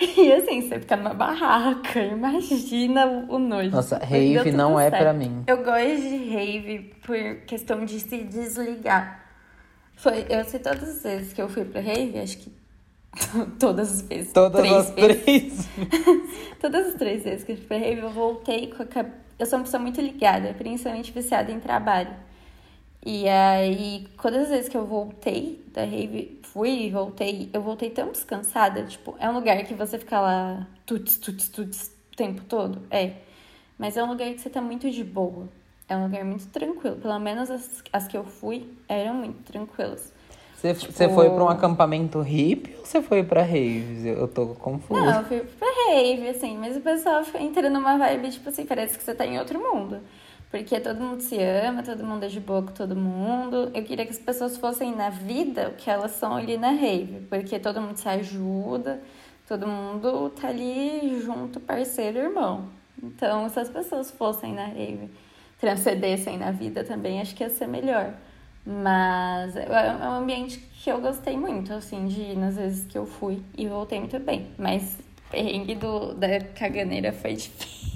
E 0.00 0.32
assim, 0.32 0.62
você 0.62 0.80
fica 0.80 0.96
numa 0.96 1.14
barraca, 1.14 2.00
imagina 2.00 3.06
o 3.28 3.38
nojo. 3.38 3.70
Nossa, 3.70 3.98
rave 3.98 4.50
não 4.50 4.78
é 4.78 4.90
pra 4.90 5.12
mim. 5.12 5.44
Eu 5.46 5.58
gosto 5.58 5.96
de 5.96 6.30
rave 6.30 6.94
por 7.04 7.16
questão 7.46 7.84
de 7.84 8.00
se 8.00 8.18
desligar. 8.24 9.24
Foi, 9.94 10.26
eu 10.28 10.44
sei 10.44 10.58
todas 10.58 10.88
as 10.88 11.02
vezes 11.02 11.32
que 11.32 11.40
eu 11.40 11.48
fui 11.48 11.64
pra 11.64 11.80
rave, 11.80 12.18
acho 12.18 12.38
que 12.38 12.52
todas 13.58 13.92
as 13.92 14.02
vezes. 14.02 14.32
Todas 14.32 14.60
três 14.60 14.74
as 14.74 14.90
vezes. 14.90 15.22
três. 15.24 15.68
todas 16.60 16.86
as 16.86 16.94
três 16.94 17.24
vezes 17.24 17.44
que 17.44 17.52
eu 17.52 17.56
fui 17.56 17.66
pra 17.66 17.78
rave, 17.78 18.00
eu 18.00 18.10
voltei 18.10 18.68
com 18.68 18.82
a 18.82 18.86
eu 19.38 19.46
sou 19.46 19.58
uma 19.58 19.64
pessoa 19.64 19.82
muito 19.82 20.00
ligada, 20.00 20.54
principalmente 20.54 21.10
viciada 21.10 21.50
em 21.50 21.58
trabalho. 21.58 22.14
E 23.04 23.28
aí, 23.28 24.06
todas 24.20 24.42
as 24.42 24.48
vezes 24.50 24.68
que 24.68 24.76
eu 24.76 24.86
voltei 24.86 25.64
da 25.72 25.82
rave, 25.82 26.40
fui 26.44 26.84
e 26.84 26.90
voltei, 26.90 27.50
eu 27.52 27.60
voltei 27.60 27.90
tão 27.90 28.12
descansada. 28.12 28.84
Tipo, 28.84 29.16
é 29.18 29.28
um 29.28 29.32
lugar 29.32 29.64
que 29.64 29.74
você 29.74 29.98
fica 29.98 30.20
lá 30.20 30.68
tuts, 30.86 31.16
tuts, 31.16 31.48
tuts 31.48 31.92
o 32.12 32.16
tempo 32.16 32.44
todo? 32.44 32.82
É. 32.88 33.14
Mas 33.76 33.96
é 33.96 34.04
um 34.04 34.08
lugar 34.08 34.32
que 34.32 34.38
você 34.38 34.48
tá 34.48 34.60
muito 34.60 34.88
de 34.88 35.02
boa. 35.02 35.48
É 35.88 35.96
um 35.96 36.04
lugar 36.04 36.24
muito 36.24 36.46
tranquilo. 36.46 36.96
Pelo 36.96 37.18
menos 37.18 37.50
as, 37.50 37.82
as 37.92 38.06
que 38.06 38.16
eu 38.16 38.24
fui 38.24 38.72
eram 38.88 39.14
muito 39.14 39.42
tranquilas. 39.42 40.11
Você, 40.62 40.74
tipo... 40.74 41.14
foi 41.14 41.28
pra 41.28 41.42
um 41.42 41.48
acampamento 41.48 42.20
hippie 42.20 42.76
ou 42.78 42.86
você 42.86 43.02
foi 43.02 43.24
pra 43.24 43.42
raves? 43.42 44.04
Eu 44.04 44.28
tô 44.28 44.46
confusa. 44.54 45.00
Não, 45.00 45.18
eu 45.18 45.24
fui 45.24 45.40
pra 45.40 45.68
rave, 45.88 46.28
assim. 46.28 46.56
Mas 46.56 46.76
o 46.76 46.80
pessoal 46.80 47.22
entra 47.40 47.68
numa 47.68 47.98
vibe, 47.98 48.30
tipo 48.30 48.48
assim, 48.48 48.64
parece 48.64 48.96
que 48.96 49.02
você 49.02 49.12
tá 49.12 49.26
em 49.26 49.40
outro 49.40 49.58
mundo. 49.58 49.98
Porque 50.52 50.78
todo 50.78 51.00
mundo 51.00 51.20
se 51.20 51.36
ama, 51.42 51.82
todo 51.82 52.04
mundo 52.04 52.24
é 52.24 52.28
de 52.28 52.38
boa 52.38 52.62
com 52.62 52.72
todo 52.72 52.94
mundo. 52.94 53.72
Eu 53.74 53.82
queria 53.82 54.04
que 54.04 54.12
as 54.12 54.20
pessoas 54.20 54.56
fossem 54.56 54.94
na 54.94 55.10
vida 55.10 55.70
o 55.70 55.72
que 55.72 55.90
elas 55.90 56.12
são 56.12 56.36
ali 56.36 56.56
na 56.56 56.70
rave. 56.70 57.26
Porque 57.28 57.58
todo 57.58 57.80
mundo 57.80 57.96
se 57.96 58.08
ajuda, 58.08 59.02
todo 59.48 59.66
mundo 59.66 60.30
tá 60.30 60.46
ali 60.46 61.20
junto, 61.20 61.58
parceiro, 61.58 62.18
irmão. 62.18 62.66
Então, 63.02 63.48
se 63.48 63.58
as 63.58 63.68
pessoas 63.68 64.12
fossem 64.12 64.54
na 64.54 64.66
rave, 64.66 65.10
transcendessem 65.58 66.38
na 66.38 66.52
vida 66.52 66.84
também, 66.84 67.20
acho 67.20 67.34
que 67.34 67.42
ia 67.42 67.50
ser 67.50 67.66
melhor. 67.66 68.14
Mas 68.64 69.56
é, 69.56 69.64
é 69.64 70.08
um 70.08 70.12
ambiente 70.12 70.58
que 70.58 70.90
eu 70.90 71.00
gostei 71.00 71.36
muito, 71.36 71.72
assim, 71.72 72.06
de 72.06 72.20
ir 72.20 72.36
nas 72.36 72.56
vezes 72.56 72.86
que 72.86 72.96
eu 72.96 73.06
fui 73.06 73.42
e 73.56 73.66
voltei 73.66 73.98
muito 73.98 74.18
bem. 74.20 74.46
Mas 74.56 74.96
perrengue 75.30 75.74
do, 75.74 76.14
da 76.14 76.40
caganeira 76.40 77.12
foi 77.12 77.34
difícil. 77.34 77.92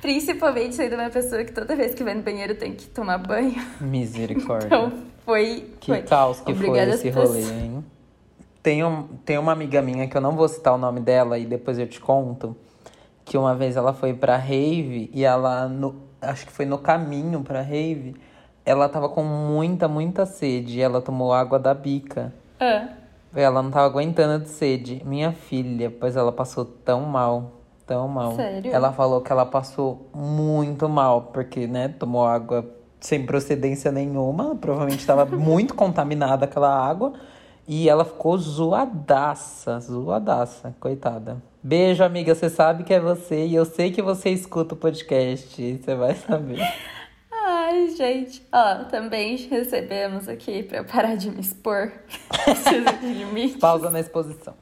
Principalmente 0.00 0.74
sendo 0.74 0.94
uma 0.94 1.10
pessoa 1.10 1.44
que 1.44 1.52
toda 1.52 1.74
vez 1.74 1.94
que 1.94 2.04
vai 2.04 2.14
no 2.14 2.22
banheiro 2.22 2.54
tem 2.54 2.74
que 2.74 2.86
tomar 2.86 3.18
banho. 3.18 3.54
Misericórdia. 3.80 4.66
Então 4.66 4.92
foi. 5.24 5.70
Que 5.80 5.92
foi. 5.92 6.02
caos 6.02 6.40
que 6.40 6.52
Obrigada 6.52 6.96
foi 6.98 7.08
esse 7.08 7.10
rolê, 7.10 7.40
hein? 7.40 7.84
Tem, 8.62 8.84
um, 8.84 9.04
tem 9.24 9.38
uma 9.38 9.52
amiga 9.52 9.82
minha 9.82 10.06
que 10.06 10.16
eu 10.16 10.20
não 10.20 10.32
vou 10.32 10.48
citar 10.48 10.74
o 10.74 10.78
nome 10.78 11.00
dela 11.00 11.38
e 11.38 11.46
depois 11.46 11.78
eu 11.78 11.86
te 11.86 12.00
conto. 12.00 12.56
Que 13.24 13.38
uma 13.38 13.54
vez 13.54 13.76
ela 13.76 13.92
foi 13.92 14.12
pra 14.12 14.36
rave 14.36 15.10
e 15.12 15.24
ela, 15.24 15.68
no, 15.68 16.02
acho 16.20 16.46
que 16.46 16.52
foi 16.52 16.64
no 16.64 16.78
caminho 16.78 17.42
pra 17.42 17.62
rave, 17.62 18.14
ela 18.64 18.88
tava 18.88 19.08
com 19.08 19.22
muita, 19.24 19.88
muita 19.88 20.24
sede. 20.24 20.80
Ela 20.80 21.00
tomou 21.00 21.32
água 21.32 21.58
da 21.58 21.74
bica. 21.74 22.32
É. 22.60 22.86
Ela 23.34 23.62
não 23.62 23.70
tava 23.70 23.86
aguentando 23.86 24.44
de 24.44 24.50
sede. 24.50 25.02
Minha 25.04 25.32
filha, 25.32 25.90
pois 25.90 26.16
ela 26.16 26.30
passou 26.30 26.64
tão 26.64 27.02
mal. 27.02 27.52
Tão 27.86 28.06
mal. 28.06 28.36
Sério? 28.36 28.72
Ela 28.72 28.92
falou 28.92 29.20
que 29.20 29.32
ela 29.32 29.44
passou 29.44 30.08
muito 30.14 30.88
mal, 30.88 31.30
porque, 31.32 31.66
né, 31.66 31.88
tomou 31.88 32.24
água 32.24 32.64
sem 33.00 33.26
procedência 33.26 33.90
nenhuma. 33.90 34.54
Provavelmente 34.54 35.00
estava 35.00 35.24
muito 35.36 35.74
contaminada 35.74 36.44
aquela 36.44 36.72
água. 36.72 37.14
E 37.66 37.88
ela 37.88 38.04
ficou 38.04 38.36
zoadaça, 38.36 39.78
zoadaça, 39.80 40.74
coitada. 40.78 41.36
Beijo, 41.62 42.02
amiga. 42.02 42.34
Você 42.34 42.50
sabe 42.50 42.84
que 42.84 42.92
é 42.92 43.00
você 43.00 43.46
e 43.46 43.54
eu 43.54 43.64
sei 43.64 43.90
que 43.90 44.02
você 44.02 44.30
escuta 44.30 44.74
o 44.74 44.76
podcast. 44.76 45.78
Você 45.78 45.94
vai 45.94 46.14
saber. 46.14 46.58
Ai, 47.72 47.88
gente. 47.88 48.46
Ó, 48.52 48.84
também 48.84 49.34
recebemos 49.34 50.28
aqui 50.28 50.62
pra 50.62 50.78
eu 50.78 50.84
parar 50.84 51.14
de 51.14 51.30
me 51.30 51.40
expor. 51.40 51.90
Preciso 52.44 52.98
de 53.00 53.06
limites. 53.06 53.56
Pausa 53.56 53.88
na 53.88 53.98
exposição. 53.98 54.54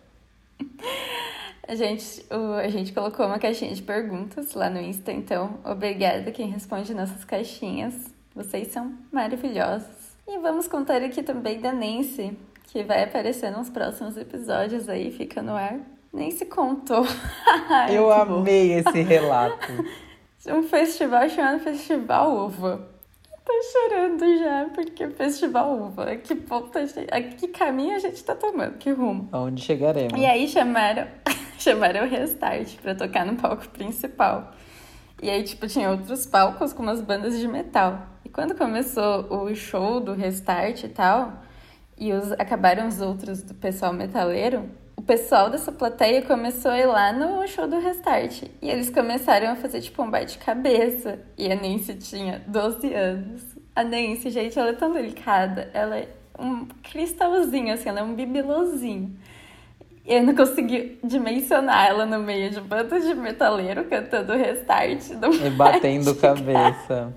A 1.66 1.74
gente, 1.74 2.24
o, 2.30 2.54
a 2.54 2.68
gente 2.68 2.92
colocou 2.92 3.26
uma 3.26 3.40
caixinha 3.40 3.74
de 3.74 3.82
perguntas 3.82 4.54
lá 4.54 4.70
no 4.70 4.80
Insta, 4.80 5.10
então 5.10 5.58
obrigada 5.64 6.30
quem 6.30 6.50
responde 6.50 6.94
nossas 6.94 7.24
caixinhas. 7.24 7.94
Vocês 8.32 8.68
são 8.68 8.94
maravilhosos. 9.10 9.88
E 10.28 10.38
vamos 10.38 10.68
contar 10.68 11.02
aqui 11.02 11.20
também 11.20 11.60
da 11.60 11.72
Nancy, 11.72 12.38
que 12.68 12.84
vai 12.84 13.02
aparecer 13.02 13.50
nos 13.50 13.68
próximos 13.68 14.16
episódios 14.16 14.88
aí, 14.88 15.10
fica 15.10 15.42
no 15.42 15.56
ar. 15.56 15.80
Nem 16.12 16.30
se 16.30 16.46
contou. 16.46 17.04
Eu 17.92 18.12
amei 18.12 18.74
esse 18.74 19.02
relato. 19.02 19.66
um 20.46 20.62
festival 20.62 21.28
chamado 21.28 21.58
Festival 21.58 22.46
Uva. 22.46 22.99
Tô 23.50 23.62
chorando 23.64 24.38
já, 24.38 24.70
porque 24.72 25.08
Festival 25.08 25.76
Uva. 25.76 26.14
Que 26.14 26.36
ponto 26.36 26.78
a 26.78 26.86
gente, 26.86 27.08
a 27.10 27.20
que 27.20 27.48
caminho 27.48 27.96
a 27.96 27.98
gente 27.98 28.22
tá 28.22 28.32
tomando? 28.32 28.78
Que 28.78 28.92
rumo? 28.92 29.28
Aonde 29.32 29.60
chegaremos? 29.60 30.12
E 30.16 30.24
aí 30.24 30.46
chamaram, 30.46 31.08
chamaram 31.58 32.06
o 32.06 32.08
Restart 32.08 32.76
pra 32.76 32.94
tocar 32.94 33.26
no 33.26 33.34
palco 33.34 33.68
principal. 33.70 34.52
E 35.20 35.28
aí, 35.28 35.42
tipo, 35.42 35.66
tinha 35.66 35.90
outros 35.90 36.26
palcos 36.26 36.72
com 36.72 36.84
umas 36.84 37.00
bandas 37.00 37.40
de 37.40 37.48
metal. 37.48 38.06
E 38.24 38.28
quando 38.28 38.54
começou 38.54 39.26
o 39.28 39.52
show 39.52 39.98
do 39.98 40.14
Restart 40.14 40.84
e 40.84 40.88
tal, 40.88 41.42
e 41.98 42.12
os, 42.12 42.30
acabaram 42.32 42.86
os 42.86 43.00
outros 43.00 43.42
do 43.42 43.54
pessoal 43.54 43.92
metaleiro, 43.92 44.70
o 45.00 45.02
pessoal 45.02 45.48
dessa 45.48 45.72
plateia 45.72 46.20
começou 46.20 46.70
a 46.70 46.78
ir 46.78 46.84
lá 46.84 47.10
no 47.10 47.48
show 47.48 47.66
do 47.66 47.78
Restart. 47.78 48.42
E 48.60 48.68
eles 48.68 48.90
começaram 48.90 49.48
a 49.50 49.56
fazer, 49.56 49.80
tipo, 49.80 50.02
um 50.02 50.10
bate-cabeça. 50.10 51.18
E 51.38 51.50
a 51.50 51.56
Nancy 51.56 51.94
tinha 51.94 52.42
12 52.46 52.92
anos. 52.92 53.42
A 53.74 53.82
Nancy, 53.82 54.28
gente, 54.28 54.58
ela 54.58 54.68
é 54.68 54.74
tão 54.74 54.92
delicada. 54.92 55.70
Ela 55.72 55.96
é 55.96 56.08
um 56.38 56.66
cristalzinho, 56.82 57.72
assim, 57.72 57.88
ela 57.88 58.00
é 58.00 58.02
um 58.02 58.14
bibelozinho. 58.14 59.16
E 60.04 60.12
eu 60.12 60.22
não 60.22 60.34
consegui 60.34 60.98
dimensionar 61.02 61.88
ela 61.88 62.04
no 62.04 62.18
meio 62.18 62.50
de 62.50 62.60
banda 62.60 63.00
de 63.00 63.14
metaleiro 63.14 63.84
cantando 63.84 64.34
Restart. 64.34 65.12
E 65.46 65.48
batendo 65.48 66.14
cabeça. 66.14 67.10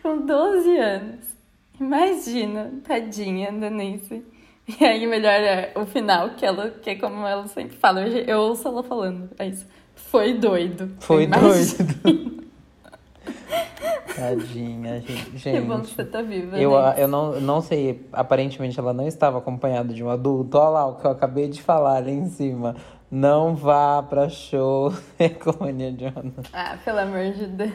Com 0.00 0.24
12 0.24 0.76
anos. 0.76 1.34
Imagina, 1.80 2.70
tadinha 2.86 3.50
da 3.50 3.68
Nancy. 3.68 4.22
E 4.80 4.84
aí, 4.84 5.06
melhor 5.06 5.32
é 5.32 5.72
o 5.76 5.84
final, 5.84 6.30
que 6.30 6.44
ela, 6.44 6.70
que 6.70 6.90
é 6.90 6.94
como 6.96 7.26
ela 7.26 7.46
sempre 7.48 7.76
fala. 7.76 8.00
Eu, 8.00 8.24
eu 8.24 8.38
ouço 8.40 8.66
ela 8.66 8.82
falando. 8.82 9.28
É 9.38 9.46
isso. 9.46 9.66
Foi 9.94 10.34
doido. 10.34 10.90
Foi 11.00 11.26
doido. 11.26 12.44
Tadinha, 14.16 15.00
gente. 15.00 15.42
Que 15.42 15.60
bom 15.60 15.80
que 15.80 15.94
você 15.94 16.04
tá 16.04 16.22
viva. 16.22 16.56
Eu, 16.56 16.70
né? 16.70 16.94
eu 16.96 17.08
não, 17.08 17.40
não 17.40 17.60
sei, 17.60 18.06
aparentemente 18.12 18.78
ela 18.78 18.92
não 18.92 19.06
estava 19.06 19.38
acompanhada 19.38 19.92
de 19.92 20.04
um 20.04 20.08
adulto. 20.08 20.56
Olha 20.56 20.68
lá 20.68 20.86
o 20.86 20.94
que 20.96 21.04
eu 21.04 21.10
acabei 21.10 21.48
de 21.48 21.60
falar 21.60 21.96
ali 21.96 22.12
em 22.12 22.28
cima. 22.28 22.76
Não 23.10 23.54
vá 23.54 24.02
pra 24.02 24.28
show 24.28 24.92
com 25.42 25.64
a 25.64 25.70
Jonah. 25.70 26.32
Ah, 26.52 26.78
pelo 26.84 27.00
amor 27.00 27.32
de 27.32 27.46
Deus. 27.46 27.72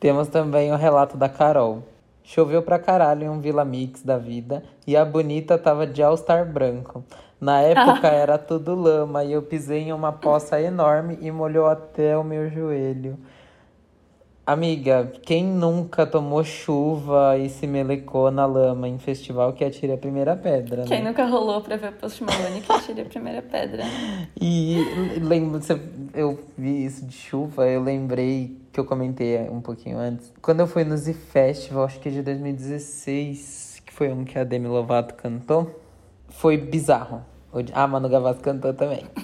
Temos 0.00 0.28
também 0.28 0.72
o 0.72 0.76
relato 0.76 1.16
da 1.16 1.28
Carol. 1.28 1.82
Choveu 2.26 2.60
pra 2.60 2.76
caralho 2.76 3.22
em 3.22 3.28
um 3.28 3.40
Vila 3.40 3.64
Mix 3.64 4.02
da 4.02 4.18
vida 4.18 4.64
e 4.84 4.96
a 4.96 5.04
bonita 5.04 5.56
tava 5.56 5.86
de 5.86 6.02
all-star 6.02 6.44
branco. 6.44 7.04
Na 7.40 7.60
época 7.60 8.08
era 8.10 8.36
tudo 8.36 8.74
lama 8.74 9.22
e 9.22 9.32
eu 9.32 9.42
pisei 9.42 9.82
em 9.82 9.92
uma 9.92 10.10
poça 10.10 10.60
enorme 10.60 11.16
e 11.20 11.30
molhou 11.30 11.66
até 11.66 12.18
o 12.18 12.24
meu 12.24 12.50
joelho. 12.50 13.16
Amiga, 14.46 15.10
quem 15.24 15.42
nunca 15.44 16.06
tomou 16.06 16.44
chuva 16.44 17.36
e 17.36 17.48
se 17.48 17.66
melecou 17.66 18.30
na 18.30 18.46
lama 18.46 18.86
em 18.86 18.96
festival 18.96 19.52
que 19.52 19.64
atire 19.64 19.92
a 19.92 19.98
primeira 19.98 20.36
pedra, 20.36 20.84
Quem 20.84 21.02
né? 21.02 21.08
nunca 21.08 21.26
rolou 21.26 21.60
pra 21.60 21.76
ver 21.76 21.90
Post 21.94 22.22
Malone 22.22 22.60
que 22.60 22.70
atire 22.70 23.00
a 23.00 23.04
primeira 23.06 23.42
pedra. 23.42 23.82
E 24.40 24.76
lembro, 25.20 25.60
eu 26.14 26.38
vi 26.56 26.84
isso 26.84 27.04
de 27.04 27.12
chuva, 27.12 27.66
eu 27.66 27.82
lembrei 27.82 28.56
que 28.72 28.78
eu 28.78 28.84
comentei 28.84 29.36
um 29.50 29.60
pouquinho 29.60 29.98
antes. 29.98 30.32
Quando 30.40 30.60
eu 30.60 30.68
fui 30.68 30.84
no 30.84 30.96
Z 30.96 31.12
Festival, 31.12 31.82
acho 31.84 31.98
que 31.98 32.08
de 32.08 32.22
2016, 32.22 33.82
que 33.84 33.92
foi 33.92 34.12
um 34.12 34.24
que 34.24 34.38
a 34.38 34.44
Demi 34.44 34.68
Lovato 34.68 35.14
cantou, 35.16 35.80
foi 36.28 36.56
bizarro. 36.56 37.20
Ah, 37.72 37.86
Manu 37.86 38.08
Gavassi 38.08 38.40
cantou 38.40 38.72
também. 38.74 39.04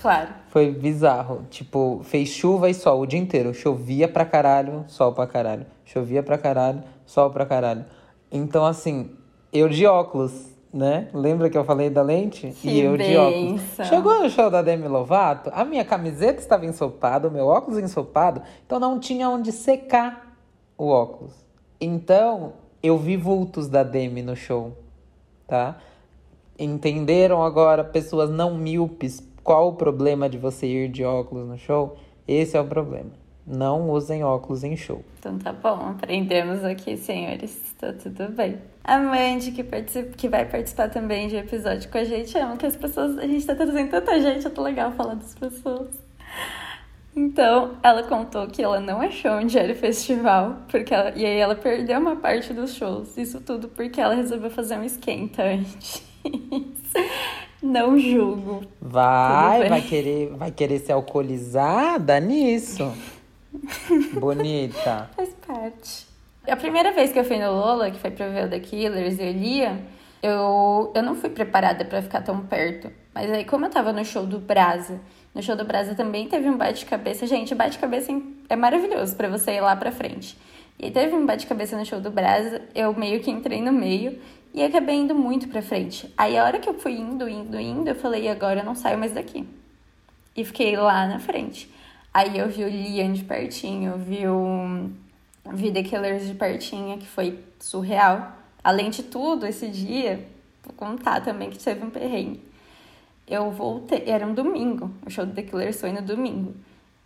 Claro. 0.00 0.28
Foi 0.48 0.70
bizarro. 0.70 1.42
Tipo, 1.50 2.00
fez 2.04 2.28
chuva 2.30 2.70
e 2.70 2.74
sol 2.74 3.00
o 3.00 3.06
dia 3.06 3.18
inteiro. 3.20 3.52
Chovia 3.52 4.08
pra 4.08 4.24
caralho, 4.24 4.84
sol 4.88 5.12
pra 5.12 5.26
caralho. 5.26 5.66
Chovia 5.84 6.22
pra 6.22 6.38
caralho, 6.38 6.82
sol 7.04 7.30
pra 7.30 7.44
caralho. 7.44 7.84
Então, 8.32 8.64
assim, 8.64 9.10
eu 9.52 9.68
de 9.68 9.86
óculos, 9.86 10.32
né? 10.72 11.08
Lembra 11.12 11.50
que 11.50 11.58
eu 11.58 11.64
falei 11.64 11.90
da 11.90 12.02
lente? 12.02 12.50
Que 12.52 12.70
e 12.70 12.80
eu 12.80 12.96
de 12.96 13.16
óculos. 13.16 13.62
Chegou 13.88 14.22
no 14.22 14.30
show 14.30 14.50
da 14.50 14.62
Demi 14.62 14.88
Lovato, 14.88 15.50
a 15.52 15.64
minha 15.64 15.84
camiseta 15.84 16.40
estava 16.40 16.64
ensopada, 16.64 17.28
o 17.28 17.30
meu 17.30 17.46
óculos 17.46 17.78
ensopado, 17.78 18.40
então 18.64 18.78
não 18.78 18.98
tinha 18.98 19.28
onde 19.28 19.52
secar 19.52 20.34
o 20.78 20.88
óculos. 20.88 21.34
Então, 21.80 22.54
eu 22.82 22.96
vi 22.96 23.16
vultos 23.16 23.68
da 23.68 23.82
Demi 23.82 24.22
no 24.22 24.36
show, 24.36 24.72
tá? 25.46 25.76
Entenderam 26.62 27.42
agora, 27.42 27.82
pessoas 27.82 28.28
não 28.28 28.54
míopes, 28.54 29.26
qual 29.42 29.68
o 29.68 29.72
problema 29.72 30.28
de 30.28 30.36
você 30.36 30.66
ir 30.66 30.90
de 30.90 31.02
óculos 31.02 31.48
no 31.48 31.56
show? 31.56 31.96
Esse 32.28 32.54
é 32.54 32.60
o 32.60 32.66
problema. 32.66 33.12
Não 33.46 33.88
usem 33.88 34.22
óculos 34.22 34.62
em 34.62 34.76
show. 34.76 35.02
Então 35.18 35.38
tá 35.38 35.54
bom, 35.54 35.88
aprendemos 35.88 36.62
aqui, 36.62 36.98
senhores. 36.98 37.74
Tá 37.78 37.94
tudo 37.94 38.28
bem. 38.32 38.58
A 38.84 38.98
Mandy, 38.98 39.52
que, 39.52 39.64
participa, 39.64 40.14
que 40.14 40.28
vai 40.28 40.44
participar 40.44 40.90
também 40.90 41.28
de 41.28 41.36
episódio 41.36 41.90
com 41.90 41.96
a 41.96 42.04
gente, 42.04 42.36
amo 42.36 42.58
que 42.58 42.66
as 42.66 42.76
pessoas. 42.76 43.16
A 43.16 43.26
gente 43.26 43.46
tá 43.46 43.54
trazendo 43.54 43.90
tanta 43.90 44.20
gente, 44.20 44.46
é 44.46 44.50
tão 44.50 44.62
legal 44.62 44.92
falar 44.92 45.14
das 45.14 45.34
pessoas. 45.34 45.88
Então, 47.16 47.72
ela 47.82 48.02
contou 48.02 48.46
que 48.48 48.62
ela 48.62 48.80
não 48.80 49.00
achou 49.00 49.32
onde 49.32 49.58
era 49.58 49.72
o 49.72 49.76
festival, 49.76 50.58
porque 50.70 50.92
ela, 50.92 51.10
e 51.16 51.24
aí 51.24 51.38
ela 51.38 51.54
perdeu 51.54 51.98
uma 51.98 52.16
parte 52.16 52.52
dos 52.52 52.74
shows. 52.74 53.16
Isso 53.16 53.40
tudo 53.40 53.66
porque 53.66 53.98
ela 53.98 54.14
resolveu 54.14 54.50
fazer 54.50 54.76
um 54.76 54.84
esquenta 54.84 55.42
antes. 55.42 56.09
Não 57.62 57.98
julgo. 57.98 58.62
Vai, 58.80 59.68
vai 59.68 59.82
querer, 59.82 60.30
vai 60.30 60.50
querer 60.50 60.78
se 60.78 60.90
alcoolizar? 60.90 62.00
Dá 62.00 62.18
nisso. 62.18 62.90
Bonita. 64.18 65.10
Faz 65.14 65.34
parte. 65.46 66.06
A 66.48 66.56
primeira 66.56 66.92
vez 66.92 67.12
que 67.12 67.18
eu 67.18 67.24
fui 67.24 67.38
no 67.38 67.52
Lola, 67.52 67.90
que 67.90 67.98
foi 67.98 68.10
pra 68.10 68.28
ver 68.28 68.46
o 68.46 68.50
The 68.50 68.60
Killers 68.60 69.18
e 69.18 69.22
eu 69.22 69.32
lia, 69.32 69.80
eu, 70.22 70.90
eu 70.94 71.02
não 71.02 71.14
fui 71.14 71.28
preparada 71.28 71.84
para 71.84 72.00
ficar 72.00 72.22
tão 72.22 72.40
perto. 72.40 72.90
Mas 73.14 73.30
aí, 73.30 73.44
como 73.44 73.66
eu 73.66 73.70
tava 73.70 73.92
no 73.92 74.04
show 74.04 74.24
do 74.24 74.38
Brasa, 74.38 75.00
no 75.34 75.42
show 75.42 75.54
do 75.54 75.64
Brasa 75.64 75.94
também 75.94 76.28
teve 76.28 76.48
um 76.48 76.56
bate-cabeça. 76.56 77.26
Gente, 77.26 77.54
bate-cabeça 77.54 78.10
é 78.48 78.56
maravilhoso 78.56 79.14
para 79.16 79.28
você 79.28 79.52
ir 79.52 79.60
lá 79.60 79.76
pra 79.76 79.92
frente. 79.92 80.36
E 80.78 80.86
aí 80.86 80.90
teve 80.90 81.14
um 81.14 81.26
bate-cabeça 81.26 81.76
no 81.76 81.84
show 81.84 82.00
do 82.00 82.10
Brasa, 82.10 82.62
eu 82.74 82.94
meio 82.94 83.20
que 83.20 83.30
entrei 83.30 83.60
no 83.60 83.72
meio 83.72 84.18
e 84.52 84.62
acabei 84.62 84.96
indo 84.96 85.14
muito 85.14 85.48
pra 85.48 85.62
frente. 85.62 86.12
Aí 86.16 86.36
a 86.36 86.44
hora 86.44 86.58
que 86.58 86.68
eu 86.68 86.74
fui 86.74 86.92
indo, 86.92 87.28
indo, 87.28 87.58
indo, 87.58 87.88
eu 87.88 87.94
falei, 87.94 88.28
agora 88.28 88.60
eu 88.60 88.64
não 88.64 88.74
saio 88.74 88.98
mais 88.98 89.12
daqui. 89.12 89.46
E 90.36 90.44
fiquei 90.44 90.76
lá 90.76 91.06
na 91.06 91.18
frente. 91.18 91.70
Aí 92.12 92.38
eu 92.38 92.48
vi 92.48 92.64
o 92.64 92.68
Liam 92.68 93.12
de 93.12 93.22
pertinho, 93.22 93.96
vi 93.96 94.26
o 94.26 94.90
vi 95.52 95.72
The 95.72 95.82
Killers 95.82 96.26
de 96.26 96.34
pertinho, 96.34 96.98
que 96.98 97.06
foi 97.06 97.38
surreal. 97.58 98.36
Além 98.62 98.90
de 98.90 99.04
tudo, 99.04 99.46
esse 99.46 99.68
dia, 99.68 100.26
vou 100.64 100.74
contar 100.74 101.20
também 101.20 101.50
que 101.50 101.58
teve 101.58 101.84
um 101.84 101.90
perrengue. 101.90 102.42
Eu 103.26 103.50
voltei, 103.52 104.04
era 104.06 104.26
um 104.26 104.34
domingo, 104.34 104.90
o 105.06 105.10
show 105.10 105.24
do 105.24 105.32
The 105.32 105.42
Killers 105.42 105.80
foi 105.80 105.92
no 105.92 106.02
domingo. 106.02 106.54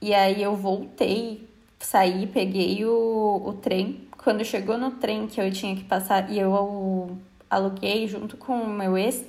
E 0.01 0.15
aí 0.15 0.43
eu 0.43 0.57
voltei, 0.57 1.47
saí, 1.79 2.27
peguei 2.27 2.85
o, 2.85 3.43
o 3.45 3.53
trem. 3.53 4.09
Quando 4.17 4.43
chegou 4.45 4.79
no 4.79 4.93
trem 4.93 5.27
que 5.27 5.41
eu 5.41 5.53
tinha 5.53 5.77
que 5.77 5.85
passar, 5.85 6.31
e 6.31 6.39
eu 6.39 7.19
aluguei 7.55 8.07
junto 8.07 8.37
com 8.37 8.55
o 8.55 8.69
meu 8.69 8.97
ex, 8.97 9.25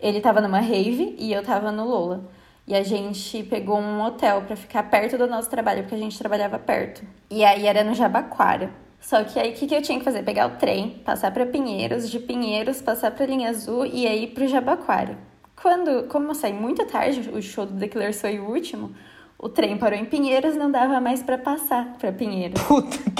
ele 0.00 0.20
tava 0.20 0.40
numa 0.40 0.60
rave 0.60 1.14
e 1.18 1.32
eu 1.32 1.42
tava 1.42 1.70
no 1.72 1.86
Lola. 1.86 2.24
E 2.66 2.74
a 2.74 2.82
gente 2.82 3.44
pegou 3.44 3.78
um 3.78 4.02
hotel 4.02 4.42
para 4.42 4.56
ficar 4.56 4.82
perto 4.84 5.16
do 5.16 5.26
nosso 5.26 5.48
trabalho, 5.48 5.82
porque 5.82 5.94
a 5.94 5.98
gente 5.98 6.18
trabalhava 6.18 6.58
perto. 6.58 7.04
E 7.30 7.44
aí 7.44 7.66
era 7.66 7.84
no 7.84 7.94
Jabaquara. 7.94 8.70
Só 9.00 9.22
que 9.22 9.38
aí 9.38 9.52
o 9.52 9.54
que, 9.54 9.68
que 9.68 9.74
eu 9.74 9.82
tinha 9.82 9.98
que 9.98 10.04
fazer? 10.04 10.24
Pegar 10.24 10.48
o 10.48 10.56
trem, 10.56 11.00
passar 11.04 11.30
para 11.30 11.46
Pinheiros, 11.46 12.10
de 12.10 12.18
Pinheiros 12.18 12.82
passar 12.82 13.12
para 13.12 13.24
linha 13.24 13.50
azul 13.50 13.86
e 13.86 14.06
aí 14.06 14.26
pro 14.26 14.48
Jabaquara. 14.48 15.16
Quando, 15.54 16.08
como 16.08 16.30
eu 16.30 16.34
saí 16.34 16.52
muito 16.52 16.84
tarde, 16.86 17.30
o 17.32 17.40
show 17.40 17.64
do 17.64 17.78
The 17.78 17.88
Killers 17.88 18.20
foi 18.20 18.40
o 18.40 18.50
último, 18.50 18.92
o 19.38 19.48
trem 19.48 19.76
parou 19.76 19.98
em 19.98 20.04
Pinheiros, 20.04 20.56
não 20.56 20.70
dava 20.70 21.00
mais 21.00 21.22
para 21.22 21.38
passar 21.38 21.94
para 21.98 22.10
Pinheiros. 22.10 22.60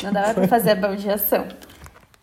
não 0.02 0.12
dava 0.12 0.34
para 0.34 0.48
fazer 0.48 0.72
a 0.72 0.74
baldeação. 0.74 1.46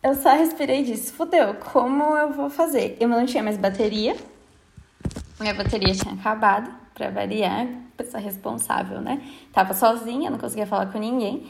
Eu 0.04 0.16
só 0.16 0.34
respirei 0.34 0.82
e 0.82 0.84
disse, 0.84 1.14
fudeu, 1.14 1.54
como 1.54 2.04
eu 2.18 2.34
vou 2.34 2.49
fazer? 2.49 2.97
Eu 2.99 3.08
não 3.08 3.26
tinha 3.26 3.41
mais 3.41 3.58
bateria, 3.58 4.18
minha 5.39 5.54
bateria 5.54 5.93
tinha 5.93 6.14
acabado, 6.14 6.70
para 6.93 7.10
variar, 7.10 7.68
pessoa 7.95 8.22
responsável, 8.22 8.99
né? 8.99 9.22
Tava 9.54 9.74
sozinha, 9.74 10.30
não 10.30 10.38
conseguia 10.38 10.68
falar 10.68 10.88
com 10.88 10.99
ninguém. 10.99 11.47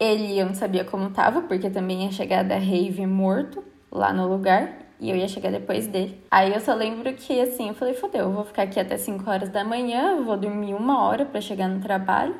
Ele, 0.00 0.36
eu 0.36 0.46
não 0.46 0.54
sabia 0.54 0.84
como 0.84 1.10
tava, 1.10 1.42
porque 1.42 1.70
também 1.70 2.04
ia 2.04 2.10
chegar 2.10 2.42
da 2.42 2.56
rave 2.56 3.06
morto 3.06 3.64
lá 3.90 4.12
no 4.12 4.28
lugar. 4.28 4.78
E 5.00 5.08
eu 5.08 5.16
ia 5.16 5.28
chegar 5.28 5.50
depois 5.50 5.86
dele. 5.86 6.20
Aí 6.30 6.52
eu 6.52 6.60
só 6.60 6.74
lembro 6.74 7.12
que, 7.14 7.40
assim, 7.40 7.68
eu 7.68 7.74
falei, 7.74 7.94
fodeu, 7.94 8.22
eu 8.22 8.32
vou 8.32 8.44
ficar 8.44 8.62
aqui 8.62 8.78
até 8.78 8.96
5 8.96 9.28
horas 9.30 9.48
da 9.48 9.64
manhã, 9.64 10.20
vou 10.22 10.36
dormir 10.36 10.74
uma 10.74 11.02
hora 11.04 11.24
para 11.24 11.40
chegar 11.40 11.68
no 11.68 11.80
trabalho. 11.80 12.34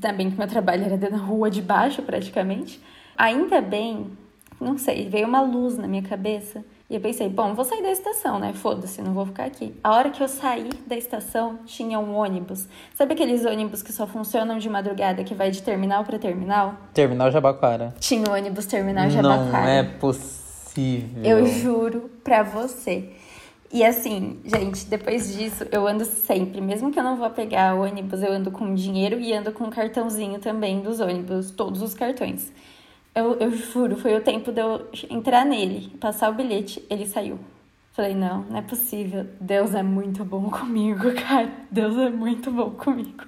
Também 0.00 0.30
que 0.30 0.36
meu 0.36 0.48
trabalho 0.48 0.84
era 0.84 1.10
na 1.10 1.18
rua 1.18 1.48
de 1.50 1.62
baixo, 1.62 2.02
praticamente. 2.02 2.82
Ainda 3.16 3.60
bem 3.60 4.10
não 4.60 4.78
sei, 4.78 5.08
veio 5.08 5.26
uma 5.26 5.40
luz 5.40 5.76
na 5.76 5.86
minha 5.86 6.02
cabeça. 6.02 6.64
E 6.88 6.94
eu 6.94 7.00
pensei, 7.00 7.28
bom, 7.28 7.54
vou 7.54 7.64
sair 7.64 7.82
da 7.82 7.90
estação, 7.90 8.38
né? 8.38 8.52
Foda-se, 8.52 9.00
não 9.00 9.14
vou 9.14 9.24
ficar 9.24 9.44
aqui. 9.44 9.74
A 9.82 9.94
hora 9.94 10.10
que 10.10 10.22
eu 10.22 10.28
saí 10.28 10.68
da 10.86 10.94
estação, 10.94 11.58
tinha 11.64 11.98
um 11.98 12.14
ônibus. 12.14 12.68
Sabe 12.94 13.14
aqueles 13.14 13.44
ônibus 13.44 13.82
que 13.82 13.92
só 13.92 14.06
funcionam 14.06 14.58
de 14.58 14.68
madrugada, 14.68 15.24
que 15.24 15.34
vai 15.34 15.50
de 15.50 15.62
terminal 15.62 16.04
para 16.04 16.18
terminal? 16.18 16.74
Terminal 16.92 17.30
Jabaquara. 17.30 17.94
Tinha 17.98 18.28
o 18.28 18.32
ônibus 18.32 18.66
Terminal 18.66 19.08
Jabaquara. 19.08 19.50
Não 19.50 19.66
é 19.66 19.82
possível. 19.82 21.24
Eu 21.24 21.46
juro 21.46 22.10
pra 22.22 22.42
você. 22.42 23.12
E 23.72 23.82
assim, 23.82 24.38
gente, 24.44 24.86
depois 24.86 25.36
disso, 25.36 25.66
eu 25.72 25.88
ando 25.88 26.04
sempre. 26.04 26.60
Mesmo 26.60 26.92
que 26.92 26.98
eu 26.98 27.02
não 27.02 27.16
vou 27.16 27.28
pegar 27.30 27.74
o 27.74 27.82
ônibus, 27.82 28.22
eu 28.22 28.30
ando 28.30 28.50
com 28.52 28.72
dinheiro 28.74 29.18
e 29.18 29.32
ando 29.32 29.50
com 29.50 29.64
um 29.64 29.70
cartãozinho 29.70 30.38
também 30.38 30.80
dos 30.80 31.00
ônibus, 31.00 31.50
todos 31.50 31.82
os 31.82 31.92
cartões. 31.92 32.52
Eu, 33.14 33.34
eu 33.34 33.50
juro, 33.52 33.96
foi 33.96 34.16
o 34.16 34.20
tempo 34.20 34.50
de 34.50 34.60
eu 34.60 34.88
entrar 35.08 35.44
nele, 35.44 35.96
passar 36.00 36.30
o 36.30 36.34
bilhete, 36.34 36.84
ele 36.90 37.06
saiu. 37.06 37.38
Falei, 37.92 38.12
não, 38.12 38.42
não 38.42 38.58
é 38.58 38.62
possível. 38.62 39.24
Deus 39.40 39.72
é 39.72 39.82
muito 39.84 40.24
bom 40.24 40.50
comigo, 40.50 41.12
cara. 41.28 41.48
Deus 41.70 41.96
é 41.96 42.10
muito 42.10 42.50
bom 42.50 42.70
comigo. 42.70 43.24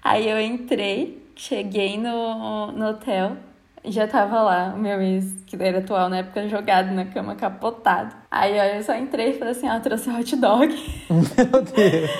Aí 0.00 0.28
eu 0.28 0.40
entrei, 0.40 1.26
cheguei 1.34 1.98
no, 1.98 2.70
no 2.70 2.90
hotel, 2.90 3.36
já 3.84 4.06
tava 4.06 4.42
lá 4.42 4.74
o 4.76 4.78
meu 4.78 5.00
ex, 5.00 5.42
que 5.44 5.56
era 5.60 5.78
atual 5.78 6.08
na 6.08 6.18
época, 6.18 6.48
jogado 6.48 6.92
na 6.92 7.04
cama, 7.06 7.34
capotado. 7.34 8.14
Aí 8.30 8.76
eu 8.76 8.82
só 8.84 8.94
entrei 8.94 9.30
e 9.30 9.38
falei 9.38 9.52
assim, 9.52 9.66
ah, 9.66 9.80
trouxe 9.80 10.08
hot 10.08 10.36
dog. 10.36 10.68
Meu 11.10 11.62
Deus. 11.62 12.10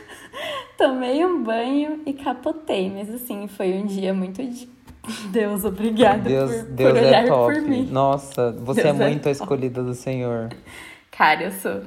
Tomei 0.78 1.22
um 1.26 1.42
banho 1.42 2.00
e 2.06 2.14
capotei, 2.14 2.90
mas 2.90 3.12
assim, 3.14 3.46
foi 3.46 3.74
um 3.74 3.84
dia 3.84 4.14
muito 4.14 4.42
Deus, 5.30 5.64
obrigada 5.64 6.28
Deus, 6.28 6.50
por, 6.50 6.64
Deus 6.64 6.92
por 6.92 6.98
é 6.98 7.06
olhar 7.06 7.26
top. 7.26 7.54
por 7.54 7.62
mim. 7.62 7.88
Nossa, 7.90 8.52
você 8.52 8.82
Deus 8.82 9.00
é 9.00 9.08
muito 9.08 9.26
é 9.26 9.28
a 9.28 9.32
escolhida 9.32 9.82
do 9.82 9.94
Senhor. 9.94 10.50
Cara, 11.10 11.44
eu 11.44 11.50
sou. 11.50 11.82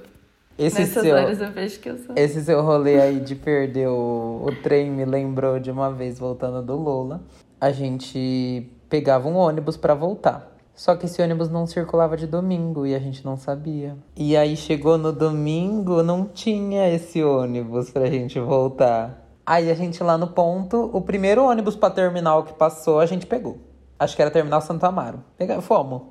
Esse 0.57 0.81
Nessas 0.81 1.03
seu, 1.03 1.15
horas 1.15 1.41
eu 1.41 1.51
vejo 1.51 1.79
que 1.79 1.89
eu 1.89 1.97
sou. 1.97 2.15
Esse 2.15 2.43
seu 2.43 2.61
rolê 2.61 3.01
aí 3.01 3.19
de 3.19 3.35
perder 3.35 3.87
o, 3.87 4.43
o 4.45 4.51
trem 4.61 4.91
me 4.91 5.03
lembrou 5.05 5.59
de 5.59 5.71
uma 5.71 5.91
vez 5.91 6.19
voltando 6.19 6.61
do 6.61 6.75
Lola. 6.75 7.21
A 7.59 7.71
gente 7.71 8.69
pegava 8.89 9.27
um 9.27 9.35
ônibus 9.35 9.77
para 9.77 9.95
voltar. 9.95 10.51
Só 10.75 10.95
que 10.95 11.05
esse 11.05 11.21
ônibus 11.21 11.49
não 11.49 11.67
circulava 11.67 12.17
de 12.17 12.25
domingo 12.25 12.85
e 12.85 12.95
a 12.95 12.99
gente 12.99 13.23
não 13.23 13.37
sabia. 13.37 13.95
E 14.15 14.35
aí 14.35 14.55
chegou 14.55 14.97
no 14.97 15.11
domingo, 15.11 16.01
não 16.01 16.25
tinha 16.25 16.89
esse 16.89 17.23
ônibus 17.23 17.91
pra 17.91 18.07
gente 18.07 18.39
voltar. 18.39 19.22
Aí 19.45 19.69
a 19.69 19.73
gente 19.73 20.01
lá 20.01 20.17
no 20.17 20.27
ponto, 20.27 20.89
o 20.93 21.01
primeiro 21.01 21.43
ônibus 21.43 21.75
para 21.75 21.93
terminal 21.93 22.43
que 22.43 22.53
passou, 22.53 22.99
a 22.99 23.05
gente 23.05 23.25
pegou. 23.25 23.57
Acho 23.99 24.15
que 24.15 24.21
era 24.21 24.31
terminal 24.31 24.61
Santo 24.61 24.85
Amaro. 24.85 25.23
Fomos. 25.61 26.01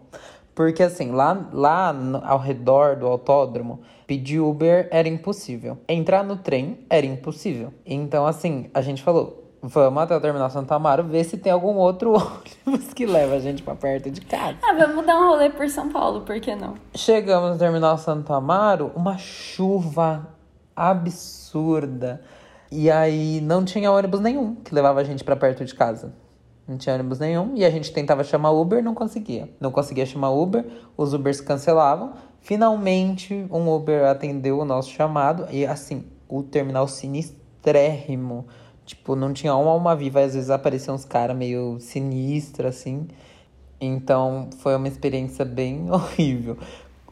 Porque 0.55 0.83
assim, 0.83 1.13
lá, 1.13 1.49
lá 1.53 1.95
ao 2.25 2.39
redor 2.39 2.97
do 2.97 3.07
autódromo, 3.07 3.81
pedir 4.07 4.41
Uber 4.41 4.89
era 4.91 5.09
impossível. 5.09 5.79
Entrar 5.89 6.23
no 6.23 6.37
trem 6.37 6.81
era 6.91 7.07
impossível. 7.07 7.73
Então, 7.87 8.27
assim, 8.27 8.71
a 8.75 8.83
gente 8.83 9.03
falou: 9.03 9.43
vamos 9.63 10.03
até 10.03 10.15
o 10.15 10.21
terminal 10.21 10.51
Santo 10.51 10.73
Amaro 10.73 11.05
ver 11.05 11.25
se 11.25 11.39
tem 11.39 11.51
algum 11.51 11.77
outro 11.77 12.13
ônibus 12.67 12.93
que 12.93 13.07
leva 13.07 13.37
a 13.37 13.39
gente 13.39 13.63
para 13.63 13.75
perto 13.75 14.11
de 14.11 14.21
casa. 14.21 14.59
Ah, 14.63 14.75
vamos 14.75 15.07
dar 15.07 15.19
um 15.19 15.29
rolê 15.29 15.49
por 15.49 15.69
São 15.71 15.89
Paulo, 15.89 16.21
por 16.21 16.39
que 16.39 16.55
não? 16.55 16.75
Chegamos 16.95 17.53
no 17.53 17.59
terminal 17.59 17.97
Santo 17.97 18.33
Amaro, 18.35 18.93
uma 18.95 19.17
chuva 19.17 20.29
absurda. 20.77 22.21
E 22.75 22.91
aí 22.91 23.39
não 23.43 23.67
tinha 23.67 23.93
ônibus 23.93 24.21
nenhum 24.21 24.55
que 24.55 24.75
levava 24.75 24.99
a 24.99 25.05
gente 25.05 25.23
para 25.23 25.37
perto 25.37 25.63
de 25.63 25.75
casa. 25.75 26.15
Não 26.67 26.79
tinha 26.79 26.95
ônibus 26.95 27.19
nenhum 27.19 27.53
e 27.55 27.67
a 27.67 27.71
gente 27.71 27.93
tentava 27.93 28.25
chamar 28.25 28.51
Uber, 28.53 28.83
não 28.83 28.95
conseguia. 28.95 29.51
Não 29.61 29.71
conseguia 29.71 30.07
chamar 30.07 30.31
Uber, 30.31 30.65
os 30.97 31.13
Ubers 31.13 31.39
cancelavam. 31.43 32.15
Finalmente, 32.41 33.47
um 33.51 33.71
Uber 33.71 34.07
atendeu 34.07 34.59
o 34.59 34.65
nosso 34.65 34.89
chamado 34.89 35.47
e 35.51 35.67
assim, 35.67 36.07
o 36.27 36.43
terminal 36.43 36.89
sinistrérrimo. 36.89 38.47
Tipo, 38.87 39.15
não 39.15 39.35
tinha 39.35 39.55
uma 39.55 39.71
alma 39.71 39.95
viva, 39.95 40.21
às 40.21 40.33
vezes 40.33 40.49
apareciam 40.49 40.95
uns 40.95 41.05
caras 41.05 41.37
meio 41.37 41.77
sinistros 41.79 42.75
assim. 42.75 43.07
Então, 43.79 44.49
foi 44.61 44.75
uma 44.75 44.89
experiência 44.89 45.45
bem 45.45 45.91
horrível. 45.93 46.57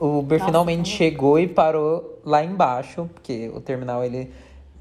O 0.00 0.20
Uber 0.20 0.38
Nossa, 0.38 0.50
finalmente 0.50 0.88
chegou 0.88 1.38
e 1.38 1.46
parou 1.46 2.18
lá 2.24 2.42
embaixo, 2.42 3.10
porque 3.12 3.50
o 3.54 3.60
terminal 3.60 4.02
ele 4.02 4.30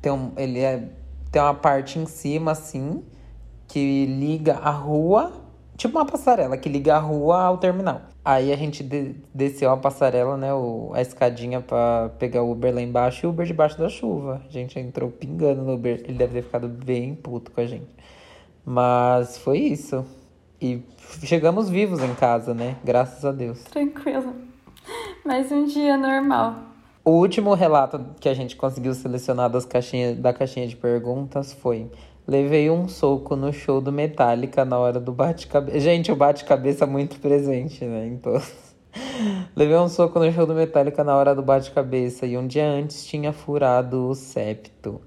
tem, 0.02 0.12
um, 0.12 0.32
ele 0.38 0.60
é, 0.60 0.90
tem 1.32 1.42
uma 1.42 1.54
parte 1.54 2.00
em 2.00 2.06
cima, 2.06 2.52
assim, 2.52 3.04
que 3.68 4.06
liga 4.06 4.56
a 4.56 4.72
rua, 4.72 5.32
tipo 5.78 5.98
uma 5.98 6.06
passarela, 6.06 6.58
que 6.58 6.70
liga 6.70 6.96
a 6.96 7.00
rua 7.00 7.44
ao 7.44 7.58
terminal. 7.58 8.02
Aí 8.24 8.52
a 8.52 8.56
gente 8.56 8.84
de, 8.84 9.16
desceu 9.34 9.72
a 9.72 9.78
passarela, 9.78 10.38
né, 10.38 10.54
o, 10.54 10.92
a 10.94 11.02
escadinha 11.02 11.62
para 11.62 12.10
pegar 12.20 12.44
o 12.44 12.52
Uber 12.52 12.74
lá 12.74 12.82
embaixo 12.82 13.26
e 13.26 13.28
o 13.28 13.32
Uber 13.32 13.46
debaixo 13.46 13.78
da 13.78 13.90
chuva. 13.90 14.42
A 14.48 14.52
gente 14.52 14.78
entrou 14.78 15.10
pingando 15.10 15.64
no 15.64 15.74
Uber. 15.74 16.02
Ele 16.04 16.18
deve 16.18 16.34
ter 16.34 16.44
ficado 16.44 16.68
bem 16.68 17.16
puto 17.16 17.52
com 17.52 17.62
a 17.62 17.66
gente. 17.66 17.90
Mas 18.66 19.38
foi 19.38 19.60
isso. 19.60 20.06
E 20.62 20.84
chegamos 21.24 21.70
vivos 21.70 22.04
em 22.04 22.14
casa, 22.14 22.54
né? 22.54 22.76
Graças 22.84 23.24
a 23.26 23.32
Deus. 23.32 23.64
Tranquilo. 23.64 24.36
Mais 25.26 25.52
um 25.52 25.66
dia 25.66 25.98
normal. 25.98 26.69
O 27.10 27.14
último 27.14 27.56
relato 27.56 28.06
que 28.20 28.30
a 28.30 28.36
gente 28.36 28.56
conseguiu 28.56 28.94
selecionar 28.94 29.50
das 29.50 29.66
caixinhas, 29.66 30.16
da 30.16 30.32
caixinha 30.32 30.68
de 30.68 30.76
perguntas 30.76 31.52
foi: 31.52 31.90
Levei 32.28 32.70
um 32.70 32.88
soco 32.88 33.36
no 33.36 33.52
show 33.52 33.82
do 33.82 33.92
Metallica 33.92 34.64
na 34.64 34.78
hora 34.78 35.00
do 35.00 35.12
bate-cabeça. 35.12 35.80
Gente, 35.80 36.12
o 36.12 36.16
bate-cabeça 36.16 36.84
é 36.84 36.88
muito 36.88 37.20
presente, 37.20 37.84
né? 37.84 38.06
Então. 38.06 38.40
Levei 39.58 39.76
um 39.78 39.90
soco 39.90 40.20
no 40.20 40.32
show 40.32 40.46
do 40.46 40.54
Metallica 40.54 41.04
na 41.04 41.16
hora 41.16 41.34
do 41.34 41.42
bate-cabeça 41.42 42.28
e 42.28 42.38
um 42.38 42.46
dia 42.46 42.68
antes 42.68 43.04
tinha 43.04 43.34
furado 43.34 44.08
o 44.08 44.14
septo. 44.14 45.02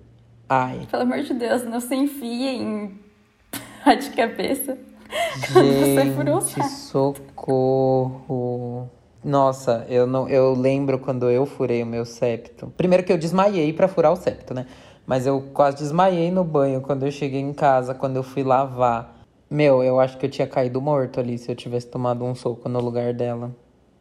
Ai. 0.49 0.81
Pelo 0.91 1.05
amor 1.05 1.21
de 1.21 1.35
Deus, 1.35 1.63
não 1.63 1.79
se 1.79 1.95
enfie 1.95 2.49
em 2.49 2.99
bate-cabeça. 3.87 4.77
Gente, 5.55 6.69
socorro. 6.69 8.91
Nossa, 9.25 9.87
eu 9.89 10.07
não, 10.07 10.29
eu 10.29 10.53
lembro 10.53 10.99
quando 10.99 11.31
eu 11.31 11.47
furei 11.47 11.83
o 11.83 11.87
meu 11.87 12.05
septo. 12.05 12.73
Primeiro 12.77 13.05
que 13.05 13.13
eu 13.13 13.19
desmaiei 13.19 13.73
para 13.73 13.87
furar 13.87 14.13
o 14.13 14.17
septo, 14.17 14.53
né? 14.53 14.67
Mas 15.07 15.27
eu 15.27 15.41
quase 15.53 15.79
desmaiei 15.79 16.31
no 16.31 16.43
banho 16.45 16.81
quando 16.81 17.05
eu 17.05 17.11
cheguei 17.11 17.41
em 17.41 17.53
casa, 17.53 17.95
quando 17.95 18.17
eu 18.17 18.23
fui 18.23 18.43
lavar. 18.43 19.21
Meu, 19.49 19.83
eu 19.83 20.01
acho 20.01 20.17
que 20.19 20.27
eu 20.27 20.31
tinha 20.31 20.47
caído 20.47 20.81
morto 20.81 21.21
ali 21.21 21.39
se 21.39 21.51
eu 21.51 21.55
tivesse 21.55 21.87
tomado 21.87 22.25
um 22.25 22.35
soco 22.35 22.69
no 22.69 22.81
lugar 22.81 23.13
dela. 23.13 23.55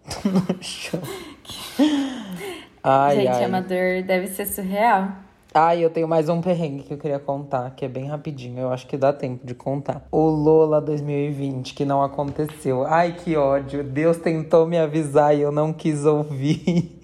no 0.26 0.64
chão. 0.64 1.02
Ai, 2.84 3.16
Gente, 3.22 3.28
ai. 3.28 3.44
amador 3.44 4.04
deve 4.04 4.28
ser 4.28 4.48
surreal. 4.48 5.10
Ai, 5.54 5.84
eu 5.84 5.90
tenho 5.90 6.08
mais 6.08 6.30
um 6.30 6.40
perrengue 6.40 6.84
que 6.84 6.94
eu 6.94 6.98
queria 6.98 7.20
contar, 7.20 7.72
que 7.72 7.84
é 7.84 7.88
bem 7.90 8.06
rapidinho. 8.06 8.58
Eu 8.58 8.72
acho 8.72 8.88
que 8.88 8.96
dá 8.96 9.12
tempo 9.12 9.46
de 9.46 9.54
contar. 9.54 10.08
O 10.10 10.30
Lola 10.30 10.80
2020, 10.80 11.74
que 11.74 11.84
não 11.84 12.02
aconteceu. 12.02 12.86
Ai, 12.86 13.12
que 13.12 13.36
ódio. 13.36 13.84
Deus 13.84 14.16
tentou 14.16 14.66
me 14.66 14.78
avisar 14.78 15.36
e 15.36 15.42
eu 15.42 15.52
não 15.52 15.74
quis 15.74 16.06
ouvir. 16.06 16.98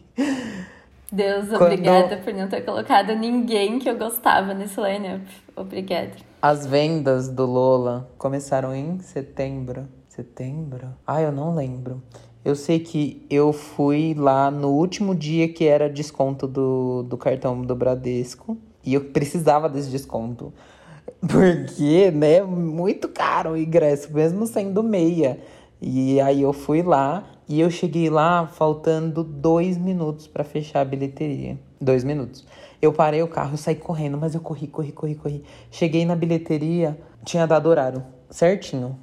Deus, 1.11 1.49
Quando... 1.49 1.61
obrigada 1.61 2.17
por 2.17 2.33
não 2.33 2.47
ter 2.47 2.61
colocado 2.61 3.13
ninguém 3.15 3.79
que 3.79 3.89
eu 3.89 3.97
gostava 3.97 4.53
nesse 4.53 4.79
lineup. 4.79 5.27
Obrigada. 5.53 6.11
As 6.41 6.65
vendas 6.65 7.27
do 7.27 7.45
Lola 7.45 8.09
começaram 8.17 8.73
em 8.73 8.97
setembro. 8.99 9.89
Setembro? 10.07 10.87
Ah, 11.05 11.21
eu 11.21 11.33
não 11.33 11.53
lembro. 11.53 12.01
Eu 12.47 12.55
sei 12.55 12.79
que 12.79 13.25
eu 13.29 13.51
fui 13.51 14.15
lá 14.17 14.49
no 14.49 14.69
último 14.69 15.13
dia 15.13 15.49
que 15.49 15.65
era 15.65 15.89
desconto 15.89 16.47
do, 16.47 17.03
do 17.03 17.17
cartão 17.17 17.61
do 17.61 17.75
Bradesco. 17.75 18.57
E 18.85 18.93
eu 18.93 19.01
precisava 19.01 19.67
desse 19.67 19.89
desconto. 19.89 20.53
Porque, 21.19 22.09
né, 22.09 22.41
muito 22.41 23.09
caro 23.09 23.51
o 23.51 23.57
ingresso, 23.57 24.13
mesmo 24.13 24.47
sendo 24.47 24.81
meia. 24.81 25.37
E 25.81 26.21
aí 26.21 26.41
eu 26.41 26.53
fui 26.53 26.81
lá 26.81 27.25
e 27.49 27.59
eu 27.59 27.69
cheguei 27.69 28.09
lá 28.09 28.47
faltando 28.47 29.25
dois 29.25 29.77
minutos 29.77 30.25
para 30.25 30.45
fechar 30.45 30.79
a 30.79 30.85
bilheteria. 30.85 31.59
Dois 31.81 32.05
minutos. 32.05 32.45
Eu 32.81 32.93
parei 32.93 33.21
o 33.21 33.27
carro, 33.27 33.57
saí 33.57 33.75
correndo, 33.75 34.17
mas 34.17 34.35
eu 34.35 34.39
corri, 34.39 34.67
corri, 34.67 34.93
corri, 34.93 35.15
corri. 35.15 35.43
Cheguei 35.69 36.05
na 36.05 36.15
bilheteria, 36.15 36.97
tinha 37.25 37.45
dado 37.45 37.67
horário 37.67 38.05
certinho 38.29 38.97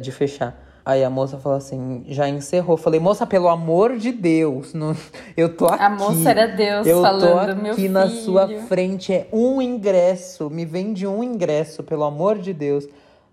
de 0.00 0.10
fechar. 0.10 0.67
Aí 0.88 1.04
a 1.04 1.10
moça 1.10 1.36
falou 1.36 1.58
assim, 1.58 2.02
já 2.08 2.30
encerrou. 2.30 2.78
Falei, 2.78 2.98
moça, 2.98 3.26
pelo 3.26 3.46
amor 3.46 3.98
de 3.98 4.10
Deus, 4.10 4.72
não, 4.72 4.96
eu 5.36 5.54
tô 5.54 5.66
aqui. 5.66 5.82
A 5.82 5.90
moça 5.90 6.30
era 6.30 6.46
Deus 6.46 6.86
eu 6.86 7.02
falando, 7.02 7.56
tô 7.56 7.62
meu 7.62 7.72
aqui 7.74 7.90
na 7.90 8.08
sua 8.08 8.48
frente, 8.66 9.12
é 9.12 9.28
um 9.30 9.60
ingresso, 9.60 10.48
me 10.48 10.64
vende 10.64 11.06
um 11.06 11.22
ingresso, 11.22 11.82
pelo 11.82 12.04
amor 12.04 12.38
de 12.38 12.54
Deus. 12.54 12.88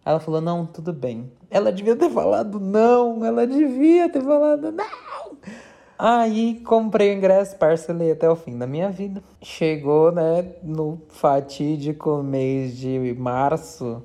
Ela 0.06 0.20
falou, 0.20 0.42
não, 0.42 0.66
tudo 0.66 0.92
bem. 0.92 1.32
Ela 1.50 1.72
devia 1.72 1.96
ter 1.96 2.10
falado 2.10 2.60
não, 2.60 3.24
ela 3.24 3.48
devia 3.48 4.10
ter 4.10 4.22
falado 4.22 4.74
não. 4.74 5.38
Aí 5.98 6.56
comprei 6.56 7.16
o 7.16 7.18
ingresso, 7.18 7.56
parcelei 7.56 8.12
até 8.12 8.30
o 8.30 8.36
fim 8.36 8.58
da 8.58 8.68
minha 8.68 8.90
vida. 8.90 9.24
Chegou, 9.42 10.12
né, 10.12 10.46
no 10.62 11.02
fatídico 11.08 12.22
mês 12.22 12.76
de 12.76 13.16
março, 13.18 14.04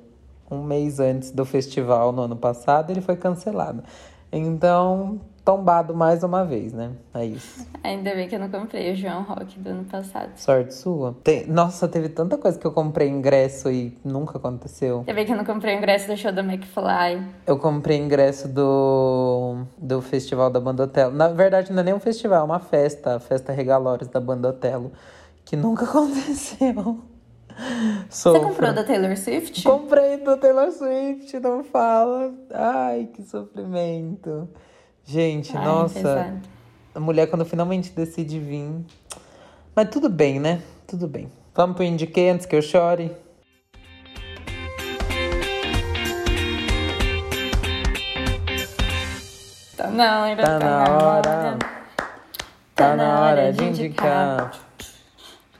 um 0.51 0.63
mês 0.63 0.99
antes 0.99 1.31
do 1.31 1.45
festival 1.45 2.11
no 2.11 2.23
ano 2.23 2.35
passado, 2.35 2.91
ele 2.91 3.01
foi 3.01 3.15
cancelado. 3.15 3.83
Então, 4.31 5.19
tombado 5.43 5.93
mais 5.93 6.23
uma 6.23 6.45
vez, 6.45 6.71
né? 6.71 6.91
É 7.13 7.25
isso. 7.25 7.67
Ainda 7.83 8.13
bem 8.13 8.27
que 8.27 8.35
eu 8.35 8.39
não 8.39 8.49
comprei 8.49 8.93
o 8.93 8.95
João 8.95 9.23
Rock 9.23 9.59
do 9.59 9.69
ano 9.69 9.83
passado. 9.85 10.31
Sorte 10.35 10.73
sua. 10.73 11.15
Tem... 11.23 11.47
Nossa, 11.47 11.87
teve 11.87 12.09
tanta 12.09 12.37
coisa 12.37 12.57
que 12.57 12.65
eu 12.65 12.71
comprei 12.71 13.09
ingresso 13.09 13.69
e 13.71 13.97
nunca 14.05 14.37
aconteceu. 14.37 14.99
Ainda 14.99 15.13
bem 15.13 15.25
que 15.25 15.33
eu 15.33 15.37
não 15.37 15.45
comprei 15.45 15.75
o 15.75 15.77
ingresso 15.77 16.07
do 16.07 16.15
show 16.15 16.31
do 16.31 16.41
McFly. 16.41 17.21
Eu 17.45 17.57
comprei 17.57 17.97
ingresso 17.97 18.47
do, 18.47 19.63
do 19.77 20.01
festival 20.01 20.49
da 20.49 20.59
Banda 20.59 20.83
Otelo. 20.83 21.13
Na 21.13 21.27
verdade, 21.27 21.73
não 21.73 21.81
é 21.81 21.83
nem 21.83 21.93
um 21.93 21.99
festival, 21.99 22.41
é 22.41 22.43
uma 22.43 22.59
festa, 22.59 23.15
a 23.15 23.19
festa 23.19 23.51
Regalores 23.51 24.07
da 24.07 24.19
Banda 24.19 24.49
Otelo, 24.49 24.91
que 25.43 25.55
nunca 25.55 25.83
aconteceu. 25.85 26.99
Sofra. 28.09 28.39
Você 28.39 28.45
comprou 28.45 28.73
da 28.73 28.83
Taylor 28.83 29.17
Swift? 29.17 29.63
Comprei 29.63 30.17
da 30.17 30.37
Taylor 30.37 30.71
Swift, 30.71 31.39
não 31.39 31.63
fala. 31.63 32.33
Ai, 32.53 33.09
que 33.13 33.23
sofrimento. 33.23 34.49
Gente, 35.05 35.55
Ai, 35.55 35.65
nossa. 35.65 35.93
Pesado. 35.93 36.41
A 36.93 36.99
mulher 36.99 37.27
quando 37.27 37.45
finalmente 37.45 37.91
decide 37.91 38.39
vir. 38.39 38.85
Mas 39.75 39.89
tudo 39.89 40.09
bem, 40.09 40.39
né? 40.39 40.61
Tudo 40.85 41.07
bem. 41.07 41.31
Vamos 41.55 41.75
pro 41.75 41.85
indiquei 41.85 42.29
antes 42.29 42.45
que 42.45 42.55
eu 42.55 42.61
chore. 42.61 43.15
Tá 49.77 49.89
na 49.89 50.21
hora. 50.21 50.43
Tá, 50.43 50.59
tá 50.59 50.59
na 50.59 50.83
hora. 50.83 51.21
Tá, 51.23 51.57
tá 52.75 52.95
na 52.95 53.19
hora 53.21 53.53
de 53.53 53.63
indicar. 53.63 54.70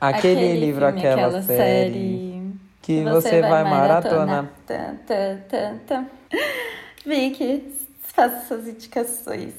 Aquele, 0.01 0.45
aquele 0.45 0.59
livro, 0.59 0.85
filme, 0.87 0.99
aquela, 0.99 1.27
aquela 1.27 1.41
série, 1.43 1.57
série 1.57 2.51
que 2.81 3.03
você, 3.03 3.29
você 3.29 3.41
vai, 3.41 3.51
vai 3.51 3.63
maratona. 3.63 4.51
maratona. 4.67 6.09
Vicky, 7.05 7.71
faça 8.01 8.47
suas 8.47 8.67
indicações. 8.67 9.53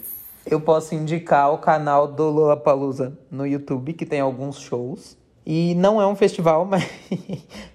Eu 0.45 0.61
posso 0.61 0.97
indicar 0.97 1.53
o 1.53 1.59
canal 1.59 2.09
do 2.09 2.29
Lollapalooza 2.29 3.17
no 3.31 3.47
YouTube, 3.47 3.93
que 3.93 4.05
tem 4.05 4.19
alguns 4.19 4.59
shows. 4.59 5.17
E 5.47 5.77
não 5.77 6.01
é 6.01 6.07
um 6.09 6.17
festival, 6.17 6.65
mas, 6.67 6.91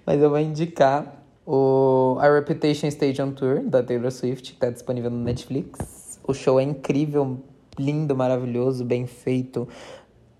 mas 0.04 0.20
eu 0.20 0.28
vou 0.28 0.38
indicar 0.38 1.24
o 1.46 2.18
A 2.20 2.30
Reputation 2.30 2.86
Stadium 2.88 3.32
Tour, 3.32 3.62
da 3.62 3.82
Taylor 3.82 4.12
Swift, 4.12 4.50
que 4.50 4.56
está 4.56 4.68
disponível 4.68 5.10
no 5.10 5.24
Netflix. 5.24 6.20
O 6.22 6.34
show 6.34 6.60
é 6.60 6.62
incrível, 6.62 7.38
lindo, 7.78 8.14
maravilhoso, 8.14 8.84
bem 8.84 9.06
feito. 9.06 9.66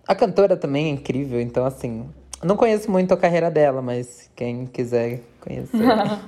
A 0.06 0.14
cantora 0.14 0.56
também 0.56 0.86
é 0.86 0.88
incrível, 0.90 1.40
então 1.40 1.64
assim, 1.64 2.06
não 2.42 2.56
conheço 2.56 2.90
muito 2.90 3.12
a 3.12 3.16
carreira 3.16 3.50
dela, 3.50 3.82
mas 3.82 4.30
quem 4.36 4.66
quiser 4.66 5.20
conhecer. 5.40 5.78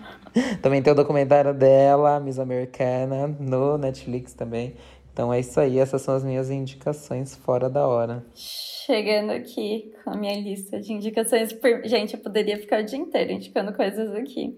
também 0.63 0.83
tem 0.83 0.93
o 0.93 0.97
documentário 0.97 1.55
dela, 1.55 2.19
Miss 2.21 2.39
Americana, 2.39 3.29
no 3.29 3.79
Netflix 3.79 4.33
também. 4.33 4.75
Então 5.13 5.33
é 5.33 5.41
isso 5.41 5.61
aí, 5.61 5.79
essas 5.79 6.03
são 6.03 6.15
as 6.15 6.25
minhas 6.25 6.51
indicações 6.51 7.35
fora 7.35 7.69
da 7.69 7.87
hora. 7.87 8.25
Chegando 8.35 9.31
aqui 9.31 9.93
com 10.03 10.11
a 10.11 10.17
minha 10.17 10.41
lista 10.41 10.81
de 10.81 10.93
indicações. 10.93 11.51
Gente, 11.85 12.15
eu 12.15 12.21
poderia 12.21 12.57
ficar 12.57 12.81
o 12.81 12.85
dia 12.85 12.99
inteiro 12.99 13.33
indicando 13.33 13.73
coisas 13.73 14.15
aqui. 14.15 14.57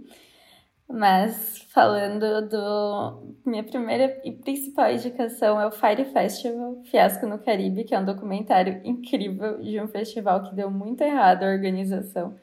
Mas 0.89 1.67
falando 1.71 2.49
do. 2.49 3.35
Minha 3.45 3.65
primeira 3.65 4.21
e 4.25 4.33
principal 4.33 4.93
indicação 4.93 5.61
é 5.61 5.67
o 5.67 5.73
Fire 5.73 6.05
Festival 6.05 6.83
Fiasco 6.85 7.27
no 7.27 7.39
Caribe, 7.39 7.85
que 7.85 7.95
é 7.95 7.99
um 7.99 8.05
documentário 8.05 8.81
incrível 8.85 9.61
de 9.63 9.81
um 9.81 9.89
festival 9.89 10.43
que 10.43 10.55
deu 10.55 10.71
muito 10.71 11.01
errado 11.03 11.45
a 11.45 11.51
organização. 11.51 12.37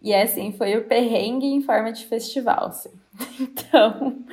E 0.00 0.14
assim, 0.14 0.52
foi 0.52 0.76
o 0.76 0.84
perrengue 0.86 1.46
em 1.46 1.62
forma 1.62 1.92
de 1.92 2.06
festival. 2.06 2.66
Assim. 2.66 2.90
Então, 3.40 4.24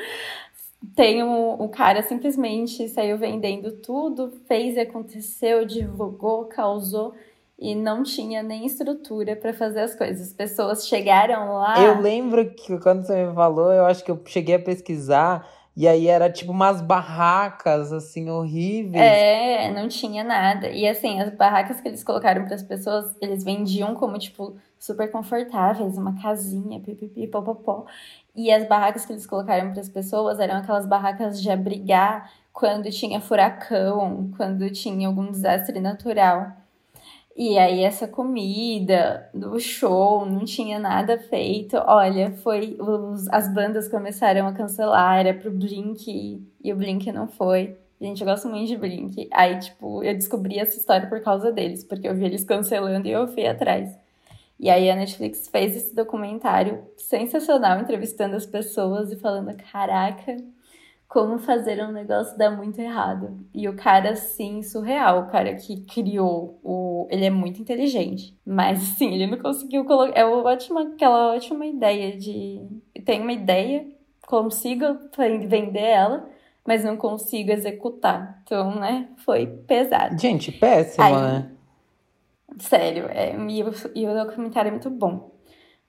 tem 0.95 1.23
um, 1.23 1.61
o 1.61 1.69
cara 1.69 2.01
simplesmente 2.01 2.87
saiu 2.87 3.17
vendendo 3.17 3.71
tudo, 3.73 4.31
fez 4.47 4.75
e 4.77 4.79
aconteceu, 4.79 5.65
divulgou, 5.65 6.45
causou 6.45 7.13
e 7.59 7.75
não 7.75 8.03
tinha 8.03 8.41
nem 8.41 8.65
estrutura 8.65 9.35
para 9.35 9.53
fazer 9.53 9.81
as 9.81 9.93
coisas. 9.93 10.27
As 10.27 10.33
pessoas 10.33 10.87
chegaram 10.87 11.53
lá. 11.53 11.79
Eu 11.79 11.99
lembro 11.99 12.49
que 12.51 12.79
quando 12.79 13.05
você 13.05 13.25
me 13.25 13.35
falou, 13.35 13.71
eu 13.73 13.85
acho 13.85 14.03
que 14.03 14.09
eu 14.09 14.21
cheguei 14.25 14.55
a 14.55 14.59
pesquisar. 14.59 15.45
E 15.75 15.87
aí 15.87 16.07
era 16.07 16.29
tipo 16.29 16.51
umas 16.51 16.81
barracas, 16.81 17.93
assim, 17.93 18.29
horríveis. 18.29 19.01
É, 19.01 19.71
não 19.71 19.87
tinha 19.87 20.23
nada. 20.23 20.69
E 20.69 20.87
assim, 20.87 21.21
as 21.21 21.33
barracas 21.33 21.79
que 21.79 21.87
eles 21.87 22.03
colocaram 22.03 22.45
para 22.45 22.55
as 22.55 22.63
pessoas, 22.63 23.15
eles 23.21 23.43
vendiam 23.43 23.93
como, 23.95 24.17
tipo, 24.17 24.57
super 24.77 25.09
confortáveis, 25.11 25.97
uma 25.97 26.21
casinha, 26.21 26.79
pipipi, 26.79 27.27
popopó. 27.27 27.85
E 28.35 28.51
as 28.51 28.67
barracas 28.67 29.05
que 29.05 29.13
eles 29.13 29.25
colocaram 29.25 29.71
para 29.71 29.81
as 29.81 29.89
pessoas 29.89 30.39
eram 30.39 30.57
aquelas 30.57 30.85
barracas 30.85 31.41
de 31.41 31.49
abrigar 31.49 32.29
quando 32.51 32.89
tinha 32.89 33.21
furacão, 33.21 34.31
quando 34.35 34.69
tinha 34.69 35.07
algum 35.07 35.31
desastre 35.31 35.79
natural. 35.79 36.58
E 37.39 37.57
aí 37.57 37.85
essa 37.85 38.05
comida 38.05 39.29
do 39.33 39.57
show 39.61 40.25
não 40.25 40.43
tinha 40.43 40.77
nada 40.77 41.17
feito. 41.17 41.77
Olha, 41.77 42.31
foi 42.31 42.75
os, 42.77 43.29
as 43.29 43.47
bandas 43.53 43.87
começaram 43.87 44.45
a 44.45 44.51
cancelar, 44.51 45.19
era 45.19 45.33
pro 45.33 45.49
Blink 45.49 46.45
e 46.61 46.73
o 46.73 46.75
Blink 46.75 47.09
não 47.13 47.29
foi. 47.29 47.77
Gente, 48.01 48.19
eu 48.19 48.27
gosto 48.27 48.49
muito 48.49 48.67
de 48.67 48.75
Blink. 48.75 49.29
Aí, 49.31 49.57
tipo, 49.57 50.03
eu 50.03 50.13
descobri 50.13 50.59
essa 50.59 50.77
história 50.77 51.07
por 51.07 51.21
causa 51.21 51.49
deles, 51.49 51.81
porque 51.81 52.09
eu 52.09 52.13
vi 52.13 52.25
eles 52.25 52.43
cancelando 52.43 53.07
e 53.07 53.11
eu 53.11 53.25
fui 53.29 53.47
atrás. 53.47 53.97
E 54.59 54.69
aí 54.69 54.91
a 54.91 54.95
Netflix 54.97 55.47
fez 55.47 55.77
esse 55.77 55.95
documentário 55.95 56.83
sensacional, 56.97 57.79
entrevistando 57.79 58.35
as 58.35 58.45
pessoas 58.45 59.13
e 59.13 59.15
falando: 59.15 59.55
caraca, 59.71 60.35
como 61.09 61.39
fazer 61.39 61.83
um 61.83 61.91
negócio 61.91 62.37
dar 62.37 62.51
muito 62.51 62.79
errado. 62.79 63.35
E 63.51 63.67
o 63.67 63.75
cara, 63.75 64.11
assim, 64.11 64.61
surreal, 64.61 65.21
o 65.21 65.27
cara 65.31 65.55
que 65.55 65.81
criou 65.81 66.59
o. 66.63 67.07
Ele 67.09 67.25
é 67.25 67.31
muito 67.31 67.59
inteligente. 67.59 68.37
Mas, 68.45 68.79
assim, 68.79 69.15
ele 69.15 69.25
não 69.25 69.39
conseguiu 69.39 69.83
colocar. 69.85 70.17
É 70.17 70.23
ótima, 70.23 70.83
aquela 70.83 71.33
ótima 71.33 71.65
ideia 71.65 72.15
de. 72.15 72.61
Tem 73.03 73.21
uma 73.21 73.33
ideia, 73.33 73.87
consigo 74.27 74.85
vender 75.47 75.79
ela, 75.79 76.29
mas 76.63 76.83
não 76.83 76.95
consigo 76.95 77.51
executar. 77.51 78.43
Então, 78.43 78.75
né, 78.75 79.09
foi 79.25 79.47
pesado. 79.47 80.15
Gente, 80.21 80.51
péssimo, 80.51 81.03
Aí, 81.03 81.15
né? 81.15 81.51
Sério, 82.59 83.05
é, 83.09 83.35
e, 83.35 83.63
o, 83.63 83.73
e 83.95 84.07
o 84.07 84.25
documentário 84.25 84.69
é 84.69 84.71
muito 84.71 84.91
bom. 84.91 85.31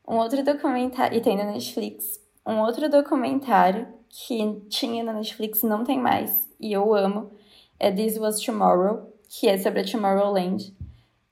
Um 0.09 0.16
outro 0.16 0.43
documentário, 0.43 1.16
e 1.16 1.21
tem 1.21 1.37
na 1.37 1.45
Netflix, 1.45 2.18
um 2.47 2.61
outro 2.61 2.89
documentário 2.89 4.00
que 4.11 4.61
tinha 4.69 5.05
na 5.05 5.13
Netflix, 5.13 5.63
não 5.63 5.85
tem 5.85 5.99
mais, 5.99 6.49
e 6.59 6.73
eu 6.73 6.93
amo, 6.93 7.31
é 7.79 7.91
This 7.93 8.19
Was 8.19 8.41
Tomorrow, 8.41 9.13
que 9.29 9.49
é 9.49 9.57
sobre 9.57 9.81
a 9.81 9.85
Tomorrowland. 9.85 10.77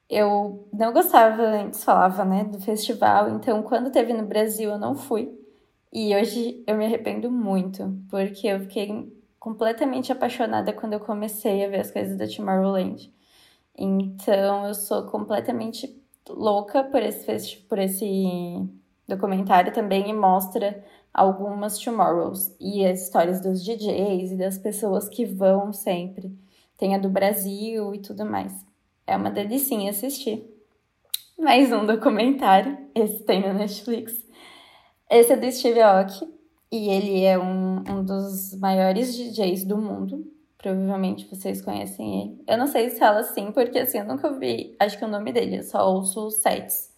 Eu 0.08 0.66
não 0.72 0.92
gostava, 0.92 1.42
antes 1.42 1.84
falava, 1.84 2.24
né, 2.24 2.44
do 2.44 2.60
festival, 2.60 3.28
então 3.30 3.62
quando 3.62 3.90
teve 3.90 4.12
no 4.14 4.24
Brasil 4.24 4.70
eu 4.70 4.78
não 4.78 4.94
fui. 4.94 5.36
E 5.92 6.14
hoje 6.14 6.62
eu 6.66 6.76
me 6.76 6.86
arrependo 6.86 7.30
muito, 7.30 7.98
porque 8.08 8.46
eu 8.46 8.60
fiquei 8.60 9.12
completamente 9.38 10.12
apaixonada 10.12 10.72
quando 10.72 10.94
eu 10.94 11.00
comecei 11.00 11.64
a 11.64 11.68
ver 11.68 11.80
as 11.80 11.90
coisas 11.90 12.16
da 12.16 12.26
Tomorrowland. 12.26 13.12
Então 13.76 14.66
eu 14.66 14.74
sou 14.74 15.04
completamente 15.04 16.00
louca 16.28 16.84
por 16.84 17.02
esse, 17.02 17.56
por 17.68 17.78
esse 17.78 18.68
documentário 19.06 19.72
também 19.72 20.10
e 20.10 20.12
mostra 20.12 20.84
algumas 21.18 21.78
Tomorrows 21.78 22.54
e 22.60 22.86
as 22.86 23.02
histórias 23.02 23.40
dos 23.40 23.64
DJs 23.64 24.32
e 24.32 24.36
das 24.36 24.56
pessoas 24.56 25.08
que 25.08 25.24
vão 25.24 25.72
sempre. 25.72 26.32
Tem 26.76 26.94
a 26.94 26.98
do 26.98 27.08
Brasil 27.08 27.92
e 27.92 27.98
tudo 27.98 28.24
mais. 28.24 28.52
É 29.04 29.16
uma 29.16 29.30
delicinha 29.30 29.90
assistir. 29.90 30.48
Mais 31.36 31.72
um 31.72 31.84
documentário, 31.84 32.78
esse 32.94 33.24
tem 33.24 33.40
na 33.40 33.52
Netflix. 33.52 34.14
Esse 35.10 35.32
é 35.32 35.36
do 35.36 35.50
Steve 35.50 35.80
Aoki 35.80 36.24
e 36.70 36.88
ele 36.88 37.24
é 37.24 37.36
um, 37.36 37.78
um 37.78 38.04
dos 38.04 38.54
maiores 38.54 39.16
DJs 39.16 39.64
do 39.64 39.76
mundo. 39.76 40.24
Provavelmente 40.56 41.26
vocês 41.28 41.60
conhecem 41.60 42.22
ele. 42.22 42.44
Eu 42.46 42.58
não 42.58 42.68
sei 42.68 42.90
se 42.90 42.98
fala 42.98 43.20
assim, 43.20 43.50
porque 43.50 43.78
assim, 43.78 43.98
eu 43.98 44.04
nunca 44.04 44.28
ouvi, 44.28 44.76
acho 44.78 44.96
que 44.96 45.04
o 45.04 45.08
nome 45.08 45.32
dele, 45.32 45.58
eu 45.58 45.64
só 45.64 45.90
ouço 45.92 46.30
sets. 46.30 46.94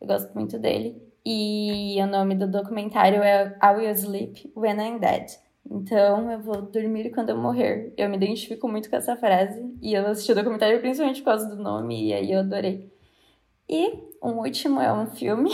Eu 0.00 0.08
gosto 0.08 0.34
muito 0.34 0.58
dele. 0.58 1.13
E 1.26 1.96
o 2.02 2.06
nome 2.06 2.34
do 2.34 2.46
documentário 2.46 3.22
é 3.22 3.56
I 3.62 3.76
Will 3.76 3.92
Sleep 3.92 4.52
When 4.54 4.76
I'm 4.76 4.98
Dead. 4.98 5.30
Então, 5.70 6.30
eu 6.30 6.38
vou 6.40 6.60
dormir 6.60 7.10
quando 7.10 7.30
eu 7.30 7.38
morrer. 7.38 7.94
Eu 7.96 8.10
me 8.10 8.16
identifico 8.16 8.68
muito 8.68 8.90
com 8.90 8.96
essa 8.96 9.16
frase. 9.16 9.74
E 9.80 9.94
eu 9.94 10.06
assisti 10.06 10.32
o 10.32 10.34
documentário 10.34 10.80
principalmente 10.80 11.22
por 11.22 11.30
causa 11.30 11.48
do 11.48 11.56
nome, 11.56 12.08
e 12.08 12.12
aí 12.12 12.30
eu 12.30 12.40
adorei. 12.40 12.92
E 13.66 13.94
um 14.22 14.40
último 14.40 14.78
é 14.82 14.92
um 14.92 15.06
filme. 15.06 15.50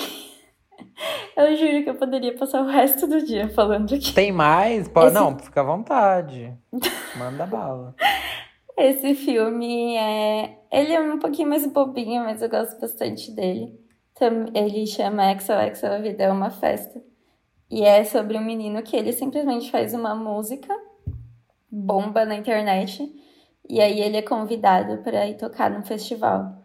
eu 1.36 1.54
juro 1.54 1.84
que 1.84 1.90
eu 1.90 1.94
poderia 1.94 2.34
passar 2.36 2.62
o 2.62 2.66
resto 2.66 3.06
do 3.06 3.24
dia 3.24 3.48
falando 3.50 3.94
aqui. 3.94 4.12
Tem 4.12 4.32
mais? 4.32 4.88
Pode... 4.88 5.06
Esse... 5.06 5.14
Não, 5.14 5.38
fica 5.38 5.60
à 5.60 5.64
vontade. 5.64 6.52
Manda 7.16 7.46
bala. 7.46 7.94
Esse 8.76 9.14
filme 9.14 9.96
é. 9.96 10.58
Ele 10.72 10.92
é 10.92 11.00
um 11.00 11.20
pouquinho 11.20 11.48
mais 11.48 11.64
bobinho, 11.66 12.24
mas 12.24 12.42
eu 12.42 12.48
gosto 12.48 12.80
bastante 12.80 13.30
dele 13.30 13.78
ele 14.54 14.86
chama 14.86 15.32
XOXO 15.38 15.86
A 15.86 15.98
Vida 15.98 16.24
é 16.24 16.32
uma 16.32 16.50
Festa. 16.50 17.02
E 17.70 17.82
é 17.82 18.02
sobre 18.04 18.36
um 18.36 18.44
menino 18.44 18.82
que 18.82 18.96
ele 18.96 19.12
simplesmente 19.12 19.70
faz 19.70 19.94
uma 19.94 20.14
música 20.14 20.74
bomba 21.70 22.24
na 22.24 22.34
internet 22.34 23.08
e 23.68 23.80
aí 23.80 24.00
ele 24.00 24.16
é 24.16 24.22
convidado 24.22 24.98
para 24.98 25.28
ir 25.28 25.36
tocar 25.36 25.70
no 25.70 25.84
festival. 25.84 26.56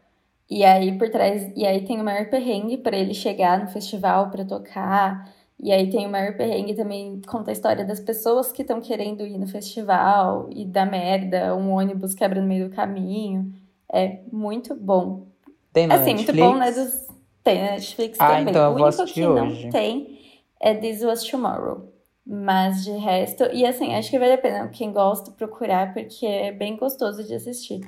E 0.50 0.66
aí 0.66 0.98
por 0.98 1.10
trás, 1.10 1.52
e 1.56 1.66
aí 1.66 1.86
tem 1.86 2.02
o 2.02 2.04
maior 2.04 2.30
perrengue 2.30 2.78
para 2.78 2.98
ele 2.98 3.14
chegar 3.14 3.60
no 3.60 3.68
festival 3.68 4.32
para 4.32 4.44
tocar. 4.44 5.32
E 5.60 5.72
aí 5.72 5.90
tem 5.90 6.08
o 6.08 6.10
maior 6.10 6.36
perrengue 6.36 6.74
também 6.74 7.22
conta 7.28 7.52
a 7.52 7.54
história 7.54 7.86
das 7.86 8.00
pessoas 8.00 8.52
que 8.52 8.64
estão 8.64 8.82
querendo 8.82 9.26
ir 9.26 9.38
no 9.38 9.48
festival 9.48 10.50
e 10.52 10.66
da 10.66 10.86
merda, 10.86 11.56
um 11.56 11.72
ônibus 11.72 12.16
quebra 12.16 12.42
no 12.42 12.48
meio 12.48 12.70
do 12.70 12.76
caminho. 12.76 13.54
É 13.92 14.22
muito 14.32 14.76
bom. 14.76 15.28
Tem 15.72 15.86
assim, 15.92 16.14
Netflix? 16.14 16.40
muito 16.40 16.54
bom, 16.54 16.58
né? 16.58 16.72
Dos, 16.72 17.08
tem 17.46 17.62
na 17.62 17.72
Netflix 17.72 18.20
ah, 18.20 18.28
também. 18.28 18.50
Então 18.50 18.64
eu 18.64 18.72
o 18.72 18.84
único 18.84 19.06
que 19.06 19.26
hoje. 19.26 19.64
não 19.64 19.72
tem 19.72 20.20
é 20.60 20.74
This 20.74 21.04
Was 21.04 21.24
Tomorrow. 21.24 21.94
Mas 22.28 22.84
de 22.84 22.92
resto, 22.92 23.44
e 23.54 23.64
assim, 23.68 23.94
acho 23.94 24.10
que 24.10 24.18
vale 24.18 24.34
a 24.34 24.38
pena 24.38 24.68
quem 24.70 24.92
gosta 24.92 25.30
procurar, 25.32 25.94
porque 25.94 26.26
é 26.26 26.52
bem 26.52 26.76
gostoso 26.76 27.24
de 27.24 27.36
assistir. 27.36 27.82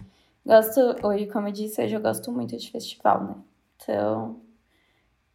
Gosto, 0.45 0.79
hoje, 1.03 1.25
como 1.25 1.47
eu 1.47 1.51
disse, 1.51 1.83
hoje 1.83 1.95
eu 1.95 1.99
gosto 1.99 2.31
muito 2.31 2.55
de 2.55 2.69
festival, 2.69 3.23
né? 3.23 3.35
Então, 3.75 4.39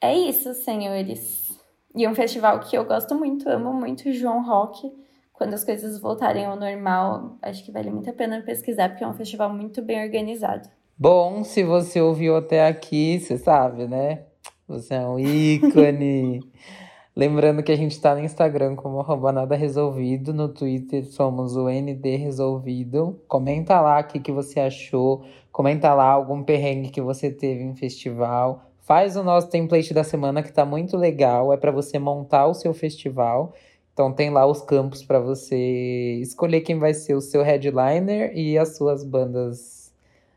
é 0.01 0.16
isso, 0.16 0.55
senhores. 0.55 1.51
E 1.97 2.07
um 2.07 2.14
festival 2.14 2.61
que 2.61 2.79
eu 2.79 2.85
gosto 2.85 3.12
muito, 3.16 3.49
amo 3.49 3.73
muito, 3.73 4.12
João 4.12 4.47
Rock. 4.47 4.93
Quando 5.33 5.55
as 5.55 5.64
coisas 5.64 5.99
voltarem 5.99 6.45
ao 6.45 6.55
normal, 6.55 7.37
acho 7.43 7.64
que 7.64 7.73
vale 7.73 7.91
muito 7.91 8.09
a 8.09 8.12
pena 8.12 8.41
pesquisar, 8.43 8.91
porque 8.91 9.03
é 9.03 9.09
um 9.09 9.14
festival 9.14 9.53
muito 9.53 9.83
bem 9.83 10.05
organizado. 10.05 10.68
Bom, 11.03 11.42
se 11.42 11.64
você 11.64 12.00
ouviu 12.00 12.36
até 12.36 12.64
aqui, 12.64 13.18
você 13.18 13.36
sabe, 13.36 13.88
né? 13.88 14.22
Você 14.68 14.94
é 14.94 15.05
um 15.05 15.18
ícone. 15.18 16.38
Lembrando 17.16 17.61
que 17.61 17.72
a 17.72 17.76
gente 17.76 17.90
está 17.90 18.14
no 18.14 18.20
Instagram 18.20 18.76
como 18.76 19.00
arroba 19.00 19.32
nada 19.32 19.57
resolvido, 19.57 20.32
no 20.32 20.48
Twitter 20.48 21.05
somos 21.05 21.57
o 21.57 21.68
ND 21.68 22.14
Resolvido. 22.14 23.20
Comenta 23.26 23.80
lá 23.80 23.98
o 23.98 24.05
que, 24.05 24.20
que 24.20 24.30
você 24.30 24.61
achou, 24.61 25.24
comenta 25.50 25.92
lá 25.92 26.07
algum 26.07 26.40
perrengue 26.44 26.90
que 26.90 27.00
você 27.00 27.32
teve 27.32 27.64
em 27.64 27.74
festival. 27.74 28.70
Faz 28.82 29.16
o 29.16 29.24
nosso 29.24 29.50
template 29.50 29.92
da 29.92 30.05
semana 30.05 30.40
que 30.40 30.53
tá 30.53 30.64
muito 30.64 30.96
legal, 30.96 31.53
é 31.53 31.57
para 31.57 31.72
você 31.72 31.98
montar 31.98 32.46
o 32.46 32.55
seu 32.55 32.72
festival. 32.72 33.55
Então 33.92 34.12
tem 34.12 34.30
lá 34.30 34.46
os 34.46 34.62
campos 34.62 35.03
para 35.03 35.18
você 35.18 36.20
escolher 36.22 36.61
quem 36.61 36.78
vai 36.78 36.94
ser 36.94 37.16
o 37.16 37.20
seu 37.20 37.42
headliner 37.42 38.30
e 38.38 38.57
as 38.57 38.76
suas 38.76 39.03
bandas 39.03 39.82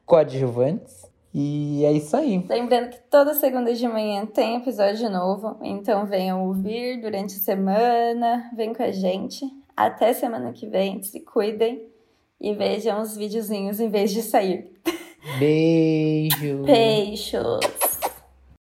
coadjuvantes. 0.06 1.06
E 1.34 1.84
é 1.84 1.92
isso 1.92 2.16
aí. 2.16 2.46
Lembrando 2.48 2.92
que 2.92 3.00
toda 3.10 3.34
segunda 3.34 3.74
de 3.74 3.86
manhã 3.88 4.26
tem 4.26 4.56
episódio 4.56 5.10
novo, 5.10 5.58
então 5.62 6.06
venham 6.06 6.48
ouvir 6.48 7.02
durante 7.02 7.36
a 7.36 7.40
semana, 7.40 8.50
vem 8.56 8.74
com 8.74 8.82
a 8.82 8.92
gente. 8.92 9.46
Até 9.76 10.14
semana 10.14 10.54
que 10.54 10.66
vem, 10.66 11.04
se 11.04 11.20
cuidem 11.20 11.88
e 12.40 12.54
vejam 12.54 13.02
os 13.02 13.18
videozinhos 13.18 13.82
em 13.82 13.90
vez 13.90 14.12
de 14.12 14.22
sair. 14.22 14.72
Beijo. 15.38 16.64
Beijos. 16.64 17.85